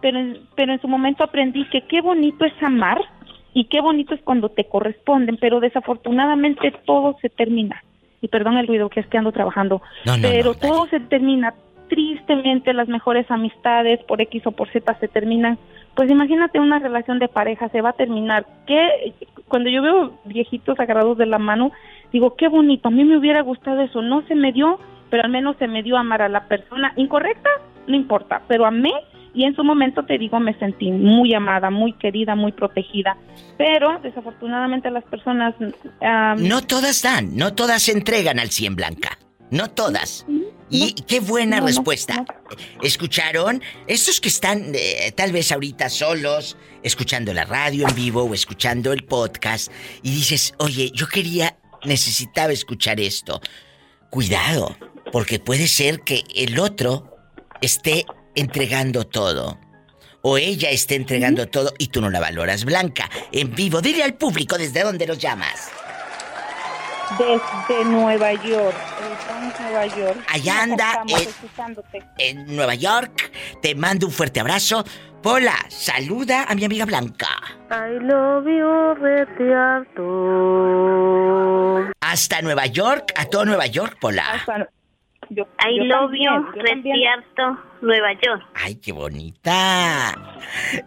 pero, 0.00 0.18
pero 0.56 0.72
en 0.72 0.80
su 0.80 0.88
momento 0.88 1.22
aprendí 1.22 1.64
que 1.70 1.82
qué 1.82 2.00
bonito 2.00 2.44
es 2.44 2.60
amar 2.60 3.00
y 3.52 3.66
qué 3.66 3.80
bonito 3.80 4.14
es 4.14 4.20
cuando 4.22 4.48
te 4.48 4.64
corresponden, 4.64 5.38
pero 5.40 5.60
desafortunadamente 5.60 6.72
todo 6.84 7.16
se 7.22 7.28
termina. 7.28 7.82
Y 8.24 8.28
perdón 8.28 8.56
el 8.56 8.66
ruido 8.66 8.88
que 8.88 9.00
es 9.00 9.06
que 9.08 9.18
ando 9.18 9.32
trabajando, 9.32 9.82
No, 10.06 10.16
no, 10.16 10.22
pero 10.22 10.54
no, 10.54 10.58
todo 10.58 10.86
se 10.86 10.98
termina. 10.98 11.52
Tristemente 11.90 12.72
las 12.72 12.88
mejores 12.88 13.30
amistades 13.30 14.02
por 14.04 14.22
X 14.22 14.46
o 14.46 14.52
por 14.52 14.70
Z 14.70 14.94
se 14.98 15.08
terminan. 15.08 15.58
Pues 15.94 16.10
imagínate 16.10 16.58
una 16.58 16.78
relación 16.78 17.18
de 17.18 17.28
pareja 17.28 17.68
se 17.68 17.82
va 17.82 17.90
a 17.90 17.92
terminar. 17.92 18.46
¿Qué? 18.66 19.12
Cuando 19.46 19.68
yo 19.68 19.82
veo 19.82 20.18
viejitos 20.24 20.80
agarrados 20.80 21.18
de 21.18 21.26
la 21.26 21.38
mano, 21.38 21.70
digo, 22.14 22.34
qué 22.34 22.48
bonito, 22.48 22.88
a 22.88 22.90
mí 22.90 23.04
me 23.04 23.18
hubiera 23.18 23.42
gustado 23.42 23.82
eso. 23.82 24.00
No 24.00 24.22
se 24.22 24.34
me 24.34 24.52
dio, 24.52 24.78
pero 25.10 25.24
al 25.24 25.30
menos 25.30 25.56
se 25.58 25.68
me 25.68 25.82
dio 25.82 25.98
amar 25.98 26.22
a 26.22 26.30
la 26.30 26.48
persona. 26.48 26.94
Incorrecta, 26.96 27.50
no 27.86 27.94
importa, 27.94 28.40
pero 28.48 28.64
amé 28.64 28.94
y 29.34 29.44
en 29.44 29.54
su 29.56 29.64
momento 29.64 30.04
te 30.04 30.16
digo, 30.16 30.38
me 30.40 30.56
sentí 30.58 30.90
muy 30.90 31.34
amada, 31.34 31.70
muy 31.70 31.92
querida, 31.94 32.34
muy 32.36 32.52
protegida. 32.52 33.16
Pero 33.58 33.98
desafortunadamente 34.02 34.90
las 34.90 35.04
personas... 35.04 35.54
ah, 36.00 36.36
No 36.38 36.62
todas 36.62 37.02
dan, 37.02 37.36
no 37.36 37.54
todas 37.54 37.82
se 37.82 37.92
entregan 37.92 38.38
al 38.38 38.50
100 38.50 38.76
blanca. 38.76 39.18
No 39.50 39.68
todas. 39.70 40.24
Y 40.70 40.94
qué 41.06 41.20
buena 41.20 41.56
No, 41.56 41.62
no, 41.62 41.66
respuesta. 41.68 42.24
¿Escucharon? 42.82 43.62
Estos 43.86 44.20
que 44.20 44.28
están 44.28 44.72
eh, 44.74 45.12
tal 45.14 45.32
vez 45.32 45.52
ahorita 45.52 45.88
solos, 45.88 46.56
escuchando 46.82 47.32
la 47.34 47.44
radio 47.44 47.86
en 47.88 47.94
vivo 47.94 48.24
o 48.24 48.34
escuchando 48.34 48.92
el 48.92 49.04
podcast, 49.04 49.70
y 50.02 50.10
dices, 50.10 50.54
oye, 50.58 50.90
yo 50.92 51.06
quería, 51.06 51.56
necesitaba 51.84 52.52
escuchar 52.52 52.98
esto. 52.98 53.40
Cuidado, 54.10 54.76
porque 55.12 55.38
puede 55.38 55.68
ser 55.68 56.00
que 56.00 56.22
el 56.34 56.58
otro 56.58 57.16
esté 57.60 58.04
entregando 58.34 59.04
todo. 59.04 59.58
O 60.22 60.38
ella 60.38 60.70
esté 60.70 60.94
entregando 60.94 61.46
todo 61.48 61.72
y 61.78 61.88
tú 61.88 62.00
no 62.00 62.08
la 62.08 62.20
valoras. 62.20 62.64
Blanca, 62.64 63.10
en 63.30 63.54
vivo, 63.54 63.80
dile 63.82 64.02
al 64.04 64.14
público 64.14 64.56
desde 64.56 64.82
dónde 64.82 65.06
nos 65.06 65.18
llamas. 65.18 65.70
Desde 67.18 67.84
Nueva 67.84 68.32
York, 68.32 68.74
Nueva. 69.60 70.14
Allá 70.28 70.62
anda, 70.62 71.04
eh, 71.08 71.14
escuchándote. 71.28 72.02
en 72.18 72.56
Nueva 72.56 72.74
York. 72.74 73.30
Te 73.60 73.74
mando 73.74 74.06
un 74.06 74.12
fuerte 74.12 74.40
abrazo. 74.40 74.84
Pola, 75.22 75.56
saluda 75.68 76.44
a 76.44 76.54
mi 76.54 76.64
amiga 76.64 76.84
Blanca. 76.84 77.28
I 77.70 77.98
love 78.00 78.46
you. 78.46 78.64
Hasta 82.00 82.42
Nueva 82.42 82.66
York, 82.66 83.12
a 83.16 83.24
todo 83.26 83.44
Nueva 83.44 83.66
York, 83.66 83.96
Pola. 84.00 84.42
I 85.42 85.76
yo 85.76 85.84
love 85.84 86.00
también, 86.10 86.32
you, 86.32 86.52
yo. 86.54 86.62
Retiarto, 86.62 87.58
Nueva 87.82 88.12
York. 88.22 88.42
Ay, 88.54 88.74
qué 88.76 88.92
bonita. 88.92 90.14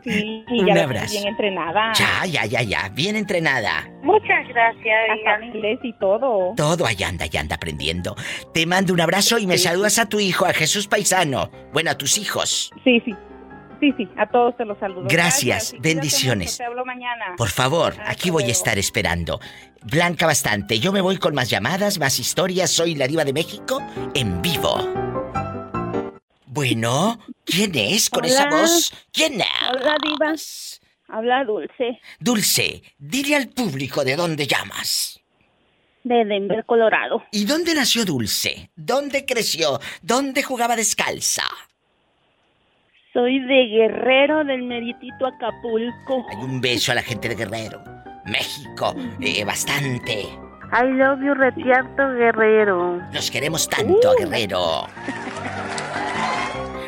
Sí, 0.03 0.43
Un 0.49 0.65
ya 0.67 0.83
abrazo. 0.83 1.13
bien 1.13 1.27
entrenada. 1.27 1.93
Ya, 1.93 2.25
ya, 2.25 2.45
ya, 2.45 2.61
ya. 2.61 2.89
Bien 2.89 3.15
entrenada. 3.15 3.87
Muchas 4.03 4.47
gracias. 4.47 5.09
Hasta 5.11 5.45
inglés 5.45 5.79
y 5.83 5.93
todo. 5.99 6.53
Todo 6.55 6.85
allá 6.85 7.07
anda, 7.09 7.25
ya 7.25 7.41
anda 7.41 7.55
aprendiendo. 7.55 8.15
Te 8.53 8.65
mando 8.65 8.93
un 8.93 9.01
abrazo 9.01 9.37
y 9.37 9.47
me 9.47 9.57
saludas 9.57 9.99
a 9.99 10.07
tu 10.09 10.19
hijo, 10.19 10.45
a 10.45 10.53
Jesús 10.53 10.87
Paisano. 10.87 11.49
Bueno, 11.73 11.91
a 11.91 11.97
tus 11.97 12.17
hijos. 12.17 12.71
Sí, 12.83 13.01
sí. 13.05 13.15
Sí, 13.79 13.93
sí, 13.95 14.07
a 14.17 14.25
todos 14.27 14.57
te 14.57 14.65
los 14.65 14.77
saludo. 14.79 15.05
Gracias, 15.07 15.75
bendiciones. 15.79 16.47
mucho, 16.53 16.57
Te 16.57 16.63
hablo 16.65 16.83
mañana. 16.85 17.35
Por 17.37 17.49
favor, 17.49 17.93
aquí 18.05 18.29
voy 18.31 18.43
a 18.45 18.47
estar 18.47 18.77
esperando. 18.79 19.39
Blanca 19.83 20.25
bastante. 20.25 20.79
Yo 20.79 20.91
me 20.91 21.01
voy 21.01 21.17
con 21.17 21.35
más 21.35 21.49
llamadas, 21.49 21.99
más 21.99 22.19
historias. 22.19 22.71
Soy 22.71 22.95
la 22.95 23.07
diva 23.07 23.23
de 23.23 23.33
México 23.33 23.81
en 24.15 24.41
vivo. 24.41 24.77
Bueno, 26.47 27.19
¿quién 27.45 27.75
es 27.75 28.09
con 28.09 28.25
esa 28.25 28.49
voz? 28.49 28.91
¿Quién 29.11 29.41
es? 29.41 29.47
Hola, 29.69 29.95
Diva. 30.01 30.33
Habla 31.09 31.45
Dulce, 31.45 31.99
Dulce, 32.19 32.81
dile 32.97 33.35
al 33.37 33.47
público 33.47 34.03
de 34.03 34.15
dónde 34.17 34.45
llamas. 34.45 35.21
de 36.03 36.25
Denver, 36.25 36.65
Colorado. 36.65 37.23
¿Y 37.31 37.45
dónde 37.45 37.73
nació 37.75 38.03
Dulce? 38.03 38.71
¿Dónde 38.75 39.25
creció? 39.25 39.79
¿Dónde 40.01 40.43
jugaba 40.43 40.75
descalza? 40.75 41.43
Soy 43.17 43.39
de 43.39 43.65
Guerrero, 43.65 44.43
del 44.43 44.61
meritito 44.61 45.25
Acapulco. 45.25 46.23
Hay 46.29 46.37
un 46.37 46.61
beso 46.61 46.91
a 46.91 46.95
la 46.95 47.01
gente 47.01 47.27
de 47.27 47.33
Guerrero. 47.33 47.83
México, 48.27 48.93
eh, 49.19 49.43
bastante. 49.43 50.21
I 50.71 50.83
love 50.93 51.19
you, 51.25 51.33
Retiarto 51.33 52.11
Guerrero. 52.11 53.01
Los 53.11 53.31
queremos 53.31 53.67
tanto 53.67 54.11
a 54.11 54.13
Guerrero. 54.19 54.87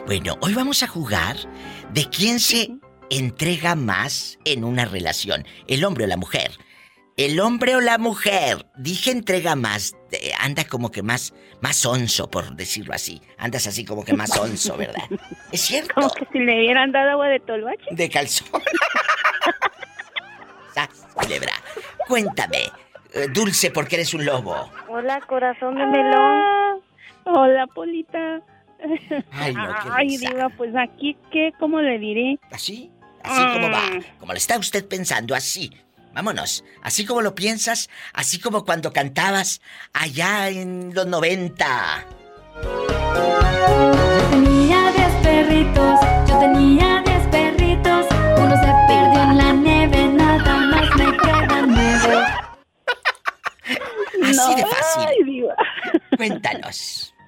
Bueno, 0.05 0.37
hoy 0.41 0.53
vamos 0.53 0.83
a 0.83 0.87
jugar 0.87 1.35
de 1.93 2.05
quién 2.05 2.39
se 2.39 2.77
entrega 3.09 3.73
más 3.73 4.37
en 4.45 4.63
una 4.63 4.85
relación, 4.85 5.47
el 5.65 5.83
hombre 5.83 6.03
o 6.03 6.07
la 6.07 6.17
mujer. 6.17 6.51
El 7.19 7.41
hombre 7.41 7.75
o 7.75 7.81
la 7.81 7.97
mujer, 7.97 8.65
dije 8.77 9.11
entrega 9.11 9.57
más, 9.57 9.93
eh, 10.13 10.31
anda 10.39 10.63
como 10.63 10.89
que 10.89 11.03
más, 11.03 11.33
más 11.59 11.85
onzo, 11.85 12.31
por 12.31 12.55
decirlo 12.55 12.93
así. 12.93 13.21
Andas 13.37 13.67
así 13.67 13.83
como 13.83 14.05
que 14.05 14.13
más 14.13 14.37
onzo, 14.37 14.77
¿verdad? 14.77 15.03
¿Es 15.51 15.59
cierto? 15.59 15.95
Como 15.95 16.09
que 16.11 16.25
si 16.31 16.39
le 16.39 16.59
hubieran 16.59 16.93
dado 16.93 17.09
agua 17.09 17.27
de 17.27 17.41
tolvache. 17.41 17.83
De 17.91 18.09
calzón. 18.09 18.47
Culebra. 21.13 21.51
Cuéntame, 22.07 22.71
eh, 23.13 23.27
Dulce, 23.33 23.69
porque 23.71 23.97
eres 23.97 24.13
un 24.13 24.23
lobo. 24.23 24.71
Hola, 24.87 25.19
corazón 25.27 25.75
de 25.75 25.85
melón. 25.87 26.81
Hola, 27.25 27.67
Polita. 27.67 28.41
Ay, 29.33 29.53
no, 29.55 29.67
qué 29.67 29.89
Ay. 29.91 30.17
Diva, 30.19 30.47
pues 30.55 30.73
aquí, 30.73 31.17
¿qué? 31.33 31.51
¿Cómo 31.59 31.81
le 31.81 31.99
diré? 31.99 32.39
¿Así? 32.49 32.89
Así 33.23 33.43
como 33.53 33.69
va, 33.69 33.81
como 34.21 34.31
lo 34.31 34.37
está 34.37 34.57
usted 34.57 34.87
pensando, 34.87 35.35
así. 35.35 35.69
Vámonos, 36.23 36.65
así 36.83 37.05
como 37.05 37.21
lo 37.21 37.33
piensas, 37.33 37.89
así 38.11 38.41
como 38.41 38.65
cuando 38.65 38.91
cantabas 38.91 39.61
allá 39.93 40.49
en 40.49 40.93
los 40.93 41.07
90. 41.07 42.05
Yo 42.61 44.29
tenía 44.29 44.91
diez 44.91 45.13
perritos, 45.23 45.99
yo 46.27 46.39
tenía 46.39 47.01
diez 47.05 47.25
perritos. 47.27 48.05
Uno 48.37 48.51
se 48.53 48.73
perdió 48.89 49.23
en 49.31 49.37
la 49.37 49.53
nieve, 49.53 50.07
nada 50.09 50.57
más 50.57 50.95
me 50.97 51.17
quedan 51.19 51.69
nueve. 51.69 52.25
Así 54.29 54.55
de 54.55 54.65
fácil. 54.65 55.07
Ay, 55.07 55.23
Diva. 55.23 55.55
Cuéntanos. 56.17 57.13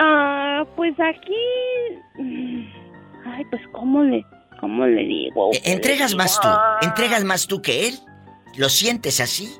Ah, 0.00 0.62
pues 0.76 0.94
aquí... 1.00 1.34
mm, 2.22 2.68
Ay, 3.26 3.44
pues, 3.50 3.60
¿cómo 3.72 4.04
le, 4.04 4.24
cómo 4.60 4.86
le 4.86 5.02
digo? 5.02 5.50
Eh, 5.54 5.60
¿Entregas 5.64 6.14
más 6.14 6.40
tú? 6.40 6.46
Ah. 6.46 6.78
¿Entregas 6.82 7.24
más 7.24 7.48
tú 7.48 7.60
que 7.60 7.88
él? 7.88 7.98
¿Lo 8.56 8.68
sientes 8.68 9.20
así? 9.20 9.54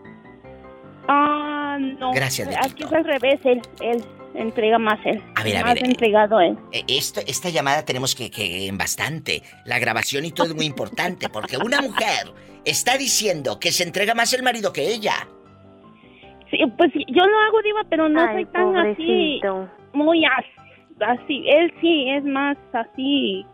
Ah, 1.08 1.78
no. 1.98 2.12
Gracias, 2.12 2.48
Aquí 2.64 2.84
es 2.84 2.92
al 2.92 3.04
revés, 3.04 3.40
él, 3.44 3.62
él, 3.80 4.04
entrega 4.34 4.78
más 4.78 4.98
él. 5.04 5.22
A 5.36 5.42
ver, 5.42 5.56
a 5.56 5.62
más 5.64 5.74
ver, 5.74 5.84
entregado 5.86 6.40
él. 6.40 6.58
Eh, 6.72 6.84
Esto, 6.88 7.20
esta 7.26 7.48
llamada 7.48 7.84
tenemos 7.84 8.14
que, 8.14 8.30
que 8.30 8.66
en 8.66 8.76
bastante. 8.76 9.42
La 9.64 9.78
grabación 9.78 10.24
y 10.24 10.32
todo 10.32 10.48
es 10.48 10.54
muy 10.54 10.66
importante, 10.66 11.28
porque 11.28 11.56
una 11.56 11.80
mujer 11.80 12.32
está 12.64 12.98
diciendo 12.98 13.58
que 13.58 13.72
se 13.72 13.84
entrega 13.84 14.14
más 14.14 14.32
el 14.34 14.42
marido 14.42 14.72
que 14.72 14.88
ella. 14.92 15.14
Sí, 16.50 16.58
pues 16.76 16.90
yo 16.94 17.26
lo 17.26 17.38
hago, 17.40 17.62
Diva, 17.62 17.80
pero 17.88 18.08
no 18.08 18.20
Ay, 18.22 18.34
soy 18.36 18.44
tan 18.46 18.64
pobrecito. 18.72 19.62
así. 19.62 19.70
Muy 19.92 20.24
as- 20.24 21.10
así. 21.20 21.44
Él 21.48 21.72
sí 21.80 22.10
es 22.10 22.24
más 22.24 22.56
así. 22.72 23.46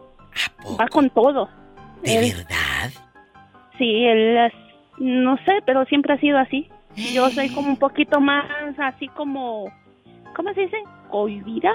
Va 0.80 0.86
con 0.88 1.10
todo. 1.10 1.48
¿De 2.02 2.16
Él- 2.18 2.34
verdad? 2.34 2.90
Sí, 3.78 4.04
él 4.04 4.36
es- 4.38 4.63
no 4.98 5.36
sé, 5.44 5.62
pero 5.66 5.84
siempre 5.86 6.14
ha 6.14 6.18
sido 6.18 6.38
así. 6.38 6.68
Yo 7.12 7.28
soy 7.30 7.48
como 7.50 7.68
un 7.68 7.76
poquito 7.76 8.20
más 8.20 8.46
así 8.78 9.08
como, 9.08 9.72
¿cómo 10.36 10.54
se 10.54 10.62
dice? 10.62 10.76
Cohibida. 11.10 11.72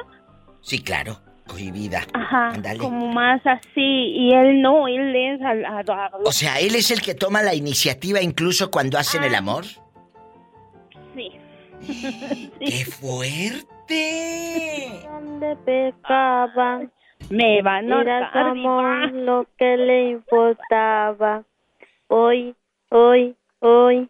Sí, 0.61 0.81
claro. 0.81 1.17
Cohibida. 1.47 2.03
Ajá. 2.13 2.53
Como 2.79 3.07
más 3.11 3.41
así. 3.45 3.81
Y 3.81 4.33
él 4.33 4.61
no, 4.61 4.87
él 4.87 5.15
es 5.15 5.41
al, 5.41 5.65
O 6.23 6.31
sea, 6.31 6.59
él 6.59 6.75
es 6.75 6.91
el 6.91 7.01
que 7.01 7.15
toma 7.15 7.41
la 7.41 7.55
iniciativa 7.55 8.21
incluso 8.21 8.69
cuando 8.69 8.97
hacen 8.97 9.23
el 9.23 9.35
amor. 9.35 9.65
Sí. 11.15 11.31
¡Qué 12.59 12.85
fuerte! 12.85 13.69
Pecaba. 15.65 16.81
Me 17.29 17.61
va 17.61 17.77
a 17.77 17.79
Era 17.79 18.49
amor 18.49 19.11
lo 19.11 19.45
que 19.57 19.77
le 19.77 20.09
importaba. 20.11 21.43
Hoy, 22.07 22.55
hoy, 22.89 23.35
hoy, 23.59 24.09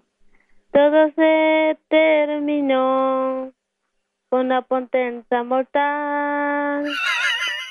todo 0.71 1.11
se 1.15 1.77
terminó 1.89 3.51
con 4.29 4.45
una 4.45 4.61
potencia 4.61 5.43
mortal. 5.43 6.85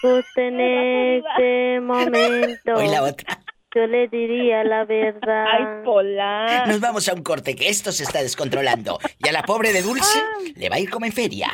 Justo 0.01 0.41
en 0.41 0.61
este 0.61 1.81
momento. 1.81 2.75
Hoy 2.75 2.89
la 2.89 3.03
otra. 3.03 3.41
Yo 3.75 3.87
le 3.87 4.09
diría 4.09 4.65
la 4.65 4.85
verdad. 4.85 5.45
Ay, 5.47 5.85
Pola. 5.85 6.65
Nos 6.67 6.81
vamos 6.81 7.09
a 7.09 7.15
un 7.15 7.23
corte, 7.23 7.55
que 7.55 7.69
esto 7.69 7.93
se 7.93 8.05
está 8.05 8.23
descontrolando. 8.23 8.99
Y 9.19 9.29
a 9.29 9.33
la 9.33 9.43
pobre 9.43 9.73
de 9.73 9.83
Dulce 9.83 10.23
le 10.57 10.69
va 10.69 10.77
a 10.77 10.81
ir 10.81 10.89
como 10.89 11.07
en 11.07 11.13
feria. 11.13 11.51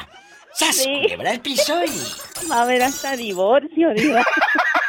¡Sas! 0.53 0.85
Culebra 0.85 1.33
el 1.33 1.41
piso 1.41 1.83
y... 1.85 2.49
Va 2.49 2.59
a 2.59 2.63
haber 2.63 2.83
hasta 2.83 3.17
divorcio, 3.17 3.93
Diva. 3.95 4.25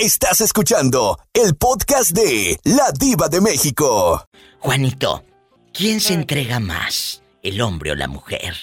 Estás 0.00 0.40
escuchando 0.40 1.18
el 1.34 1.54
podcast 1.56 2.12
de 2.12 2.56
La 2.64 2.90
Diva 2.98 3.28
de 3.28 3.40
México. 3.42 4.24
Juanito, 4.58 5.22
¿quién 5.74 6.00
se 6.00 6.14
entrega 6.14 6.58
más? 6.58 7.22
¿El 7.42 7.60
hombre 7.60 7.90
o 7.92 7.94
la 7.94 8.08
mujer? 8.08 8.54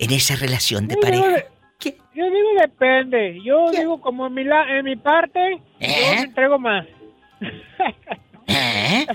En 0.00 0.10
esa 0.10 0.34
relación 0.34 0.88
de 0.88 0.96
Yo 0.96 1.00
pareja. 1.00 1.26
digo, 1.28 1.38
yo 2.14 2.24
digo 2.24 2.48
depende. 2.60 3.40
Yo 3.44 3.70
digo 3.70 4.00
como 4.00 4.26
en 4.26 4.34
mi, 4.34 4.42
la- 4.44 4.78
en 4.78 4.84
mi 4.84 4.96
parte, 4.96 5.60
yo 5.80 5.88
me 5.88 6.20
entrego 6.22 6.58
más. 6.58 6.84
¿Eh? 8.48 9.06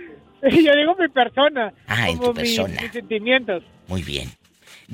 yo 0.42 0.74
digo 0.76 0.96
mi 0.98 1.08
persona. 1.08 1.74
Ah, 1.88 2.08
en 2.08 2.18
tu 2.18 2.28
mis- 2.28 2.36
persona. 2.56 2.80
mis 2.80 2.92
sentimientos. 2.92 3.62
Muy 3.86 4.02
bien. 4.02 4.30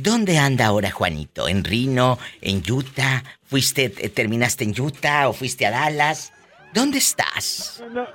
¿Dónde 0.01 0.38
anda 0.38 0.66
ahora 0.66 0.90
Juanito? 0.92 1.49
¿En 1.49 1.64
Reno? 1.64 2.18
¿En 2.40 2.62
Utah? 2.70 3.22
¿Fuiste, 3.44 3.86
eh, 3.99 4.09
terminaste 4.11 4.62
en 4.64 4.80
Utah 4.80 5.28
o 5.28 5.32
fuiste 5.32 5.66
a 5.66 5.70
Dallas? 5.72 6.32
¿Dónde 6.72 6.99
estás? 6.99 7.82
No, 7.92 8.07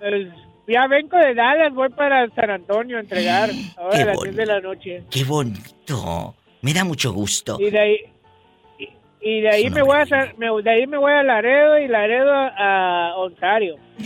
pues, 0.00 0.26
ya 0.66 0.86
vengo 0.88 1.16
de 1.16 1.34
Dallas, 1.34 1.72
voy 1.72 1.90
para 1.90 2.28
San 2.30 2.50
Antonio 2.50 2.96
a 2.96 3.00
entregar 3.00 3.50
ahora 3.76 3.96
Qué 3.96 4.02
a 4.02 4.06
las 4.06 4.16
bonito. 4.16 4.34
10 4.34 4.36
de 4.36 4.46
la 4.46 4.60
noche. 4.60 5.02
¡Qué 5.10 5.22
bonito! 5.24 6.34
Me 6.62 6.72
da 6.74 6.82
mucho 6.84 7.12
gusto. 7.12 7.56
Y 7.60 7.70
de 7.70 7.78
ahí, 7.78 7.96
y, 8.80 8.88
y 9.20 9.40
de 9.42 9.48
ahí 9.48 9.70
me 9.70 9.82
voy 9.82 9.96
a 9.96 10.34
me- 10.36 10.62
de 10.62 10.70
ahí 10.70 10.86
me 10.88 10.98
voy 10.98 11.12
a 11.12 11.22
Laredo 11.22 11.78
y 11.78 11.86
Laredo 11.86 12.32
a 12.34 13.14
Ontario. 13.16 13.76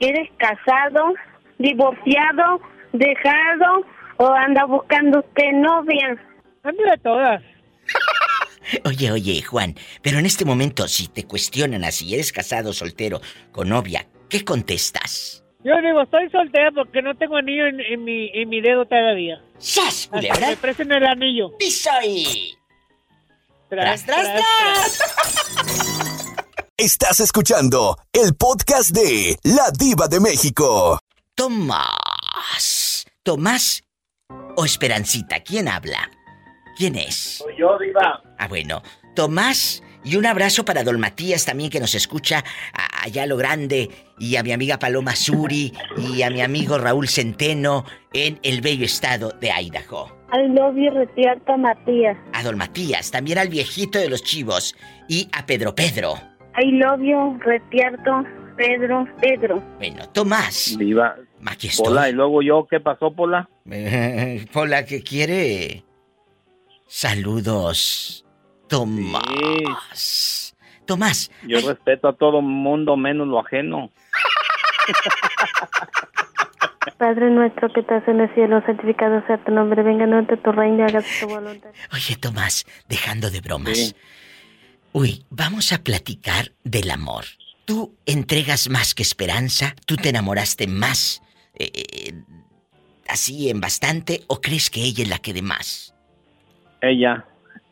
¿Eres 0.00 0.28
casado, 0.38 1.14
divorciado, 1.58 2.60
dejado 2.92 3.84
o 4.20 4.34
anda 4.34 4.66
buscando 4.66 5.20
usted 5.20 5.52
novia? 5.54 6.16
Ando 6.62 6.82
de 6.84 6.98
todas. 6.98 7.42
Oye, 8.84 9.10
oye, 9.10 9.42
Juan, 9.42 9.74
pero 10.00 10.18
en 10.18 10.26
este 10.26 10.44
momento, 10.44 10.86
si 10.86 11.08
te 11.08 11.24
cuestionan 11.24 11.82
así, 11.82 12.14
eres 12.14 12.30
casado, 12.30 12.72
soltero, 12.72 13.20
con 13.50 13.68
novia, 13.68 14.06
¿qué 14.28 14.44
contestas? 14.44 15.42
Yo 15.64 15.72
digo, 15.82 16.02
estoy 16.02 16.30
soltera 16.30 16.70
porque 16.70 17.02
no 17.02 17.16
tengo 17.16 17.36
anillo 17.36 17.66
en, 17.66 17.80
en 17.80 18.04
mi, 18.04 18.30
en 18.32 18.48
mi 18.48 18.60
dedo 18.60 18.84
todavía. 18.86 19.42
¡Sas, 19.58 20.06
culebra! 20.06 20.50
Me 20.50 20.56
presten 20.56 20.92
el 20.92 21.04
anillo. 21.04 21.56
¡Piso 21.58 21.90
ahí! 21.90 22.54
Tras, 23.68 24.06
tras, 24.06 25.00
Estás 26.76 27.18
escuchando 27.18 27.96
el 28.12 28.36
podcast 28.36 28.90
de 28.90 29.36
La 29.42 29.72
Diva 29.76 30.06
de 30.06 30.20
México. 30.20 31.00
Tomás. 31.34 33.04
¿Tomás 33.24 33.82
o 34.60 34.64
Esperancita? 34.66 35.40
¿Quién 35.40 35.68
habla? 35.68 36.10
¿Quién 36.76 36.96
es? 36.96 37.38
Soy 37.38 37.54
yo, 37.58 37.78
Diva. 37.78 38.22
Ah, 38.38 38.46
bueno. 38.48 38.82
Tomás 39.14 39.82
y 40.04 40.16
un 40.16 40.24
abrazo 40.26 40.64
para 40.64 40.84
Don 40.84 41.00
Matías 41.00 41.44
también 41.46 41.70
que 41.70 41.80
nos 41.80 41.94
escucha 41.94 42.44
a- 42.72 43.04
allá 43.04 43.22
a 43.24 43.26
lo 43.26 43.36
grande 43.36 43.90
y 44.18 44.36
a 44.36 44.42
mi 44.42 44.52
amiga 44.52 44.78
Paloma 44.78 45.16
Suri 45.16 45.72
y 45.96 46.22
a 46.22 46.30
mi 46.30 46.40
amigo 46.42 46.78
Raúl 46.78 47.08
Centeno 47.08 47.84
en 48.12 48.38
el 48.42 48.60
bello 48.60 48.84
estado 48.84 49.30
de 49.40 49.50
Idaho. 49.50 50.16
I 50.32 50.46
love 50.48 50.76
you, 50.76 50.90
retierta 50.90 51.56
Matías. 51.56 52.16
A 52.34 52.42
Don 52.42 52.56
Matías, 52.56 53.10
también 53.10 53.38
al 53.38 53.48
viejito 53.48 53.98
de 53.98 54.08
los 54.08 54.22
chivos 54.22 54.76
y 55.08 55.28
a 55.32 55.44
Pedro 55.46 55.74
Pedro. 55.74 56.14
Love 56.62 57.00
you, 57.02 57.38
retierto 57.40 58.22
Pedro, 58.56 59.06
Pedro. 59.20 59.62
Bueno, 59.78 60.06
Tomás. 60.10 60.76
Viva. 60.78 61.16
Aquí 61.46 61.68
estoy. 61.68 61.86
Pola, 61.86 62.08
y 62.08 62.12
luego 62.12 62.42
yo, 62.42 62.66
¿qué 62.68 62.80
pasó, 62.80 63.12
Pola? 63.12 63.48
Pola, 64.52 64.84
¿qué 64.84 65.02
quiere? 65.02 65.84
Saludos. 66.86 68.24
Tomás. 68.68 70.54
Tomás. 70.86 71.30
Yo 71.46 71.60
respeto 71.60 72.08
a 72.08 72.12
todo 72.14 72.40
mundo 72.42 72.96
menos 72.96 73.28
lo 73.28 73.40
ajeno. 73.40 73.90
Padre 76.98 77.30
nuestro 77.30 77.72
que 77.72 77.80
estás 77.80 78.06
en 78.08 78.20
el 78.20 78.34
cielo, 78.34 78.62
santificado 78.66 79.24
sea 79.26 79.42
tu 79.42 79.52
nombre, 79.52 79.82
venga 79.82 80.04
ante 80.04 80.36
tu 80.36 80.52
reino 80.52 80.80
y 80.80 80.82
hágase 80.82 81.26
tu 81.26 81.32
voluntad. 81.32 81.70
Oye, 81.92 82.16
Tomás, 82.16 82.66
dejando 82.88 83.30
de 83.30 83.40
bromas. 83.40 83.94
Uy, 84.92 85.24
vamos 85.30 85.72
a 85.72 85.82
platicar 85.82 86.52
del 86.64 86.90
amor. 86.90 87.24
¿Tú 87.64 87.96
entregas 88.04 88.68
más 88.68 88.94
que 88.94 89.02
esperanza? 89.02 89.74
¿Tú 89.86 89.96
te 89.96 90.10
enamoraste 90.10 90.66
más? 90.66 91.22
Eh, 91.64 91.70
eh, 92.08 92.12
así 93.08 93.50
en 93.50 93.60
bastante 93.60 94.20
o 94.28 94.40
crees 94.40 94.70
que 94.70 94.80
ella 94.80 95.02
es 95.02 95.10
la 95.10 95.18
que 95.18 95.32
de 95.32 95.42
más? 95.42 95.94
Ella, 96.80 97.24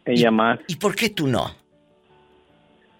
ella 0.05 0.30
más. 0.30 0.61
¿Y 0.68 0.76
por 0.76 0.95
qué 0.95 1.11
tú 1.11 1.26
no? 1.26 1.51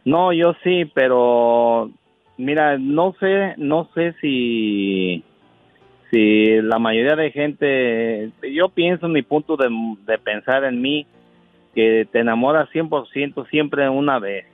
No, 0.05 0.33
yo 0.33 0.55
sí, 0.65 0.85
pero 0.95 1.91
mira, 2.37 2.79
no 2.79 3.15
sé, 3.21 3.55
no 3.59 3.91
sé 3.95 4.15
si 4.21 5.23
si 6.11 6.63
la 6.63 6.79
mayoría 6.79 7.17
de 7.17 7.31
gente, 7.31 8.31
yo 8.51 8.71
pienso 8.71 9.07
en 9.07 9.13
mi 9.13 9.23
punto 9.23 9.57
de, 9.57 9.69
de 10.07 10.19
pensar 10.19 10.65
en 10.65 10.81
mí, 10.81 11.07
que 11.75 12.09
te 12.11 12.21
enamoras 12.21 12.71
100% 12.71 13.49
siempre 13.51 13.89
una 13.89 14.19
vez. 14.19 14.47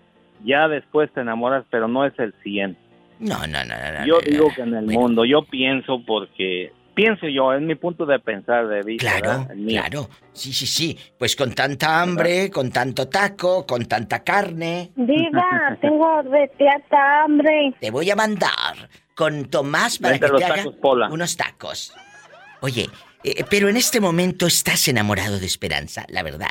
Ya 0.44 0.68
después 0.68 1.12
te 1.12 1.20
enamoras, 1.20 1.64
pero 1.70 1.86
no 1.86 2.04
es 2.04 2.18
el 2.18 2.34
100. 2.42 2.76
No, 3.18 3.46
no, 3.46 3.64
no, 3.64 3.74
no. 3.76 3.98
no, 4.00 4.06
Yo 4.06 4.14
no, 4.14 4.20
digo 4.20 4.48
que 4.54 4.62
en 4.62 4.74
el 4.74 4.86
mundo, 4.86 5.24
yo 5.24 5.42
pienso 5.44 6.02
porque, 6.06 6.72
pienso 6.94 7.26
yo, 7.28 7.52
es 7.52 7.62
mi 7.62 7.74
punto 7.74 8.04
de 8.06 8.18
pensar 8.18 8.66
de 8.68 8.82
vista. 8.82 9.20
Claro, 9.20 9.46
claro. 9.68 10.08
Sí, 10.32 10.52
sí, 10.52 10.66
sí. 10.66 10.98
Pues 11.18 11.36
con 11.36 11.54
tanta 11.54 12.00
hambre, 12.02 12.50
con 12.50 12.70
tanto 12.70 13.08
taco, 13.08 13.64
con 13.66 13.86
tanta 13.86 14.22
carne. 14.24 14.90
Diva, 14.96 15.76
tengo 15.80 16.22
retierta 16.22 17.22
hambre. 17.24 17.74
Te 17.80 17.90
voy 17.90 18.10
a 18.10 18.16
mandar 18.16 18.88
con 19.14 19.44
Tomás 19.46 19.98
para 19.98 20.12
Vente 20.12 20.26
que 20.26 20.32
los 20.32 20.40
te 20.40 20.44
haga 20.46 20.56
tacos, 20.56 20.74
Pola. 20.76 21.08
unos 21.08 21.36
tacos. 21.36 21.94
Oye, 22.60 22.88
eh, 23.22 23.44
pero 23.48 23.68
en 23.68 23.76
este 23.76 24.00
momento 24.00 24.46
estás 24.46 24.88
enamorado 24.88 25.38
de 25.38 25.46
Esperanza, 25.46 26.04
la 26.08 26.22
verdad. 26.22 26.48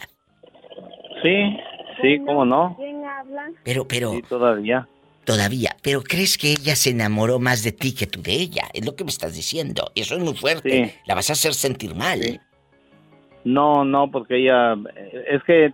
Sí, 1.21 1.57
sí, 2.01 2.19
cómo 2.25 2.45
no. 2.45 2.75
¿Quién 2.77 3.03
habla? 3.05 3.49
Pero, 3.63 3.87
pero, 3.87 4.11
Sí, 4.11 4.21
todavía. 4.29 4.87
Todavía. 5.23 5.75
Pero 5.81 6.01
crees 6.01 6.37
que 6.37 6.51
ella 6.51 6.75
se 6.75 6.91
enamoró 6.91 7.39
más 7.39 7.63
de 7.63 7.71
ti 7.71 7.93
que 7.95 8.07
tú 8.07 8.21
de 8.21 8.33
ella. 8.33 8.63
Es 8.73 8.85
lo 8.85 8.95
que 8.95 9.03
me 9.03 9.09
estás 9.09 9.35
diciendo. 9.35 9.91
Eso 9.95 10.15
es 10.15 10.21
muy 10.21 10.35
fuerte. 10.35 10.85
Sí. 10.85 10.95
La 11.05 11.15
vas 11.15 11.29
a 11.29 11.33
hacer 11.33 11.53
sentir 11.53 11.95
mal. 11.95 12.41
No, 13.43 13.83
no, 13.83 14.09
porque 14.09 14.37
ella, 14.37 14.73
eh, 14.95 15.25
es 15.31 15.43
que, 15.43 15.73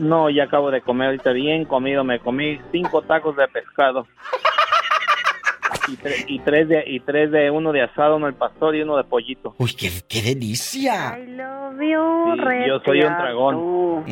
No, 0.00 0.30
ya 0.30 0.44
acabo 0.44 0.70
de 0.70 0.80
comer 0.80 1.08
ahorita 1.08 1.32
bien 1.32 1.66
comido, 1.66 2.04
me 2.04 2.20
comí 2.20 2.58
cinco 2.72 3.02
tacos 3.02 3.36
de 3.36 3.46
pescado. 3.48 4.06
Y, 5.88 5.96
tre- 5.96 6.24
y 6.26 6.38
tres 6.40 6.68
de 6.68 6.84
y 6.86 7.00
tres 7.00 7.30
de 7.30 7.50
uno 7.50 7.72
de 7.72 7.82
asado, 7.82 8.16
uno 8.16 8.26
del 8.26 8.34
pastor 8.34 8.76
y 8.76 8.82
uno 8.82 8.96
de 8.96 9.04
pollito. 9.04 9.54
Uy, 9.58 9.74
qué, 9.74 9.90
qué 10.08 10.22
delicia. 10.22 11.18
I 11.18 11.26
love 11.32 11.80
you, 11.80 12.34
Sí, 12.36 12.68
yo 12.68 12.80
soy 12.84 13.02
un 13.02 13.16
dragón. 13.16 14.04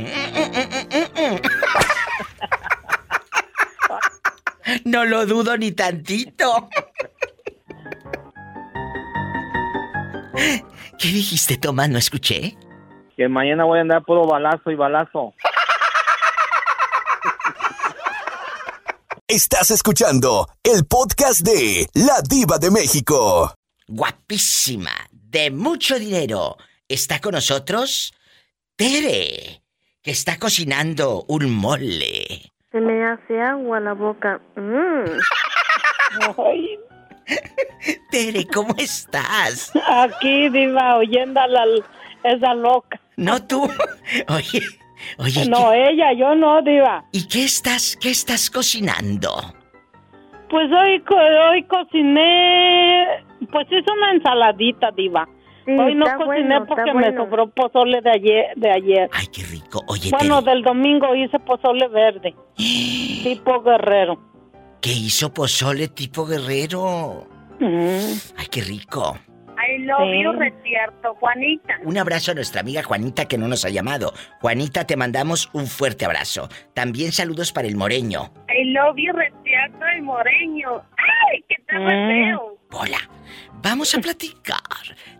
No 4.85 5.05
lo 5.07 5.25
dudo 5.27 5.57
ni 5.57 5.73
tantito. 5.73 6.69
¿Qué 10.99 11.09
dijiste, 11.09 11.57
Tomás? 11.57 11.89
No 11.89 11.97
escuché. 11.99 12.57
Que 13.17 13.29
mañana 13.29 13.65
voy 13.65 13.79
a 13.79 13.83
andar 13.83 14.03
puro 14.05 14.27
balazo 14.27 14.71
y 14.71 14.75
balazo. 14.75 15.33
Estás 19.31 19.71
escuchando 19.71 20.49
el 20.63 20.87
podcast 20.87 21.43
de 21.43 21.87
La 21.93 22.23
Diva 22.27 22.57
de 22.57 22.71
México. 22.71 23.53
Guapísima, 23.87 24.91
de 25.13 25.51
mucho 25.51 25.99
dinero. 25.99 26.57
Está 26.89 27.21
con 27.21 27.33
nosotros 27.33 28.15
Tere, 28.75 29.61
que 30.01 30.13
está 30.13 30.39
cocinando 30.39 31.27
un 31.29 31.51
mole. 31.51 32.53
Se 32.73 32.81
me 32.81 33.05
hace 33.05 33.39
agua 33.39 33.81
la 33.81 33.93
boca. 33.93 34.41
Mm. 34.57 35.19
Tere, 38.11 38.47
¿cómo 38.47 38.75
estás? 38.79 39.73
Aquí, 39.89 40.49
Diva, 40.49 40.97
oyendo 40.97 41.39
a 41.39 41.47
la, 41.49 41.65
esa 42.25 42.55
loca. 42.55 42.99
No 43.19 43.47
tú. 43.47 43.71
Oye, 44.29 44.63
oye. 45.19 45.47
No, 45.49 45.73
ella, 45.73 46.13
yo 46.13 46.35
no, 46.35 46.61
Diva. 46.63 47.05
¿Y 47.13 47.27
qué 47.29 47.45
estás, 47.45 47.97
qué 48.01 48.11
estás 48.11 48.51
cocinando? 48.51 49.31
Pues 50.51 50.71
hoy, 50.73 51.01
co- 51.03 51.15
hoy 51.51 51.63
cociné, 51.65 53.07
pues 53.53 53.67
hice 53.67 53.91
una 53.93 54.13
ensaladita, 54.13 54.91
Diva. 54.97 55.29
Sí, 55.67 55.73
hoy 55.73 55.95
no 55.95 56.07
cociné 56.17 56.59
bueno, 56.61 56.67
porque 56.67 56.95
me 56.95 57.15
sobró 57.15 57.51
pozole 57.51 58.01
de 58.01 58.11
ayer. 58.11 58.47
De 58.57 58.71
ayer. 58.71 59.11
Ay, 59.13 59.27
qué 59.27 59.43
rico. 59.43 59.83
Oye, 59.89 60.11
bueno, 60.11 60.41
del 60.41 60.63
domingo 60.63 61.15
hice 61.15 61.39
pozole 61.41 61.87
verde, 61.89 62.35
tipo 62.57 63.63
guerrero. 63.63 64.19
¿qué 64.81 64.93
hizo 64.93 65.35
pozole 65.35 65.89
tipo 65.89 66.25
guerrero? 66.25 67.27
Ay, 67.61 68.47
qué 68.51 68.61
rico. 68.63 69.19
I 69.69 69.79
love 69.85 69.99
Sí. 70.11 70.23
you, 70.23 70.33
Retierto, 70.33 71.15
Juanita. 71.17 71.79
Un 71.85 71.99
abrazo 71.99 72.31
a 72.33 72.35
nuestra 72.35 72.61
amiga 72.63 72.83
Juanita 72.83 73.27
que 73.27 73.37
no 73.39 73.49
nos 73.49 73.65
ha 73.65 73.69
llamado. 73.71 74.13
Juanita, 74.41 74.87
te 74.87 74.97
mandamos 74.97 75.51
un 75.53 75.67
fuerte 75.67 76.05
abrazo. 76.05 76.49
También 76.75 77.13
saludos 77.13 77.53
para 77.53 77.69
el 77.69 77.77
moreño. 77.77 78.33
I 78.49 78.65
love 78.73 78.97
you, 78.97 79.13
Retierto, 79.13 79.85
el 79.95 80.03
moreño. 80.03 80.83
¡Ay, 81.31 81.45
qué 81.49 81.57
tal 81.67 81.83
Mm. 81.83 82.39
Hola, 82.73 82.99
vamos 83.63 83.95
a 83.95 84.01
platicar. 84.01 84.59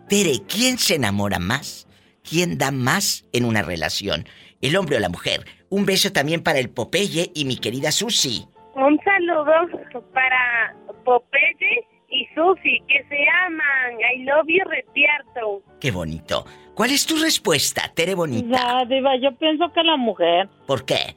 Tere, 0.07 0.39
¿quién 0.47 0.77
se 0.77 0.95
enamora 0.95 1.37
más? 1.39 1.87
¿Quién 2.27 2.57
da 2.57 2.71
más 2.71 3.25
en 3.33 3.45
una 3.45 3.61
relación? 3.61 4.25
¿El 4.61 4.75
hombre 4.75 4.97
o 4.97 4.99
la 4.99 5.09
mujer? 5.09 5.45
Un 5.69 5.85
beso 5.85 6.11
también 6.11 6.41
para 6.43 6.59
el 6.59 6.69
Popeye 6.69 7.31
y 7.35 7.45
mi 7.45 7.57
querida 7.57 7.91
Susi. 7.91 8.45
Un 8.75 8.99
saludo 9.03 9.67
para 10.13 10.75
Popeye 11.05 11.85
y 12.11 12.27
Susi, 12.35 12.81
que 12.87 13.03
se 13.09 13.25
aman. 13.45 13.99
I 14.15 14.23
love 14.23 14.47
you, 14.47 14.63
Retierto. 14.69 15.61
Qué 15.79 15.91
bonito. 15.91 16.45
¿Cuál 16.73 16.91
es 16.91 17.05
tu 17.05 17.15
respuesta, 17.17 17.91
Tere 17.93 18.15
Bonita? 18.15 18.57
Ya, 18.57 18.85
Diva, 18.85 19.15
yo 19.17 19.35
pienso 19.35 19.71
que 19.73 19.83
la 19.83 19.97
mujer, 19.97 20.47
¿Por 20.65 20.85
qué? 20.85 21.15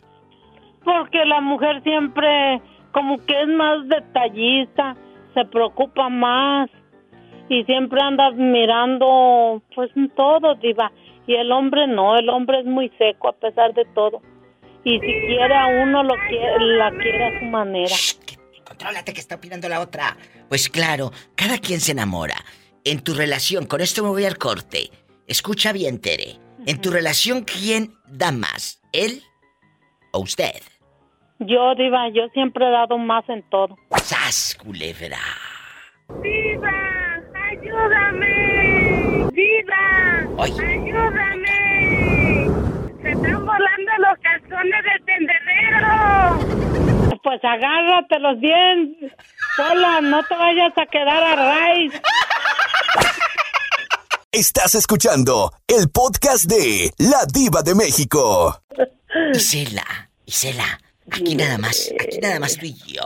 porque 0.84 1.24
la 1.24 1.40
mujer 1.40 1.80
siempre 1.84 2.61
como 2.90 3.24
que 3.24 3.40
es 3.43 3.49
más 3.49 3.88
detallista, 3.88 4.97
se 5.34 5.45
preocupa 5.47 6.09
más 6.09 6.68
y 7.49 7.64
siempre 7.64 8.01
anda 8.03 8.30
mirando 8.32 9.62
pues 9.74 9.90
todo, 10.16 10.55
Diva. 10.57 10.90
Y 11.26 11.34
el 11.34 11.53
hombre 11.53 11.86
no, 11.86 12.16
el 12.18 12.28
hombre 12.28 12.61
es 12.61 12.66
muy 12.66 12.90
seco 12.99 13.28
a 13.28 13.32
pesar 13.32 13.72
de 13.74 13.84
todo. 13.95 14.20
Y 14.84 14.99
si 14.99 15.12
quiere 15.26 15.55
a 15.55 15.68
uno, 15.68 16.03
lo 16.03 16.14
quiere, 16.28 16.59
la 16.76 16.90
quiere 16.90 17.24
a 17.24 17.38
su 17.38 17.45
manera. 17.47 17.95
Contrólate 18.83 19.14
que 19.14 19.20
está 19.20 19.37
opinando 19.37 19.68
la 19.68 19.78
otra. 19.78 20.16
Pues 20.49 20.68
claro, 20.68 21.12
cada 21.37 21.59
quien 21.59 21.78
se 21.78 21.93
enamora. 21.93 22.35
En 22.85 23.01
tu 23.05 23.14
relación, 23.14 23.64
con 23.66 23.80
esto 23.80 24.03
me 24.03 24.09
voy 24.09 24.24
al 24.24 24.39
corte. 24.39 24.91
Escucha 25.28 25.72
bien, 25.72 26.01
Tere. 26.01 26.41
En 26.66 26.80
tu 26.80 26.91
relación, 26.91 27.45
¿quién 27.45 27.95
da 28.09 28.33
más? 28.33 28.83
¿Él 28.91 29.22
o 30.11 30.18
usted? 30.18 30.61
Yo, 31.39 31.76
Diva, 31.76 32.09
yo 32.12 32.26
siempre 32.35 32.66
he 32.66 32.70
dado 32.72 32.99
más 32.99 33.22
en 33.28 33.49
todo. 33.51 33.76
¡Sas, 34.03 34.59
culebra! 34.61 35.20
¡Viva! 36.20 37.20
¡Ayúdame! 37.53 39.28
¡Viva! 39.33 40.26
Ay. 40.41 40.51
¡Ayúdame! 40.59 42.49
¡Se 43.01 43.11
están 43.12 43.47
volando 43.47 43.93
los 43.99 44.18
calzones 44.22 44.83
del 44.83 45.05
tendedero! 45.05 46.72
Pues 47.23 47.41
agárratelos 47.45 48.41
bien. 48.41 48.97
Sola, 49.57 50.01
no 50.01 50.23
te 50.25 50.35
vayas 50.35 50.73
a 50.77 50.87
quedar 50.87 51.23
a 51.23 51.37
raíz. 51.37 51.93
Estás 54.33 54.75
escuchando 54.75 55.53
el 55.68 55.89
podcast 55.91 56.45
de 56.47 56.91
La 56.99 57.25
Diva 57.33 57.62
de 57.62 57.75
México. 57.75 58.61
Isela, 59.35 59.85
Isela, 60.25 60.81
aquí 61.11 61.35
nada 61.37 61.59
más, 61.59 61.93
aquí 62.01 62.18
nada 62.18 62.41
más 62.41 62.57
tú 62.57 62.64
y 62.66 62.75
yo. 62.87 63.03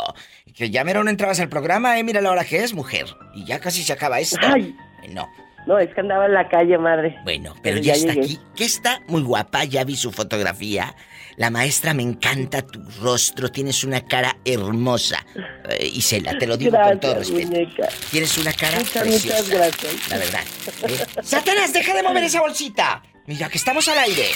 Que 0.55 0.71
ya 0.71 0.85
mero 0.85 1.03
no 1.05 1.11
entrabas 1.11 1.41
al 1.41 1.49
programa, 1.49 1.99
eh, 1.99 2.05
mira 2.05 2.21
la 2.21 2.31
hora 2.31 2.45
que 2.45 2.63
es, 2.63 2.73
mujer. 2.73 3.07
Y 3.35 3.45
ya 3.45 3.59
casi 3.61 3.83
se 3.83 3.93
acaba 3.93 4.21
esto. 4.21 4.39
Ay. 4.41 4.75
Eh, 5.03 5.09
No, 5.13 5.29
No, 5.67 5.79
es 5.79 5.93
que 5.93 6.01
andaba 6.01 6.27
en 6.27 6.33
la 6.35 6.49
calle, 6.49 6.79
madre. 6.79 7.19
bueno, 7.25 7.53
pero 7.63 7.75
Pero 7.75 7.79
ya, 7.79 7.93
ya 7.95 7.99
está 7.99 8.13
llegué. 8.15 8.25
aquí. 8.25 8.41
Que 8.57 8.65
está 8.65 9.01
muy 9.09 9.23
guapa, 9.23 9.65
ya 9.65 9.83
vi 9.85 9.97
su 9.97 10.13
fotografía. 10.13 10.95
La 11.37 11.51
maestra, 11.51 11.93
me 11.93 12.03
encanta 12.03 12.63
tu 12.63 12.81
rostro, 13.03 13.51
tienes 13.51 13.85
una 13.85 14.01
cara 14.07 14.37
hermosa. 14.45 15.25
Eh, 15.69 15.87
Isela, 15.95 16.37
te 16.39 16.47
lo 16.47 16.57
digo 16.57 16.79
con 16.81 16.99
todo 16.99 17.15
respeto. 17.17 17.47
muñeca. 17.49 17.89
Tienes 18.11 18.39
una 18.39 18.53
cara 18.55 18.79
Muchas, 18.79 19.03
preciosa. 19.03 19.43
muchas 19.43 19.51
gracias. 19.51 20.09
La 20.11 20.19
verdad. 20.19 20.41
¿eh? 20.89 21.23
Satanás, 21.23 21.73
deja 21.75 21.95
de 21.95 22.03
mover 22.03 22.25
esa 22.25 22.41
bolsita. 22.41 23.03
Mira, 23.27 23.49
que 23.51 23.59
estamos 23.59 23.87
al 23.89 23.99
aire. 23.99 24.29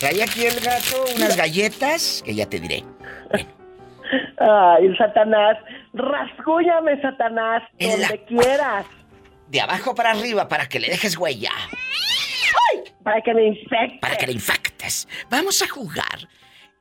Trae 0.00 0.22
aquí 0.22 0.44
el 0.44 0.60
gato 0.60 1.04
unas 1.16 1.34
galletas 1.36 2.22
que 2.24 2.34
ya 2.34 2.46
te 2.46 2.60
diré. 2.60 2.84
Bueno, 3.30 3.48
Ay, 4.38 4.94
Satanás, 4.96 5.56
rasguñame, 5.94 7.00
Satanás, 7.02 7.62
En 7.78 8.00
la- 8.00 8.08
donde 8.08 8.24
quieras. 8.24 8.86
De 9.48 9.60
abajo 9.62 9.94
para 9.94 10.10
arriba 10.10 10.46
para 10.46 10.68
que 10.68 10.78
le 10.78 10.88
dejes 10.88 11.16
huella. 11.16 11.50
Para 13.02 13.20
que 13.22 13.34
me 13.34 13.46
infecte. 13.48 13.98
Para 14.00 14.16
que 14.16 14.26
le 14.26 14.32
infectes. 14.32 15.08
Vamos 15.30 15.62
a 15.62 15.68
jugar. 15.68 16.28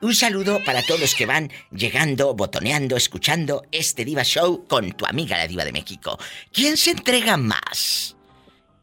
Un 0.01 0.13
saludo 0.13 0.59
para 0.65 0.83
todos 0.83 0.99
los 0.99 1.15
que 1.15 1.25
van 1.25 1.49
llegando, 1.71 2.35
botoneando, 2.35 2.95
escuchando 2.95 3.63
este 3.71 4.05
Diva 4.05 4.23
Show 4.23 4.65
con 4.67 4.91
tu 4.91 5.05
amiga 5.05 5.37
la 5.37 5.47
Diva 5.47 5.65
de 5.65 5.71
México. 5.71 6.17
¿Quién 6.53 6.77
se 6.77 6.91
entrega 6.91 7.35
más? 7.37 8.15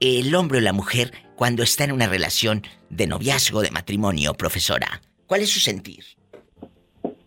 ¿El 0.00 0.34
hombre 0.34 0.58
o 0.58 0.60
la 0.60 0.72
mujer 0.72 1.12
cuando 1.36 1.62
está 1.62 1.84
en 1.84 1.92
una 1.92 2.08
relación 2.08 2.62
de 2.90 3.06
noviazgo, 3.06 3.62
de 3.62 3.70
matrimonio, 3.70 4.34
profesora? 4.34 5.00
¿Cuál 5.26 5.42
es 5.42 5.50
su 5.52 5.60
sentir? 5.60 6.04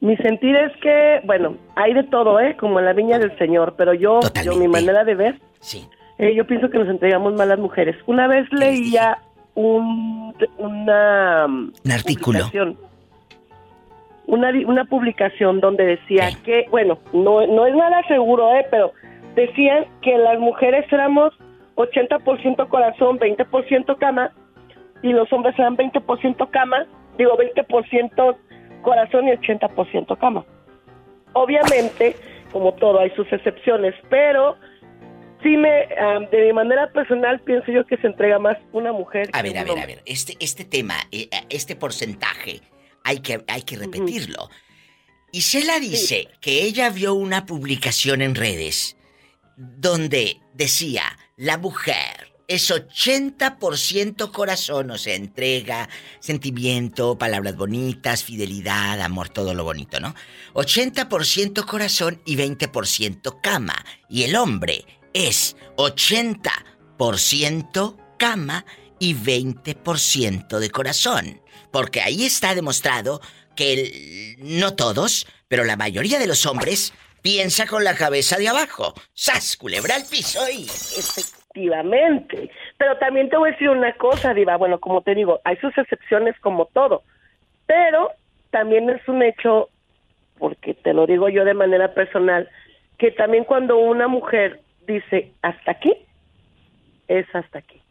Mi 0.01 0.15
sentir 0.17 0.55
es 0.55 0.71
que, 0.81 1.21
bueno, 1.25 1.57
hay 1.75 1.93
de 1.93 2.03
todo, 2.03 2.39
¿eh? 2.39 2.55
Como 2.59 2.79
en 2.79 2.85
la 2.85 2.93
viña 2.93 3.19
del 3.19 3.37
Señor, 3.37 3.75
pero 3.77 3.93
yo, 3.93 4.19
yo 4.43 4.55
mi 4.55 4.67
manera 4.67 5.03
de 5.05 5.15
ver, 5.15 5.41
Sí. 5.59 5.87
eh, 6.19 6.35
yo 6.35 6.45
pienso 6.45 6.69
que 6.69 6.77
nos 6.77 6.87
entregamos 6.89 7.33
más 7.33 7.47
las 7.47 7.57
mujeres. 7.59 7.95
Una 8.05 8.27
vez 8.27 8.45
leía 8.51 9.17
un, 9.57 10.35
una... 10.59 11.45
Un 11.45 11.91
artículo. 11.91 12.39
publicación, 12.39 12.77
Una, 14.27 14.51
una 14.67 14.85
publicación 14.85 15.59
donde 15.59 15.83
decía 15.83 16.29
que, 16.43 16.67
bueno, 16.69 16.99
no, 17.11 17.45
no 17.47 17.65
es 17.65 17.75
nada 17.75 18.03
seguro, 18.07 18.53
¿eh? 18.53 18.67
Pero 18.69 18.91
decían 19.35 19.85
que 20.03 20.15
las 20.17 20.39
mujeres 20.39 20.85
éramos 20.93 21.33
80% 21.75 22.67
corazón, 22.69 23.17
20% 23.19 23.97
cama, 23.97 24.31
y 25.01 25.11
los 25.11 25.31
hombres 25.33 25.57
eran 25.57 25.75
20% 25.75 26.49
cama, 26.51 26.85
digo 27.17 27.35
20% 27.35 28.35
corazón 28.83 29.27
y 29.27 29.31
80% 29.31 30.17
cama. 30.19 30.45
Obviamente, 31.33 32.15
como 32.51 32.73
todo, 32.73 32.99
hay 32.99 33.09
sus 33.11 33.31
excepciones, 33.33 33.95
pero 34.09 34.55
sí 35.43 35.57
me, 35.57 35.83
ah, 35.99 36.19
de 36.31 36.45
mi 36.45 36.53
manera 36.53 36.91
personal, 36.91 37.39
pienso 37.41 37.71
yo 37.71 37.85
que 37.85 37.97
se 37.97 38.07
entrega 38.07 38.39
más 38.39 38.57
una 38.71 38.91
mujer. 38.91 39.29
A 39.33 39.41
que 39.41 39.49
ver, 39.49 39.57
a 39.57 39.63
ver, 39.63 39.71
hombre. 39.71 39.83
a 39.83 39.87
ver. 39.87 40.03
Este, 40.05 40.35
este 40.39 40.65
tema, 40.65 40.95
eh, 41.11 41.29
este 41.49 41.75
porcentaje, 41.75 42.61
hay 43.03 43.19
que, 43.19 43.43
hay 43.47 43.61
que 43.61 43.77
repetirlo. 43.77 44.49
Isela 45.31 45.79
dice 45.79 46.29
que 46.41 46.63
ella 46.63 46.89
vio 46.89 47.13
una 47.13 47.45
publicación 47.45 48.21
en 48.21 48.35
redes 48.35 48.97
donde 49.57 50.37
decía, 50.53 51.03
la 51.35 51.57
mujer 51.57 52.33
es 52.47 52.71
80% 52.71 54.31
corazón, 54.31 54.91
o 54.91 54.97
sea, 54.97 55.15
entrega, 55.15 55.89
sentimiento, 56.19 57.17
palabras 57.17 57.57
bonitas, 57.57 58.23
fidelidad, 58.23 59.01
amor, 59.01 59.29
todo 59.29 59.53
lo 59.53 59.63
bonito, 59.63 59.99
¿no? 59.99 60.15
80% 60.53 61.65
corazón 61.65 62.21
y 62.25 62.37
20% 62.37 63.41
cama. 63.41 63.75
Y 64.09 64.23
el 64.23 64.35
hombre 64.35 64.85
es 65.13 65.55
80% 65.75 67.97
cama 68.17 68.65
y 68.99 69.15
20% 69.15 70.59
de 70.59 70.69
corazón. 70.69 71.41
Porque 71.71 72.01
ahí 72.01 72.25
está 72.25 72.55
demostrado 72.55 73.21
que 73.55 73.73
el- 73.73 74.59
no 74.59 74.75
todos, 74.75 75.27
pero 75.47 75.63
la 75.63 75.75
mayoría 75.75 76.19
de 76.19 76.27
los 76.27 76.45
hombres 76.45 76.93
piensa 77.21 77.67
con 77.67 77.83
la 77.83 77.95
cabeza 77.95 78.37
de 78.37 78.47
abajo. 78.47 78.93
¡Sas! 79.13 79.57
Culebra 79.57 79.95
al 79.95 80.05
piso 80.05 80.39
y... 80.49 80.65
Efectivamente. 80.65 82.49
Pero 82.77 82.97
también 82.97 83.29
te 83.29 83.37
voy 83.37 83.49
a 83.49 83.53
decir 83.53 83.69
una 83.69 83.93
cosa, 83.93 84.33
Diva. 84.33 84.55
Bueno, 84.57 84.79
como 84.79 85.01
te 85.01 85.15
digo, 85.15 85.39
hay 85.43 85.57
sus 85.57 85.75
excepciones 85.77 86.35
como 86.39 86.65
todo. 86.67 87.03
Pero 87.65 88.11
también 88.51 88.89
es 88.89 89.05
un 89.07 89.23
hecho, 89.23 89.69
porque 90.37 90.73
te 90.75 90.93
lo 90.93 91.05
digo 91.05 91.29
yo 91.29 91.43
de 91.45 91.53
manera 91.53 91.93
personal, 91.93 92.49
que 92.97 93.11
también 93.11 93.43
cuando 93.43 93.77
una 93.77 94.07
mujer 94.07 94.61
dice 94.87 95.31
hasta 95.41 95.71
aquí, 95.71 95.93
es 97.07 97.25
hasta 97.35 97.59
aquí. 97.59 97.81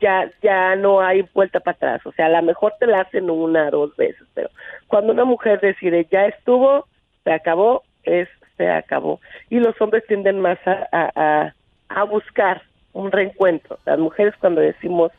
Ya, 0.00 0.30
ya 0.42 0.76
no 0.76 1.00
hay 1.00 1.22
vuelta 1.34 1.58
para 1.60 1.74
atrás. 1.76 2.06
O 2.06 2.12
sea, 2.12 2.26
a 2.26 2.28
lo 2.28 2.42
mejor 2.42 2.72
te 2.78 2.86
la 2.86 3.00
hacen 3.00 3.28
una, 3.30 3.68
dos 3.70 3.96
veces, 3.96 4.26
pero 4.34 4.48
cuando 4.86 5.12
una 5.12 5.24
mujer 5.24 5.60
decide 5.60 6.06
ya 6.10 6.26
estuvo, 6.26 6.86
se 7.24 7.32
acabó, 7.32 7.82
es 8.04 8.28
se 8.56 8.68
acabó. 8.70 9.20
Y 9.50 9.58
los 9.60 9.80
hombres 9.80 10.04
tienden 10.06 10.40
más 10.40 10.58
a, 10.66 10.88
a, 10.92 11.52
a- 11.88 12.02
buscar 12.04 12.62
un 12.92 13.10
reencuentro. 13.12 13.78
Las 13.86 13.98
mujeres 13.98 14.34
cuando 14.40 14.60
decimos, 14.60 15.12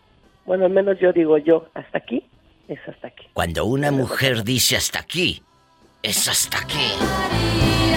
bueno, 0.45 0.65
al 0.65 0.71
menos 0.71 0.99
yo 0.99 1.13
digo 1.13 1.37
yo, 1.37 1.67
hasta 1.73 1.97
aquí, 1.99 2.25
es 2.67 2.79
hasta 2.87 3.07
aquí. 3.07 3.27
Cuando 3.33 3.65
una 3.65 3.91
mujer 3.91 4.43
dice 4.43 4.75
hasta 4.75 4.99
aquí, 4.99 5.41
es 6.03 6.27
hasta 6.27 6.59
aquí. 6.59 7.88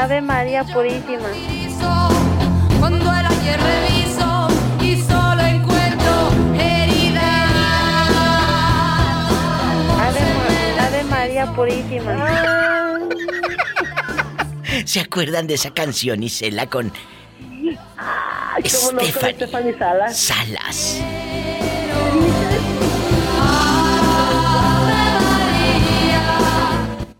Ave 0.00 0.20
María 0.20 0.62
Purísima. 0.64 1.28
Cuando 2.78 3.04
el 3.12 3.26
ayer 3.26 3.60
reviso 3.60 4.48
y 4.80 5.02
solo 5.02 5.42
encuentro 5.42 6.30
Ave, 10.00 10.20
Ma- 10.20 10.86
Ave 10.86 11.04
María 11.04 11.46
Purísima. 11.52 12.14
¿Se 14.84 15.00
acuerdan 15.00 15.46
de 15.48 15.54
esa 15.54 15.70
canción, 15.72 16.22
Isela, 16.22 16.66
con 16.68 16.92
Ay, 17.96 18.62
cómo 18.70 18.92
no, 18.92 18.98
con 18.98 19.08
Stephanie 19.08 19.34
Stephanie 19.34 19.78
Salas. 19.78 20.16
Salas? 20.16 21.00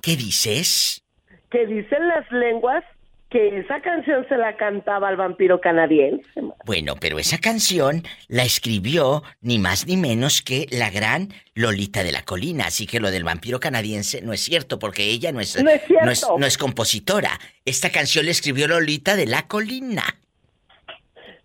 ¿Qué 0.00 0.16
dices? 0.16 1.02
Que 1.50 1.66
dicen 1.66 2.06
las 2.08 2.30
lenguas 2.30 2.84
que 3.30 3.58
esa 3.58 3.80
canción 3.82 4.26
se 4.28 4.36
la 4.38 4.56
cantaba 4.56 5.08
al 5.08 5.16
vampiro 5.16 5.60
canadiense. 5.60 6.24
Bueno, 6.64 6.94
pero 6.98 7.18
esa 7.18 7.38
canción 7.38 8.02
la 8.28 8.42
escribió 8.42 9.22
ni 9.42 9.58
más 9.58 9.86
ni 9.86 9.98
menos 9.98 10.40
que 10.40 10.66
la 10.70 10.88
gran 10.90 11.28
Lolita 11.54 12.02
de 12.02 12.12
la 12.12 12.22
Colina, 12.22 12.66
así 12.68 12.86
que 12.86 13.00
lo 13.00 13.10
del 13.10 13.24
vampiro 13.24 13.60
canadiense 13.60 14.22
no 14.22 14.32
es 14.32 14.40
cierto, 14.40 14.78
porque 14.78 15.04
ella 15.04 15.30
no 15.30 15.40
es, 15.40 15.62
No 15.62 15.70
es 15.70 15.82
no 15.90 16.10
es, 16.10 16.26
no 16.38 16.46
es 16.46 16.56
compositora. 16.56 17.38
Esta 17.66 17.90
canción 17.90 18.24
la 18.24 18.30
escribió 18.30 18.66
Lolita 18.66 19.14
de 19.14 19.26
la 19.26 19.46
Colina. 19.46 20.04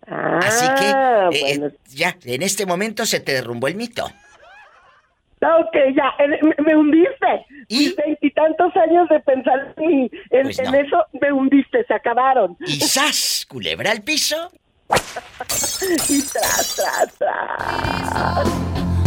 así 0.06 0.66
que 0.78 0.86
Ah, 0.86 1.28
eh, 1.32 1.54
eh, 1.54 1.70
ya, 1.88 2.16
en 2.24 2.42
este 2.42 2.64
momento 2.64 3.04
se 3.04 3.20
te 3.20 3.32
derrumbó 3.32 3.68
el 3.68 3.74
mito. 3.74 4.06
Ok, 5.42 5.76
ya, 5.94 6.14
me, 6.26 6.38
me 6.64 6.76
hundiste. 6.76 7.46
Mis 7.70 7.96
veintitantos 7.96 8.74
años 8.76 9.08
de 9.08 9.20
pensar 9.20 9.74
en, 9.78 10.10
Pues 10.30 10.58
en 10.58 10.64
no. 10.70 10.74
eso, 10.74 10.96
me 11.20 11.32
hundiste, 11.32 11.84
se 11.86 11.94
acabaron. 11.94 12.56
Y 12.66 12.80
¡zas! 12.80 13.46
Culebra 13.48 13.90
al 13.90 14.02
piso. 14.02 14.50
y 16.08 16.22
tras, 16.22 16.76
tras, 16.76 17.14
tras. 17.18 18.48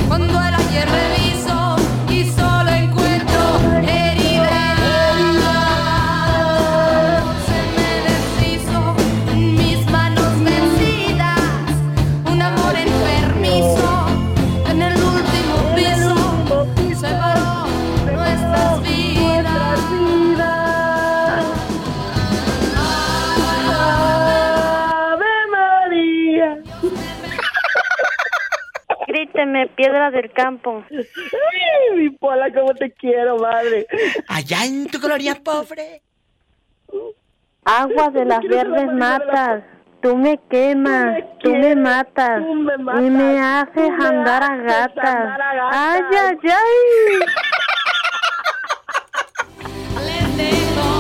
Cuando 0.08 0.34
el 0.34 0.54
ayer 0.54 0.88
Del 30.12 30.32
campo. 30.32 30.84
Ay, 30.90 31.98
mi 31.98 32.10
Pola, 32.12 32.52
cómo 32.54 32.74
te 32.74 32.92
quiero, 32.92 33.38
madre. 33.38 33.86
Allá 34.30 34.66
en 34.66 34.88
tu 34.88 35.00
gloria 35.00 35.36
pobre. 35.36 36.02
Agua 37.66 38.10
de 38.12 38.26
las 38.26 38.42
verdes 38.42 38.94
matas. 38.94 39.64
Tú 40.02 40.16
me 40.16 40.40
quemas, 40.50 41.18
tú 41.40 41.54
me 41.56 41.76
matas, 41.76 42.42
y 42.42 43.10
me 43.10 43.40
haces 43.40 43.92
andar 44.00 44.44
a 44.44 44.56
gatas. 44.58 45.40
Ay, 45.72 46.02
ay, 46.12 46.38
ay. 46.44 47.20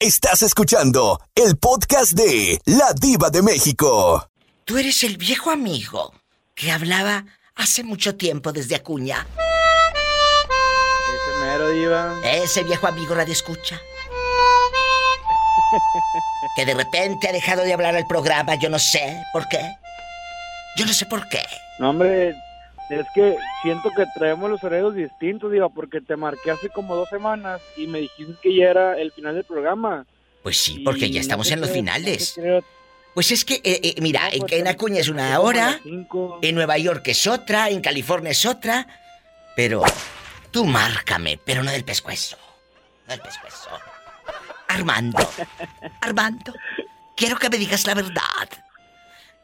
Estás 0.00 0.42
escuchando 0.42 1.20
el 1.34 1.56
podcast 1.56 2.12
de 2.12 2.60
La 2.66 2.92
Diva 2.92 3.30
de 3.30 3.42
México. 3.42 4.30
Tú 4.64 4.78
eres 4.78 5.02
el 5.02 5.16
viejo 5.16 5.50
amigo 5.50 6.14
que 6.54 6.70
hablaba 6.70 7.24
hace 7.56 7.82
mucho 7.82 8.14
tiempo 8.14 8.52
desde 8.52 8.76
Acuña. 8.76 9.26
Ese 11.08 11.44
mero, 11.44 11.70
Diva. 11.70 12.20
Ese 12.22 12.62
viejo 12.62 12.86
amigo 12.86 13.12
radio 13.12 13.32
escucha. 13.32 13.80
Que 16.54 16.64
de 16.64 16.74
repente 16.74 17.28
ha 17.28 17.32
dejado 17.32 17.62
de 17.64 17.72
hablar 17.72 17.96
al 17.96 18.06
programa, 18.06 18.54
yo 18.54 18.70
no 18.70 18.78
sé 18.78 19.20
por 19.32 19.48
qué. 19.48 19.60
Yo 20.76 20.86
no 20.86 20.92
sé 20.92 21.06
por 21.06 21.28
qué. 21.28 21.42
No, 21.80 21.90
hombre, 21.90 22.36
es 22.90 23.06
que 23.14 23.36
siento 23.62 23.90
que 23.90 24.06
traemos 24.14 24.50
los 24.50 24.64
horarios 24.64 24.94
distintos, 24.94 25.52
Diva, 25.52 25.68
porque 25.68 26.00
te 26.00 26.16
marqué 26.16 26.50
hace 26.50 26.68
como 26.70 26.96
dos 26.96 27.08
semanas 27.08 27.60
y 27.76 27.86
me 27.86 28.00
dijiste 28.00 28.34
que 28.42 28.56
ya 28.56 28.70
era 28.70 28.98
el 28.98 29.12
final 29.12 29.34
del 29.34 29.44
programa. 29.44 30.06
Pues 30.42 30.56
sí, 30.56 30.80
porque 30.80 31.06
Y 31.06 31.12
ya 31.12 31.20
estamos 31.20 31.50
en 31.50 31.60
los 31.60 31.70
finales. 31.70 32.38
no 32.38 32.60
Pues 33.14 33.30
es 33.30 33.44
que, 33.44 33.54
eh, 33.56 33.80
eh, 33.82 33.94
mira, 34.00 34.28
en, 34.30 34.40
pues, 34.40 34.52
en 34.52 34.68
Acuña 34.68 35.00
es 35.00 35.08
una 35.08 35.38
hora, 35.40 35.80
en 35.84 36.54
Nueva 36.54 36.78
York 36.78 37.06
es 37.08 37.26
otra, 37.26 37.68
en 37.68 37.80
California 37.80 38.30
es 38.30 38.46
otra, 38.46 38.86
pero 39.54 39.82
tú 40.50 40.64
márcame, 40.64 41.38
pero 41.44 41.62
no 41.62 41.70
del 41.70 41.84
pescuezo. 41.84 42.38
No 43.06 43.12
del 43.12 43.20
pescuezo. 43.20 43.68
Armando, 44.68 45.18
Armando, 46.00 46.54
quiero 47.16 47.36
que 47.36 47.50
me 47.50 47.58
digas 47.58 47.86
la 47.86 47.94
verdad. 47.94 48.48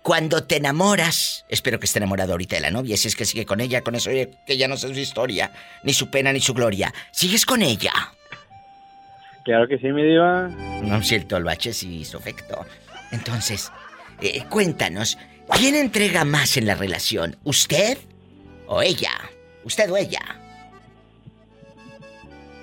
Cuando 0.05 0.45
te 0.45 0.59
enamoras, 0.59 1.47
espero 1.49 1.79
que 1.79 1.87
esté 1.87 1.99
enamorado 1.99 2.33
ahorita 2.33 2.57
de 2.57 2.61
la 2.61 2.71
novia, 2.71 2.95
si 2.99 3.09
es 3.09 3.17
que 3.17 3.25
sigue 3.25 3.47
con 3.47 3.63
ella, 3.63 3.81
con 3.81 3.95
eso 3.95 4.11
que 4.11 4.59
ya 4.59 4.69
no 4.69 4.77
sé 4.77 4.89
su 4.89 5.01
historia, 5.01 5.51
ni 5.83 5.95
su 5.95 6.11
pena 6.11 6.31
ni 6.31 6.41
su 6.41 6.53
gloria. 6.53 6.93
¿Sigues 7.11 7.47
con 7.47 7.63
ella? 7.63 7.91
Claro 9.47 9.67
que 9.67 9.79
sí, 9.79 9.87
mi 9.87 10.03
Diva. 10.03 10.49
No 10.83 10.99
es 10.99 11.09
cierto, 11.09 11.39
el 11.39 11.45
bache 11.45 11.73
sí 11.73 12.01
hizo 12.01 12.19
efecto. 12.19 12.67
Entonces, 13.13 13.73
eh, 14.21 14.45
cuéntanos, 14.51 15.17
¿quién 15.49 15.75
entrega 15.75 16.27
más 16.27 16.59
en 16.59 16.67
la 16.67 16.75
relación? 16.75 17.37
¿Usted 17.43 17.97
o 18.67 18.83
ella? 18.83 19.13
¿Usted 19.65 19.91
o 19.91 19.97
ella? 19.97 20.21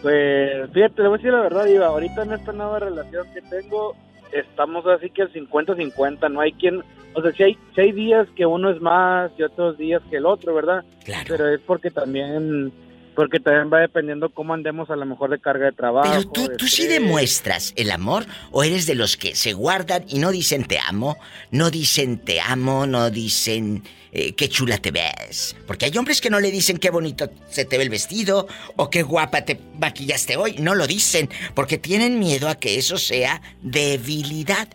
Pues 0.04 0.70
fíjate, 0.72 1.02
le 1.02 1.08
voy 1.08 1.16
a 1.16 1.18
decir 1.18 1.34
la 1.34 1.42
verdad, 1.42 1.66
Diva. 1.66 1.88
Ahorita 1.88 2.22
en 2.22 2.34
esta 2.34 2.52
nueva 2.52 2.78
relación 2.78 3.26
que 3.34 3.42
tengo, 3.42 3.96
estamos 4.32 4.86
así 4.88 5.10
que 5.10 5.24
al 5.24 5.34
50-50. 5.34 6.32
No 6.32 6.42
hay 6.42 6.54
quien. 6.54 6.84
O 7.14 7.22
sea, 7.22 7.32
si 7.32 7.44
hay, 7.44 7.58
si 7.76 7.82
hay 7.82 7.92
días 7.92 8.28
que 8.36 8.46
uno 8.46 8.70
es 8.70 8.82
más 8.82 9.32
y 9.38 9.44
otros 9.44 9.78
días 9.78 10.02
que 10.10 10.18
el 10.18 10.26
otro, 10.26 10.54
¿verdad? 10.54 10.84
Claro. 11.04 11.26
Pero 11.28 11.48
es 11.54 11.62
porque 11.62 11.92
también. 11.92 12.72
Porque 13.14 13.42
también 13.42 13.70
va 13.72 13.82
dependiendo 13.82 14.30
cómo 14.30 14.54
andemos 14.54 14.90
a 14.90 14.96
lo 14.96 15.06
mejor 15.06 15.32
de 15.32 15.40
carga 15.40 15.66
de 15.66 15.74
trabajo. 15.74 16.10
Pero 16.10 16.30
tú, 16.30 16.50
tú 16.58 16.66
sí 16.68 16.88
demuestras 16.88 17.74
el 17.76 17.92
amor 17.92 18.24
o 18.52 18.64
eres 18.64 18.86
de 18.88 18.96
los 18.96 19.18
que 19.18 19.36
se 19.36 19.52
guardan 19.52 20.06
y 20.08 20.20
no 20.20 20.32
dicen 20.32 20.64
te 20.64 20.80
amo, 20.80 21.18
no 21.52 21.70
dicen 21.72 22.20
te 22.20 22.40
amo, 22.40 22.88
no 22.88 23.10
dicen 23.10 23.84
eh, 24.12 24.34
qué 24.34 24.50
chula 24.50 24.78
te 24.78 24.92
ves. 24.92 25.56
Porque 25.66 25.86
hay 25.86 25.98
hombres 25.98 26.20
que 26.22 26.30
no 26.30 26.40
le 26.40 26.52
dicen 26.52 26.78
qué 26.78 26.90
bonito 26.90 27.30
se 27.50 27.66
te 27.66 27.78
ve 27.78 27.84
el 27.84 27.90
vestido 27.90 28.48
o 28.76 28.90
qué 28.90 29.04
guapa 29.04 29.46
te 29.46 29.60
maquillaste 29.80 30.38
hoy. 30.38 30.56
No 30.60 30.76
lo 30.76 30.88
dicen 30.88 31.30
porque 31.54 31.78
tienen 31.78 32.20
miedo 32.20 32.50
a 32.50 32.56
que 32.56 32.78
eso 32.78 32.98
sea 32.98 33.42
debilidad. 33.62 34.68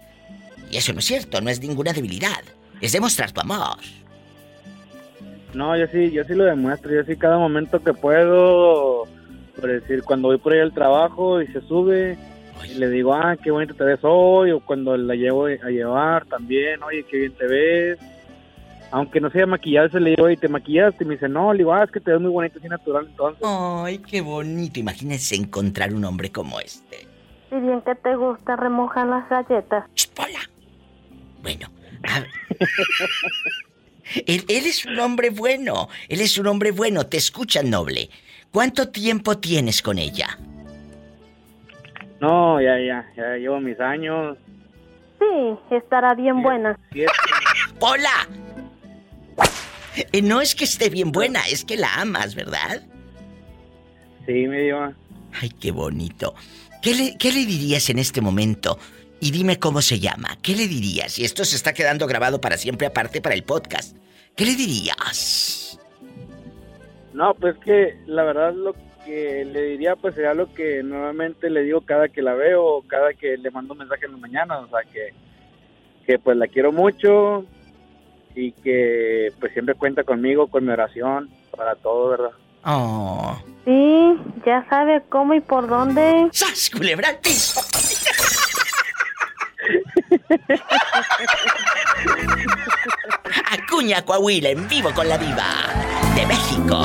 Y 0.70 0.78
eso 0.78 0.92
no 0.92 1.00
es 1.00 1.04
cierto, 1.04 1.40
no 1.40 1.50
es 1.50 1.60
ninguna 1.60 1.92
debilidad. 1.92 2.42
Es 2.80 2.92
demostrar 2.92 3.32
tu 3.32 3.40
amor. 3.40 3.78
No, 5.54 5.76
yo 5.76 5.86
sí, 5.86 6.10
yo 6.10 6.24
sí 6.24 6.34
lo 6.34 6.44
demuestro. 6.44 6.92
Yo 6.92 7.04
sí 7.04 7.16
cada 7.16 7.38
momento 7.38 7.82
que 7.82 7.92
puedo, 7.92 9.04
por 9.58 9.68
decir, 9.68 10.02
cuando 10.02 10.28
voy 10.28 10.38
por 10.38 10.52
ahí 10.52 10.60
al 10.60 10.72
trabajo 10.72 11.40
y 11.40 11.46
se 11.48 11.60
sube, 11.62 12.18
y 12.64 12.74
le 12.74 12.88
digo, 12.88 13.14
ah, 13.14 13.36
qué 13.42 13.50
bonito 13.50 13.74
te 13.74 13.84
ves 13.84 14.00
hoy, 14.02 14.50
o 14.50 14.60
cuando 14.60 14.96
la 14.96 15.14
llevo 15.14 15.46
a 15.46 15.70
llevar 15.70 16.24
también, 16.26 16.82
oye, 16.82 17.04
qué 17.04 17.18
bien 17.18 17.32
te 17.32 17.46
ves. 17.46 17.98
Aunque 18.90 19.20
no 19.20 19.30
sea 19.30 19.46
maquillarse, 19.46 19.98
le 20.00 20.10
digo, 20.10 20.24
oye, 20.24 20.36
¿te 20.36 20.48
maquillaste? 20.48 21.04
Y 21.04 21.06
me 21.06 21.14
dice, 21.14 21.28
no, 21.28 21.52
le 21.52 21.58
digo, 21.58 21.74
ah, 21.74 21.84
es 21.84 21.90
que 21.90 22.00
te 22.00 22.12
ves 22.12 22.20
muy 22.20 22.30
bonito 22.30 22.58
así 22.58 22.68
natural 22.68 23.06
entonces. 23.06 23.42
Ay, 23.44 23.98
qué 23.98 24.20
bonito. 24.20 24.78
Imagínense 24.78 25.34
encontrar 25.34 25.92
un 25.92 26.04
hombre 26.04 26.30
como 26.30 26.60
este. 26.60 27.06
Y 27.50 27.60
bien 27.60 27.80
que 27.82 27.94
te 27.96 28.14
gusta 28.16 28.56
remojar 28.56 29.06
las 29.06 29.28
galletas. 29.28 29.84
Bueno, 31.42 31.68
a 32.08 32.20
ver. 32.20 32.30
él, 34.26 34.44
él 34.48 34.66
es 34.66 34.84
un 34.86 34.98
hombre 34.98 35.30
bueno. 35.30 35.88
Él 36.08 36.20
es 36.20 36.38
un 36.38 36.46
hombre 36.46 36.70
bueno. 36.70 37.06
Te 37.06 37.16
escucha, 37.16 37.62
noble. 37.62 38.08
¿Cuánto 38.52 38.88
tiempo 38.88 39.38
tienes 39.38 39.82
con 39.82 39.98
ella? 39.98 40.38
No, 42.20 42.60
ya, 42.60 42.78
ya, 42.78 43.04
ya 43.16 43.36
llevo 43.36 43.60
mis 43.60 43.78
años. 43.80 44.38
Sí, 45.18 45.58
estará 45.70 46.14
bien 46.14 46.42
buena. 46.42 46.78
¡Hola! 47.80 48.26
Eh, 49.96 50.22
no 50.22 50.40
es 50.40 50.54
que 50.54 50.64
esté 50.64 50.90
bien 50.90 51.10
buena, 51.10 51.40
es 51.48 51.64
que 51.64 51.76
la 51.76 51.94
amas, 51.94 52.34
¿verdad? 52.34 52.82
Sí, 54.26 54.46
me 54.46 54.62
dio. 54.62 54.94
Ay, 55.40 55.50
qué 55.60 55.70
bonito. 55.70 56.34
¿Qué 56.82 56.94
le, 56.94 57.16
qué 57.16 57.32
le 57.32 57.46
dirías 57.46 57.88
en 57.90 57.98
este 57.98 58.20
momento? 58.20 58.78
Y 59.20 59.30
dime 59.30 59.58
cómo 59.58 59.80
se 59.80 59.98
llama. 59.98 60.36
¿Qué 60.42 60.54
le 60.54 60.68
dirías? 60.68 61.18
Y 61.18 61.24
esto 61.24 61.44
se 61.44 61.56
está 61.56 61.72
quedando 61.72 62.06
grabado 62.06 62.40
para 62.40 62.58
siempre 62.58 62.86
aparte 62.86 63.22
para 63.22 63.34
el 63.34 63.44
podcast. 63.44 63.96
¿Qué 64.36 64.44
le 64.44 64.54
dirías? 64.54 65.78
No, 67.14 67.32
pues 67.34 67.56
que 67.58 67.98
la 68.06 68.24
verdad 68.24 68.52
lo 68.52 68.74
que 69.06 69.44
le 69.46 69.62
diría 69.62 69.96
pues 69.96 70.14
sería 70.14 70.34
lo 70.34 70.52
que 70.52 70.82
nuevamente 70.82 71.48
le 71.48 71.62
digo 71.62 71.80
cada 71.80 72.08
que 72.08 72.20
la 72.20 72.34
veo, 72.34 72.82
cada 72.86 73.14
que 73.14 73.38
le 73.38 73.50
mando 73.50 73.72
un 73.72 73.78
mensaje 73.78 74.04
en 74.04 74.12
la 74.12 74.18
mañana, 74.18 74.58
o 74.58 74.68
sea 74.68 74.80
que, 74.92 75.14
que 76.06 76.18
pues 76.18 76.36
la 76.36 76.48
quiero 76.48 76.72
mucho 76.72 77.46
y 78.36 78.52
que 78.52 79.32
pues 79.40 79.52
siempre 79.52 79.74
cuenta 79.74 80.04
conmigo, 80.04 80.46
con 80.46 80.64
mi 80.64 80.72
oración, 80.72 81.28
para 81.56 81.74
todo, 81.74 82.10
¿verdad? 82.10 82.30
Oh. 82.64 83.36
Sí, 83.64 84.14
ya 84.44 84.64
sabe 84.68 85.02
cómo 85.08 85.34
y 85.34 85.40
por 85.40 85.66
dónde. 85.66 86.28
¡Sas, 86.32 86.70
culebra 86.70 87.18
piso! 87.20 87.60
Acuña 93.50 94.04
Coahuila 94.04 94.50
en 94.50 94.68
vivo 94.68 94.90
con 94.94 95.08
la 95.08 95.18
diva 95.18 95.44
de 96.14 96.26
México. 96.26 96.84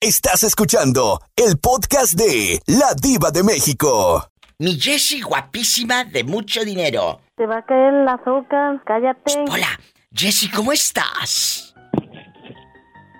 Estás 0.00 0.42
escuchando 0.42 1.20
el 1.36 1.58
podcast 1.58 2.14
de 2.14 2.60
La 2.66 2.94
Diva 3.00 3.30
de 3.30 3.42
México. 3.44 4.28
Mi 4.58 4.78
Jessie 4.78 5.22
guapísima 5.22 6.04
de 6.04 6.24
mucho 6.24 6.64
dinero. 6.64 7.20
Te 7.36 7.46
va 7.46 7.58
a 7.58 7.64
caer 7.64 7.94
el 7.94 8.08
azúcar, 8.08 8.82
cállate. 8.84 9.44
Hola, 9.50 9.78
Jessie, 10.14 10.50
¿cómo 10.50 10.72
estás? 10.72 11.74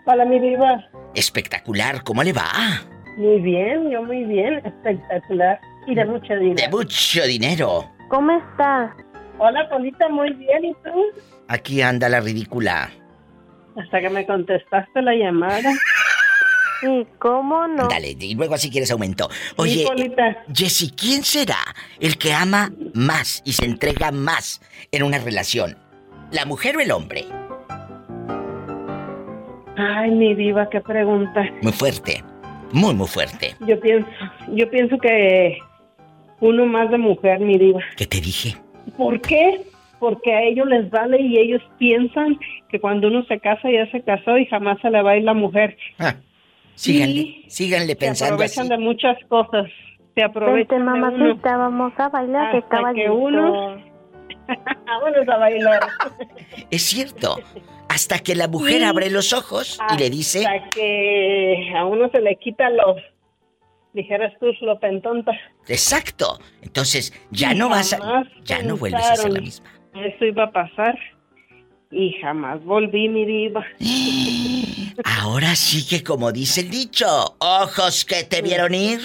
Hola, 0.06 0.24
mi 0.24 0.39
diva. 0.39 0.85
Espectacular, 1.14 2.02
¿cómo 2.02 2.23
le 2.23 2.32
va? 2.32 2.82
Muy 3.16 3.40
bien, 3.40 3.90
yo 3.90 4.02
muy 4.02 4.24
bien. 4.24 4.60
Espectacular. 4.64 5.60
Y 5.86 5.94
de 5.94 6.05
mucho 6.05 6.35
dinero. 6.35 6.56
De 6.56 6.69
mucho 6.69 7.23
dinero. 7.24 7.90
¿Cómo 8.09 8.32
estás? 8.32 8.90
Hola, 9.39 9.69
Polita, 9.70 10.09
muy 10.10 10.32
bien. 10.35 10.64
¿Y 10.66 10.74
tú? 10.74 11.23
Aquí 11.48 11.81
anda 11.81 12.09
la 12.09 12.20
ridícula. 12.20 12.90
Hasta 13.77 14.01
que 14.01 14.10
me 14.10 14.27
contestaste 14.27 15.02
la 15.02 15.14
llamada. 15.14 15.73
Sí, 16.82 17.06
¿cómo 17.20 17.69
no? 17.69 17.86
Dale, 17.86 18.16
y 18.19 18.35
luego 18.35 18.59
si 18.59 18.69
quieres 18.69 18.90
aumento. 18.90 19.31
Oye. 19.55 19.86
Jessie, 20.52 20.90
¿quién 20.90 21.23
será 21.23 21.59
el 22.01 22.19
que 22.19 22.32
ama 22.32 22.73
más 22.93 23.40
y 23.44 23.52
se 23.52 23.66
entrega 23.66 24.10
más 24.10 24.60
en 24.90 25.05
una 25.05 25.19
relación? 25.19 25.78
¿La 26.32 26.44
mujer 26.46 26.76
o 26.76 26.80
el 26.80 26.90
hombre? 26.90 27.24
Ay, 29.76 30.10
mi 30.10 30.34
diva, 30.34 30.68
qué 30.70 30.80
pregunta. 30.80 31.44
Muy 31.62 31.72
fuerte. 31.72 32.22
Muy, 32.72 32.94
muy 32.94 33.06
fuerte. 33.06 33.54
Yo 33.66 33.78
pienso, 33.80 34.09
yo 34.52 34.70
pienso 34.70 34.96
que 34.98 35.59
uno 36.40 36.66
más 36.66 36.90
de 36.90 36.98
mujer, 36.98 37.40
mi 37.40 37.59
diva. 37.59 37.80
¿Qué 37.96 38.06
te 38.06 38.20
dije? 38.20 38.56
¿Por 38.96 39.20
qué? 39.20 39.62
Porque 39.98 40.32
a 40.34 40.42
ellos 40.42 40.66
les 40.68 40.90
vale 40.90 41.20
y 41.20 41.38
ellos 41.38 41.62
piensan 41.78 42.38
que 42.68 42.80
cuando 42.80 43.09
uno 43.09 43.24
se 43.24 43.38
casa 43.38 43.70
ya 43.70 43.90
se 43.90 44.02
casó 44.02 44.36
y 44.38 44.46
jamás 44.46 44.78
se 44.80 44.90
le 44.90 45.02
va 45.02 45.12
a 45.12 45.16
ir 45.16 45.24
la 45.24 45.34
mujer. 45.34 45.76
Ah, 45.98 46.14
síganle, 46.74 47.42
síganle 47.48 47.88
Se 47.88 47.96
pensando 47.96 48.34
aprovechan 48.34 48.64
así. 48.66 48.70
de 48.70 48.78
muchas 48.78 49.16
cosas. 49.28 49.66
Se 50.14 50.22
aprovechan 50.22 50.56
Vente, 50.56 50.74
de 50.74 50.80
uno. 50.82 50.96
mamacita, 51.26 51.56
vamos 51.56 51.92
a 51.98 52.09
bailar 52.09 52.52
de 52.52 52.59
Hasta 52.59 52.92
que 52.94 53.10
uno- 53.10 53.76
Vámonos 54.86 55.28
a 55.28 55.36
bailar. 55.36 55.80
Es 56.70 56.82
cierto. 56.82 57.38
Hasta 57.88 58.18
que 58.20 58.34
la 58.34 58.48
mujer 58.48 58.78
Sí. 58.78 58.84
abre 58.84 59.10
los 59.10 59.32
ojos 59.32 59.78
y 59.94 59.98
le 59.98 60.08
dice, 60.10 60.46
Hasta 60.46 60.68
que 60.70 61.72
a 61.76 61.84
uno 61.84 62.08
se 62.10 62.20
le 62.20 62.36
quita 62.36 62.70
los, 62.70 62.96
dijeras 63.92 64.32
tú, 64.40 64.46
lo 64.62 64.78
pentonta. 64.80 65.32
exacto. 65.68 66.38
Entonces, 66.62 67.12
ya 67.30 67.52
no 67.54 67.68
vas 67.68 67.92
a, 67.92 68.24
ya 68.44 68.62
no 68.62 68.76
vuelves 68.76 69.04
a 69.04 69.16
ser 69.16 69.32
la 69.32 69.40
misma. 69.40 69.70
Eso 69.94 70.24
iba 70.24 70.44
a 70.44 70.50
pasar. 70.52 70.98
Y 71.90 72.14
jamás 72.22 72.64
volví, 72.64 73.10
mi 73.10 73.26
diva. 73.26 73.62
Ahora 75.04 75.54
sí 75.56 75.86
que 75.86 76.02
como 76.02 76.32
dice 76.32 76.62
el 76.62 76.70
dicho, 76.70 77.06
ojos 77.38 78.04
que 78.06 78.24
te 78.24 78.40
vieron 78.42 78.74
ir, 78.74 79.00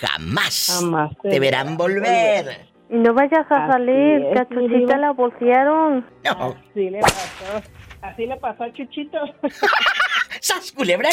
jamás, 0.00 0.78
Jamás 0.80 1.10
te 1.22 1.40
verán 1.40 1.76
volver. 1.76 2.69
Y 2.90 2.96
no 2.96 3.14
vayas 3.14 3.50
a 3.50 3.64
Así 3.64 3.72
salir, 3.72 4.22
es, 4.22 4.32
que 4.32 4.38
a 4.40 4.48
Chuchita 4.48 4.98
la 4.98 5.12
bolsearon. 5.12 6.04
No, 6.24 6.56
Sí 6.74 6.90
le 6.90 7.00
pasó. 7.00 7.62
Así 8.02 8.26
le 8.26 8.36
pasó 8.36 8.64
a 8.64 8.72
Chuchito. 8.72 9.18
¡Sas, 10.40 10.72
culebra! 10.72 11.08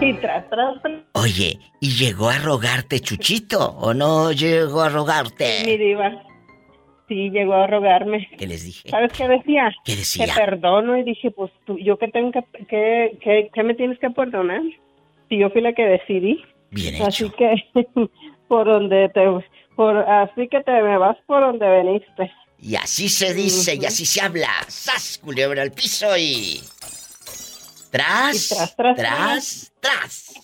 Y 0.00 0.14
tras, 0.14 0.48
tras, 0.48 0.82
tras. 0.82 1.02
Oye, 1.14 1.58
¿y 1.80 1.90
llegó 1.90 2.28
a 2.28 2.38
rogarte 2.38 3.00
Chuchito 3.00 3.76
o 3.78 3.94
no 3.94 4.30
llegó 4.30 4.82
a 4.82 4.90
rogarte? 4.90 5.62
Mi 5.64 5.76
diva. 5.76 6.22
Sí, 7.08 7.30
llegó 7.30 7.54
a 7.54 7.66
rogarme. 7.66 8.28
¿Qué 8.36 8.46
les 8.46 8.64
dije? 8.64 8.88
¿Sabes 8.88 9.12
qué 9.12 9.28
decía? 9.28 9.72
¿Qué 9.84 9.94
decía? 9.96 10.26
Te 10.26 10.32
perdono 10.32 10.96
y 10.96 11.04
dije, 11.04 11.30
pues 11.30 11.52
tú, 11.64 11.78
yo 11.78 11.98
que 11.98 12.08
tengo 12.08 12.32
que, 12.32 12.42
que, 12.66 13.18
que, 13.20 13.50
que 13.52 13.62
me 13.62 13.74
tienes 13.74 13.98
que 14.00 14.10
perdonar. 14.10 14.62
Si 15.28 15.38
yo 15.38 15.50
fui 15.50 15.60
la 15.60 15.72
que 15.72 15.84
decidí. 15.84 16.44
Bien 16.70 17.00
Así 17.02 17.30
que 17.30 17.54
por 18.48 18.66
donde 18.66 19.08
te, 19.10 19.20
por, 19.76 19.96
así 19.96 20.48
que 20.48 20.62
te 20.62 20.82
me 20.82 20.98
vas 20.98 21.16
por 21.26 21.40
donde 21.40 21.68
veniste. 21.68 22.32
Y 22.58 22.76
así 22.76 23.08
se 23.08 23.34
dice 23.34 23.74
y 23.74 23.84
así 23.84 24.06
se 24.06 24.22
habla. 24.22 24.50
¡Sas, 24.66 25.18
culebra 25.22 25.62
al 25.62 25.72
piso 25.72 26.16
y... 26.16 26.62
Tras, 27.90 28.50
Y 28.50 28.54
tras, 28.54 28.76
tras, 28.76 28.96
tras, 28.96 29.72
tras. 29.80 30.34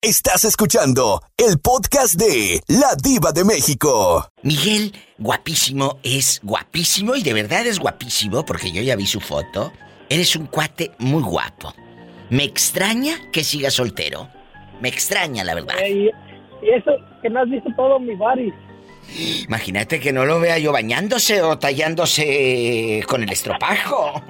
Estás 0.00 0.44
escuchando 0.44 1.22
el 1.36 1.58
podcast 1.58 2.14
de 2.14 2.60
La 2.68 2.94
Diva 3.02 3.32
de 3.32 3.44
México. 3.44 4.28
Miguel, 4.42 4.92
guapísimo, 5.18 5.98
es 6.02 6.40
guapísimo 6.42 7.16
y 7.16 7.22
de 7.22 7.32
verdad 7.32 7.66
es 7.66 7.78
guapísimo 7.78 8.44
porque 8.44 8.70
yo 8.70 8.82
ya 8.82 8.96
vi 8.96 9.06
su 9.06 9.20
foto. 9.20 9.72
Eres 10.08 10.36
un 10.36 10.46
cuate 10.46 10.92
muy 10.98 11.22
guapo. 11.22 11.72
Me 12.30 12.44
extraña 12.44 13.30
que 13.32 13.44
siga 13.44 13.70
soltero. 13.70 14.28
Me 14.80 14.88
extraña, 14.88 15.42
la 15.42 15.54
verdad. 15.54 15.74
y, 15.88 16.10
y 16.64 16.70
eso, 16.70 16.92
que 17.22 17.30
no 17.30 17.40
has 17.40 17.50
visto 17.50 17.70
todo 17.76 17.98
mi 18.00 18.14
body. 18.14 18.52
Imagínate 19.46 20.00
que 20.00 20.12
no 20.12 20.24
lo 20.24 20.40
vea 20.40 20.58
yo 20.58 20.72
bañándose 20.72 21.42
o 21.42 21.58
tallándose 21.58 23.04
con 23.06 23.22
el 23.22 23.30
estropajo. 23.30 24.22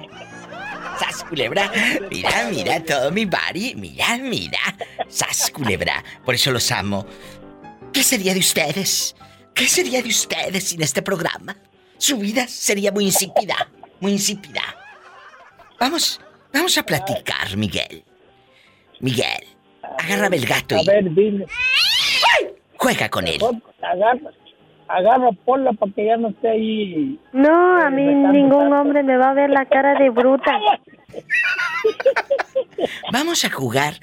¡Sas, 0.99 1.23
culebra! 1.23 1.71
Mira, 2.09 2.49
mira 2.51 2.83
todo 2.83 3.11
mi 3.11 3.25
body. 3.25 3.75
Mira, 3.75 4.17
mira. 4.17 4.59
¡Sas, 5.07 5.51
culebra! 5.51 6.03
Por 6.23 6.35
eso 6.35 6.51
los 6.51 6.71
amo. 6.71 7.05
¿Qué 7.93 8.03
sería 8.03 8.33
de 8.33 8.39
ustedes? 8.39 9.15
¿Qué 9.53 9.67
sería 9.67 10.01
de 10.01 10.09
ustedes 10.09 10.65
sin 10.65 10.81
este 10.81 11.01
programa? 11.01 11.55
Su 11.97 12.17
vida 12.17 12.47
sería 12.47 12.91
muy 12.91 13.05
insípida. 13.05 13.69
Muy 13.99 14.13
insípida. 14.13 14.61
Vamos, 15.79 16.19
vamos 16.53 16.77
a 16.77 16.83
platicar, 16.83 17.55
Miguel. 17.55 18.03
Miguel, 18.99 19.45
agárrame 19.99 20.37
el 20.37 20.45
gato 20.45 20.75
A 20.77 20.83
ver, 20.83 21.03
dime. 21.13 21.45
Juega 22.85 23.09
con 23.09 23.27
él. 23.27 23.41
Agarra, 23.81 24.31
agarra 24.87 25.31
Pola 25.43 25.73
para 25.73 25.91
que 25.91 26.05
ya 26.05 26.17
no 26.17 26.29
esté 26.29 26.49
ahí. 26.49 27.19
No, 27.33 27.77
a 27.77 27.89
mí 27.89 28.03
ningún 28.03 28.59
tanto. 28.59 28.81
hombre 28.81 29.01
me 29.01 29.17
va 29.17 29.31
a 29.31 29.33
ver 29.33 29.49
la 29.49 29.65
cara 29.65 29.97
de 29.97 30.11
bruta. 30.11 30.51
Vamos 33.11 33.43
a 33.43 33.49
jugar 33.49 33.95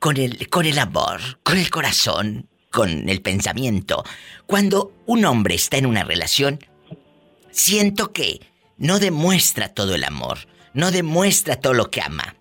con 0.00 0.16
el, 0.16 0.48
con 0.48 0.66
el 0.66 0.80
amor, 0.80 1.20
con 1.44 1.58
el 1.58 1.70
corazón, 1.70 2.48
con 2.72 3.08
el 3.08 3.22
pensamiento. 3.22 4.02
Cuando 4.46 4.92
un 5.06 5.24
hombre 5.24 5.54
está 5.54 5.76
en 5.76 5.86
una 5.86 6.02
relación, 6.02 6.58
siento 7.50 8.12
que 8.12 8.40
no 8.78 8.98
demuestra 8.98 9.68
todo 9.68 9.94
el 9.94 10.02
amor, 10.02 10.38
no 10.72 10.90
demuestra 10.90 11.60
todo 11.60 11.74
lo 11.74 11.88
que 11.90 12.00
ama. 12.00 12.34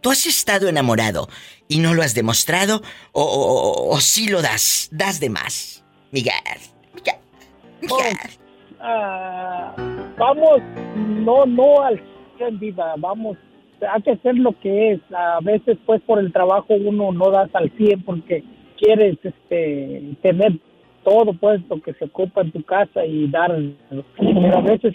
¿Tú 0.00 0.10
has 0.10 0.26
estado 0.26 0.68
enamorado 0.68 1.28
y 1.68 1.78
no 1.78 1.94
lo 1.94 2.02
has 2.02 2.14
demostrado 2.14 2.80
o, 3.12 3.88
o, 3.90 4.00
sí 4.00 4.28
lo 4.30 4.40
das, 4.40 4.88
das 4.92 5.20
de 5.20 5.28
más? 5.28 5.84
Miguel. 6.10 6.34
Pues, 7.86 8.40
ah, 8.80 9.74
vamos, 10.18 10.60
no, 10.96 11.46
no 11.46 11.82
al 11.82 12.00
100 12.38 12.58
viva, 12.58 12.94
vamos, 12.98 13.36
hay 13.80 14.02
que 14.02 14.12
hacer 14.12 14.36
lo 14.36 14.58
que 14.60 14.92
es. 14.92 15.00
A 15.14 15.40
veces, 15.42 15.78
pues, 15.86 16.00
por 16.02 16.18
el 16.18 16.32
trabajo 16.32 16.74
uno 16.74 17.12
no 17.12 17.30
das 17.30 17.50
al 17.54 17.70
100 17.76 18.02
porque 18.02 18.44
quieres 18.78 19.16
este, 19.22 20.14
tener 20.22 20.58
todo, 21.04 21.32
pues, 21.34 21.60
lo 21.68 21.80
que 21.80 21.94
se 21.94 22.06
ocupa 22.06 22.42
en 22.42 22.52
tu 22.52 22.62
casa 22.62 23.04
y 23.04 23.28
dar. 23.30 23.52
Pero 24.16 24.58
a 24.58 24.62
veces 24.62 24.94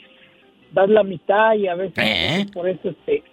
das 0.71 0.89
la 0.89 1.03
mitad 1.03 1.55
y 1.55 1.67
a 1.67 1.75
veces 1.75 2.51
por 2.51 2.67
eso 2.67 2.89
este, 2.89 3.23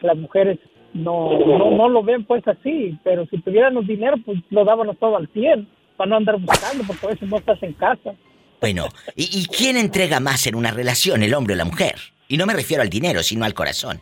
las 0.00 0.16
mujeres 0.16 0.58
no, 0.94 1.38
no, 1.38 1.70
no 1.72 1.88
lo 1.88 2.02
ven, 2.02 2.24
pues, 2.24 2.46
así. 2.48 2.98
Pero 3.04 3.26
si 3.26 3.38
tuviéramos 3.42 3.86
dinero, 3.86 4.16
pues, 4.24 4.38
lo 4.50 4.64
dábamos 4.64 4.98
todo 4.98 5.16
al 5.16 5.28
100 5.28 5.68
para 5.96 6.10
no 6.10 6.16
andar 6.16 6.38
buscando 6.38 6.84
porque 6.86 7.06
a 7.06 7.10
veces 7.10 7.28
no 7.28 7.36
estás 7.36 7.62
en 7.62 7.72
casa. 7.74 8.14
Bueno, 8.60 8.86
¿y, 9.14 9.24
y 9.38 9.46
quién 9.46 9.76
entrega 9.76 10.20
más 10.20 10.46
en 10.46 10.54
una 10.54 10.70
relación, 10.70 11.22
el 11.22 11.34
hombre 11.34 11.54
o 11.54 11.56
la 11.58 11.64
mujer? 11.66 11.96
Y 12.28 12.36
no 12.38 12.46
me 12.46 12.54
refiero 12.54 12.82
al 12.82 12.88
dinero, 12.88 13.22
sino 13.22 13.44
al 13.44 13.52
corazón. 13.54 14.00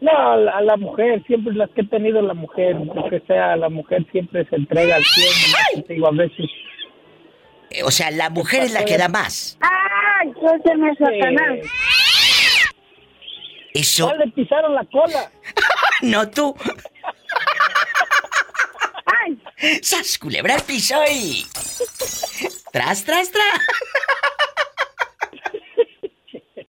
No, 0.00 0.10
a 0.10 0.36
la, 0.36 0.52
a 0.52 0.60
la 0.62 0.76
mujer, 0.76 1.22
siempre 1.26 1.54
las 1.54 1.70
que 1.70 1.82
he 1.82 1.86
tenido 1.86 2.20
la 2.22 2.34
mujer, 2.34 2.74
lo 2.76 3.08
que 3.08 3.20
sea, 3.20 3.56
la 3.56 3.68
mujer 3.68 4.04
siempre 4.12 4.44
se 4.48 4.56
entrega 4.56 4.96
al 4.96 5.04
100, 5.04 5.26
¿no? 5.76 5.82
Te 5.84 5.94
digo, 5.94 6.08
a 6.08 6.10
veces. 6.12 6.50
Eh, 7.70 7.82
O 7.84 7.90
sea, 7.90 8.10
la 8.10 8.28
mujer 8.30 8.62
es 8.64 8.72
la 8.72 8.84
que 8.84 8.98
da 8.98 9.08
más. 9.08 9.58
¡Ay, 9.60 10.32
suélteme, 10.40 10.94
Satanás! 10.96 11.58
Eso. 13.74 14.08
Ya 14.08 14.14
le 14.14 14.30
pisaron 14.32 14.74
la 14.74 14.84
cola. 14.84 15.30
no 16.02 16.28
tú. 16.30 16.54
¡Ay! 19.24 19.42
¡Sas, 19.82 20.18
culebra 20.18 20.54
al 20.54 20.62
piso 20.62 20.96
y... 21.10 21.46
Tras, 22.72 23.04
tras, 23.04 23.30
tras. 23.30 23.60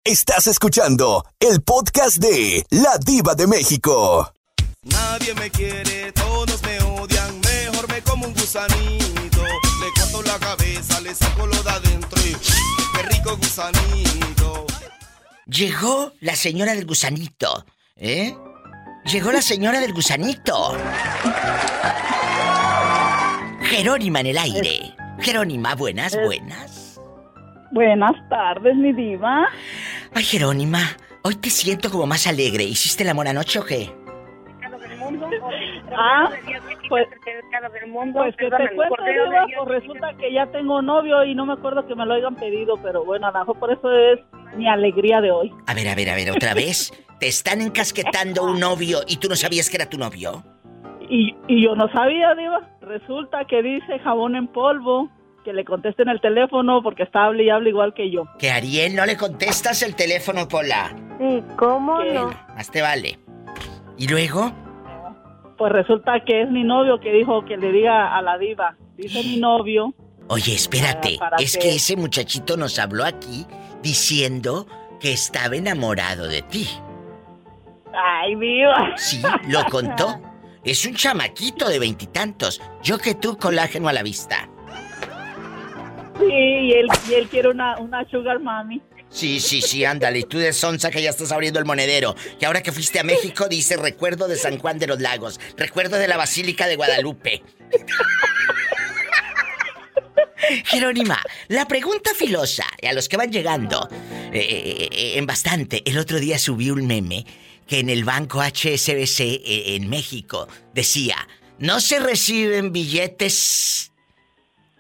Estás 0.04 0.46
escuchando 0.48 1.24
el 1.38 1.62
podcast 1.62 2.18
de 2.18 2.64
La 2.70 2.98
Diva 2.98 3.34
de 3.34 3.46
México. 3.46 4.32
Nadie 4.82 5.32
me 5.34 5.48
quiere, 5.50 6.10
todos 6.12 6.60
me 6.64 6.80
odian, 6.82 7.40
mejor 7.40 7.88
me 7.88 8.02
como 8.02 8.26
un 8.26 8.34
gusanito. 8.34 9.44
Le 9.44 10.00
corto 10.00 10.22
la 10.22 10.38
cabeza, 10.40 11.00
le 11.00 11.14
saco 11.14 11.46
lo 11.46 11.62
de 11.62 11.70
adentro 11.70 12.20
y 12.22 12.34
qué 12.34 13.02
rico 13.10 13.36
gusanito. 13.36 14.66
Llegó 15.52 16.12
la 16.20 16.34
señora 16.34 16.74
del 16.74 16.86
gusanito, 16.86 17.66
¿eh? 17.96 18.34
Llegó 19.04 19.32
la 19.32 19.42
señora 19.42 19.80
del 19.80 19.92
gusanito. 19.92 20.78
Jerónima 23.60 24.20
en 24.20 24.26
el 24.28 24.38
aire. 24.38 24.94
Jerónima, 25.20 25.74
buenas, 25.74 26.16
buenas. 26.24 26.98
Buenas 27.70 28.14
tardes, 28.30 28.74
mi 28.76 28.94
diva. 28.94 29.46
Ay, 30.14 30.24
Jerónima, 30.24 30.80
hoy 31.22 31.34
te 31.34 31.50
siento 31.50 31.90
como 31.90 32.06
más 32.06 32.26
alegre. 32.26 32.64
¿Hiciste 32.64 33.02
el 33.02 33.10
amor 33.10 33.28
anoche 33.28 33.58
o 33.58 33.64
qué? 33.66 33.92
Ah, 35.94 36.30
pues, 36.88 37.06
mundo, 37.86 38.20
pues 38.20 38.36
que 38.36 38.50
te 38.50 38.74
cuento, 38.74 38.96
diva, 39.04 39.46
pues 39.56 39.82
resulta 39.82 40.14
que 40.14 40.32
ya 40.32 40.46
tengo 40.46 40.82
novio 40.82 41.24
y 41.24 41.34
no 41.34 41.46
me 41.46 41.54
acuerdo 41.54 41.86
que 41.86 41.94
me 41.94 42.06
lo 42.06 42.14
hayan 42.14 42.34
pedido, 42.36 42.76
pero 42.82 43.04
bueno, 43.04 43.26
a 43.26 43.32
lo 43.32 43.38
mejor 43.40 43.59
por 43.59 43.72
eso 43.72 43.90
es 43.90 44.20
mi 44.56 44.68
alegría 44.68 45.20
de 45.20 45.30
hoy. 45.30 45.52
A 45.66 45.74
ver, 45.74 45.88
a 45.88 45.94
ver, 45.94 46.10
a 46.10 46.14
ver, 46.14 46.30
otra 46.30 46.54
vez. 46.54 46.92
¿Te 47.18 47.28
están 47.28 47.60
encasquetando 47.60 48.44
un 48.44 48.59
novio 48.59 48.98
y 49.06 49.18
tú 49.18 49.28
no 49.28 49.36
sabías 49.36 49.70
que 49.70 49.76
era 49.76 49.88
tu 49.88 49.96
novio? 49.96 50.42
Y, 51.09 51.36
y 51.46 51.62
yo 51.62 51.76
no 51.76 51.88
sabía, 51.92 52.34
diva. 52.34 52.68
Resulta 52.80 53.44
que 53.44 53.62
dice 53.62 53.98
jabón 54.00 54.34
en 54.34 54.48
polvo, 54.48 55.09
que 55.44 55.52
le 55.52 55.64
contesten 55.64 56.09
el 56.09 56.20
teléfono 56.20 56.82
porque 56.82 57.04
está 57.04 57.26
hable 57.26 57.44
y 57.44 57.50
hable 57.50 57.70
igual 57.70 57.94
que 57.94 58.10
yo. 58.10 58.24
Que 58.38 58.50
Ariel 58.50 58.96
no 58.96 59.06
le 59.06 59.16
contestas 59.16 59.82
el 59.82 59.94
teléfono, 59.94 60.48
Pola. 60.48 60.94
Sí, 61.18 61.42
¿cómo 61.56 62.02
no? 62.02 62.30
Más 62.56 62.70
te 62.70 62.82
vale. 62.82 63.18
¿Y 63.98 64.09
luego? 64.09 64.52
Pues 65.56 65.72
resulta 65.72 66.24
que 66.24 66.42
es 66.42 66.50
mi 66.50 66.64
novio 66.64 66.98
que 67.00 67.12
dijo 67.12 67.44
que 67.44 67.56
le 67.56 67.72
diga 67.72 68.16
a 68.16 68.22
la 68.22 68.38
diva. 68.38 68.76
Dice 68.96 69.22
mi 69.22 69.36
novio. 69.38 69.94
Oye, 70.28 70.54
espérate. 70.54 71.16
Ah, 71.16 71.30
¿para 71.30 71.36
es 71.36 71.56
que 71.56 71.74
ese 71.74 71.96
muchachito 71.96 72.56
nos 72.56 72.78
habló 72.78 73.04
aquí 73.04 73.46
diciendo 73.82 74.66
que 75.00 75.12
estaba 75.12 75.56
enamorado 75.56 76.28
de 76.28 76.42
ti. 76.42 76.68
Ay, 77.92 78.36
diva. 78.36 78.92
Sí, 78.96 79.20
lo 79.48 79.64
contó. 79.70 80.20
Es 80.64 80.86
un 80.86 80.94
chamaquito 80.94 81.68
de 81.68 81.80
veintitantos. 81.80 82.60
Yo 82.82 82.98
que 82.98 83.16
tú, 83.16 83.36
colágeno 83.36 83.88
a 83.88 83.92
la 83.92 84.04
vista. 84.04 84.48
Sí, 86.18 86.32
y 86.32 86.72
él, 86.72 86.86
y 87.10 87.14
él 87.14 87.28
quiere 87.28 87.48
una, 87.48 87.78
una 87.78 88.08
sugar 88.08 88.38
mami. 88.38 88.80
Sí, 89.12 89.40
sí, 89.40 89.60
sí, 89.60 89.84
ándale. 89.84 90.20
Y 90.20 90.24
tú 90.24 90.39
de 90.39 90.52
sonza 90.52 90.90
que 90.90 91.02
ya 91.02 91.10
estás 91.10 91.32
abriendo 91.32 91.59
el 91.59 91.66
monedero. 91.66 92.16
Que 92.40 92.47
ahora 92.47 92.62
que 92.62 92.72
fuiste 92.72 92.98
a 92.98 93.05
México 93.05 93.48
dice 93.48 93.76
recuerdo 93.76 94.26
de 94.26 94.36
San 94.36 94.59
Juan 94.59 94.78
de 94.78 94.86
los 94.86 95.01
Lagos. 95.01 95.39
Recuerdo 95.56 95.98
de 95.98 96.09
la 96.09 96.16
Basílica 96.16 96.66
de 96.66 96.76
Guadalupe. 96.76 97.43
Jerónima, 100.64 101.22
la 101.48 101.66
pregunta 101.66 102.10
filosa, 102.14 102.66
y 102.80 102.86
a 102.86 102.93
los 102.93 103.09
que 103.09 103.16
van 103.16 103.30
llegando, 103.30 103.89
eh, 104.32 104.89
eh, 104.90 105.12
en 105.16 105.24
bastante, 105.24 105.82
el 105.89 105.98
otro 105.98 106.18
día 106.18 106.39
subí 106.39 106.70
un 106.70 106.86
meme 106.86 107.24
que 107.66 107.78
en 107.78 107.89
el 107.89 108.05
banco 108.05 108.43
HSBC 108.43 109.20
eh, 109.20 109.76
en 109.76 109.89
México 109.89 110.48
decía, 110.74 111.16
no 111.59 111.80
se 111.80 112.01
reciben 112.01 112.72
billetes 112.72 113.93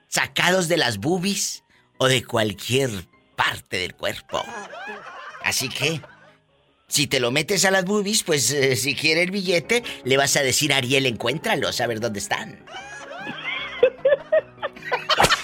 sacados 0.08 0.68
de 0.68 0.76
las 0.76 0.98
boobies 0.98 1.62
o 1.98 2.08
de 2.08 2.24
cualquier 2.24 2.90
parte 3.44 3.78
del 3.78 3.94
cuerpo. 3.94 4.42
Así 5.42 5.68
que, 5.68 6.00
si 6.86 7.06
te 7.08 7.18
lo 7.18 7.30
metes 7.30 7.64
a 7.64 7.70
las 7.70 7.84
boobies, 7.84 8.22
pues 8.22 8.52
eh, 8.52 8.76
si 8.76 8.94
quiere 8.94 9.22
el 9.22 9.30
billete, 9.30 9.82
le 10.04 10.16
vas 10.16 10.36
a 10.36 10.42
decir 10.42 10.72
a 10.72 10.76
Ariel, 10.76 11.06
encuéntralo, 11.06 11.68
a 11.68 11.86
ver 11.86 11.98
dónde 11.98 12.20
están. 12.20 12.64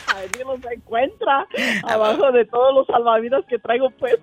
Ariel 0.07 0.47
los 0.47 0.61
encuentra 0.73 1.47
abajo 1.85 2.31
de 2.33 2.45
todos 2.45 2.75
los 2.75 2.87
salvavidas 2.87 3.45
que 3.49 3.59
traigo 3.59 3.91
pues. 3.91 4.15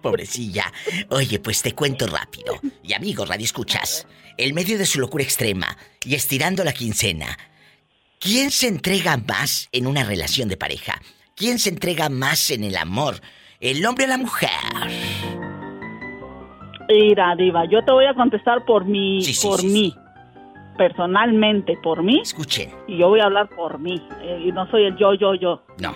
Pobrecilla. 0.00 0.72
Oye, 1.08 1.40
pues 1.40 1.62
te 1.62 1.74
cuento 1.74 2.06
rápido. 2.06 2.60
Y 2.82 2.92
amigos, 2.92 3.28
radio 3.28 3.44
escuchas. 3.44 4.06
El 4.36 4.54
medio 4.54 4.78
de 4.78 4.86
su 4.86 5.00
locura 5.00 5.24
extrema 5.24 5.76
y 6.04 6.14
estirando 6.14 6.64
la 6.64 6.72
quincena. 6.72 7.36
¿Quién 8.20 8.52
se 8.52 8.68
entrega 8.68 9.16
más 9.16 9.68
en 9.72 9.88
una 9.88 10.04
relación 10.04 10.48
de 10.48 10.56
pareja? 10.56 11.00
¿Quién 11.36 11.58
se 11.58 11.70
entrega 11.70 12.08
más 12.08 12.50
en 12.50 12.64
el 12.64 12.76
amor? 12.76 13.16
¿El 13.60 13.84
hombre 13.86 14.04
o 14.04 14.08
la 14.08 14.18
mujer? 14.18 14.50
Mira, 16.88 17.34
Diva, 17.36 17.64
yo 17.66 17.82
te 17.84 17.92
voy 17.92 18.04
a 18.06 18.14
contestar 18.14 18.64
por 18.64 18.84
mí, 18.84 19.22
Sí, 19.22 19.32
sí, 19.34 19.46
por 19.46 19.60
sí, 19.60 19.66
mí. 19.68 19.94
Personalmente, 20.76 21.76
por 21.82 22.02
mí. 22.02 22.20
Escuchen. 22.22 22.70
Y 22.86 22.98
yo 22.98 23.08
voy 23.08 23.20
a 23.20 23.24
hablar 23.24 23.48
por 23.50 23.78
mí. 23.78 24.00
eh, 24.22 24.42
y 24.46 24.52
no 24.52 24.68
soy 24.70 24.84
el 24.86 24.96
yo, 24.96 25.14
yo, 25.14 25.34
yo. 25.34 25.62
No. 25.78 25.94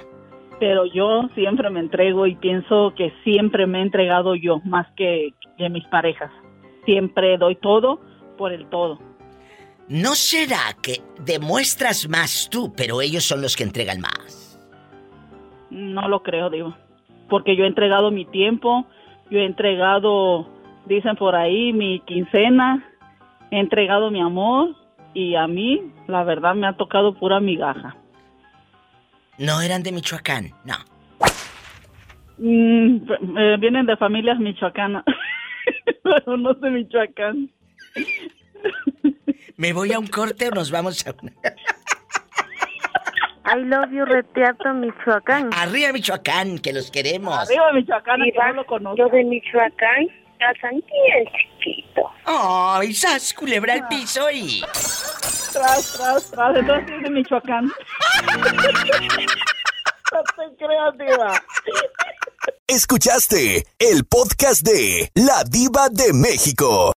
Pero 0.59 0.87
yo 0.87 1.29
siempre 1.35 1.69
me 1.71 1.81
entrego 1.81 2.27
y 2.27 2.35
pienso 2.37 2.95
que 2.97 3.13
siempre 3.25 3.67
me 3.67 3.79
he 3.81 3.83
entregado 3.83 4.35
yo 4.37 4.61
más 4.65 4.87
que, 4.97 5.35
que 5.59 5.69
mis 5.69 5.85
parejas. 5.89 6.31
Siempre 6.87 7.37
doy 7.37 7.57
todo 7.57 8.01
por 8.39 8.53
el 8.53 8.67
todo. 8.71 8.99
¿No 9.89 10.15
será 10.15 10.77
que 10.83 11.03
demuestras 11.21 12.09
más 12.09 12.49
tú, 12.51 12.73
pero 12.75 13.01
ellos 13.03 13.25
son 13.25 13.43
los 13.43 13.55
que 13.55 13.65
entregan 13.65 14.01
más? 14.01 14.46
No 15.71 16.09
lo 16.09 16.23
creo, 16.23 16.51
digo. 16.51 16.77
Porque 17.29 17.57
yo 17.57 17.65
he 17.65 17.67
entregado 17.67 18.11
mi 18.11 18.25
tiempo, 18.25 18.87
yo 19.31 19.41
he 19.41 19.45
entregado, 19.45 20.49
dicen 20.87 21.17
por 21.17 21.35
ahí, 21.35 21.73
mi 21.73 22.01
quincena, 22.01 22.85
he 23.51 23.59
entregado 23.59 24.11
mi 24.11 24.21
amor 24.21 24.75
y 25.15 25.35
a 25.35 25.47
mí, 25.47 25.83
la 26.07 26.25
verdad, 26.25 26.55
me 26.55 26.67
ha 26.67 26.77
tocado 26.77 27.15
pura 27.15 27.41
migaja. 27.41 27.97
No 29.39 29.61
eran 29.61 29.83
de 29.83 29.93
Michoacán, 29.93 30.53
no. 30.65 30.75
Mm, 32.39 32.97
eh, 33.39 33.57
vienen 33.59 33.87
de 33.87 33.97
familias 33.97 34.39
michoacanas, 34.39 35.05
pero 36.03 36.37
no 36.37 36.55
de 36.55 36.71
Michoacán. 36.71 37.51
¿Me 39.57 39.73
voy 39.73 39.93
a 39.93 39.99
un 39.99 40.07
corte 40.07 40.49
o 40.49 40.51
nos 40.51 40.71
vamos 40.71 41.07
a 41.07 41.15
una... 41.23 41.33
I 43.49 43.63
love 43.63 43.93
you, 43.93 44.05
Retiato, 44.05 44.75
Michoacán. 44.75 45.51
Arriba 45.55 45.93
Michoacán, 45.93 46.59
que 46.59 46.73
los 46.73 46.91
queremos. 46.91 47.39
Arriba 47.39 47.73
Michoacán, 47.73 48.21
que 48.25 48.33
no 48.37 48.53
lo 48.55 48.67
conozco. 48.67 48.99
Yo 48.99 49.09
de 49.09 49.23
Michoacán, 49.23 50.09
bien 50.39 51.29
chiquito. 51.63 52.11
¡Ay, 52.25 52.93
sas, 52.93 53.33
culebra 53.33 53.75
al 53.75 53.87
piso 53.87 54.29
y... 54.33 54.63
Tras, 55.53 55.93
tras, 55.97 56.31
tras, 56.33 56.57
entonces 56.57 56.91
es 56.97 57.03
de 57.05 57.11
Michoacán. 57.11 57.67
no 60.13 60.23
te 60.23 60.57
creas, 60.59 60.99
diva. 60.99 61.41
Escuchaste 62.67 63.65
el 63.79 64.05
podcast 64.07 64.67
de 64.67 65.09
La 65.15 65.45
Diva 65.45 65.89
de 65.89 66.13
México. 66.13 66.93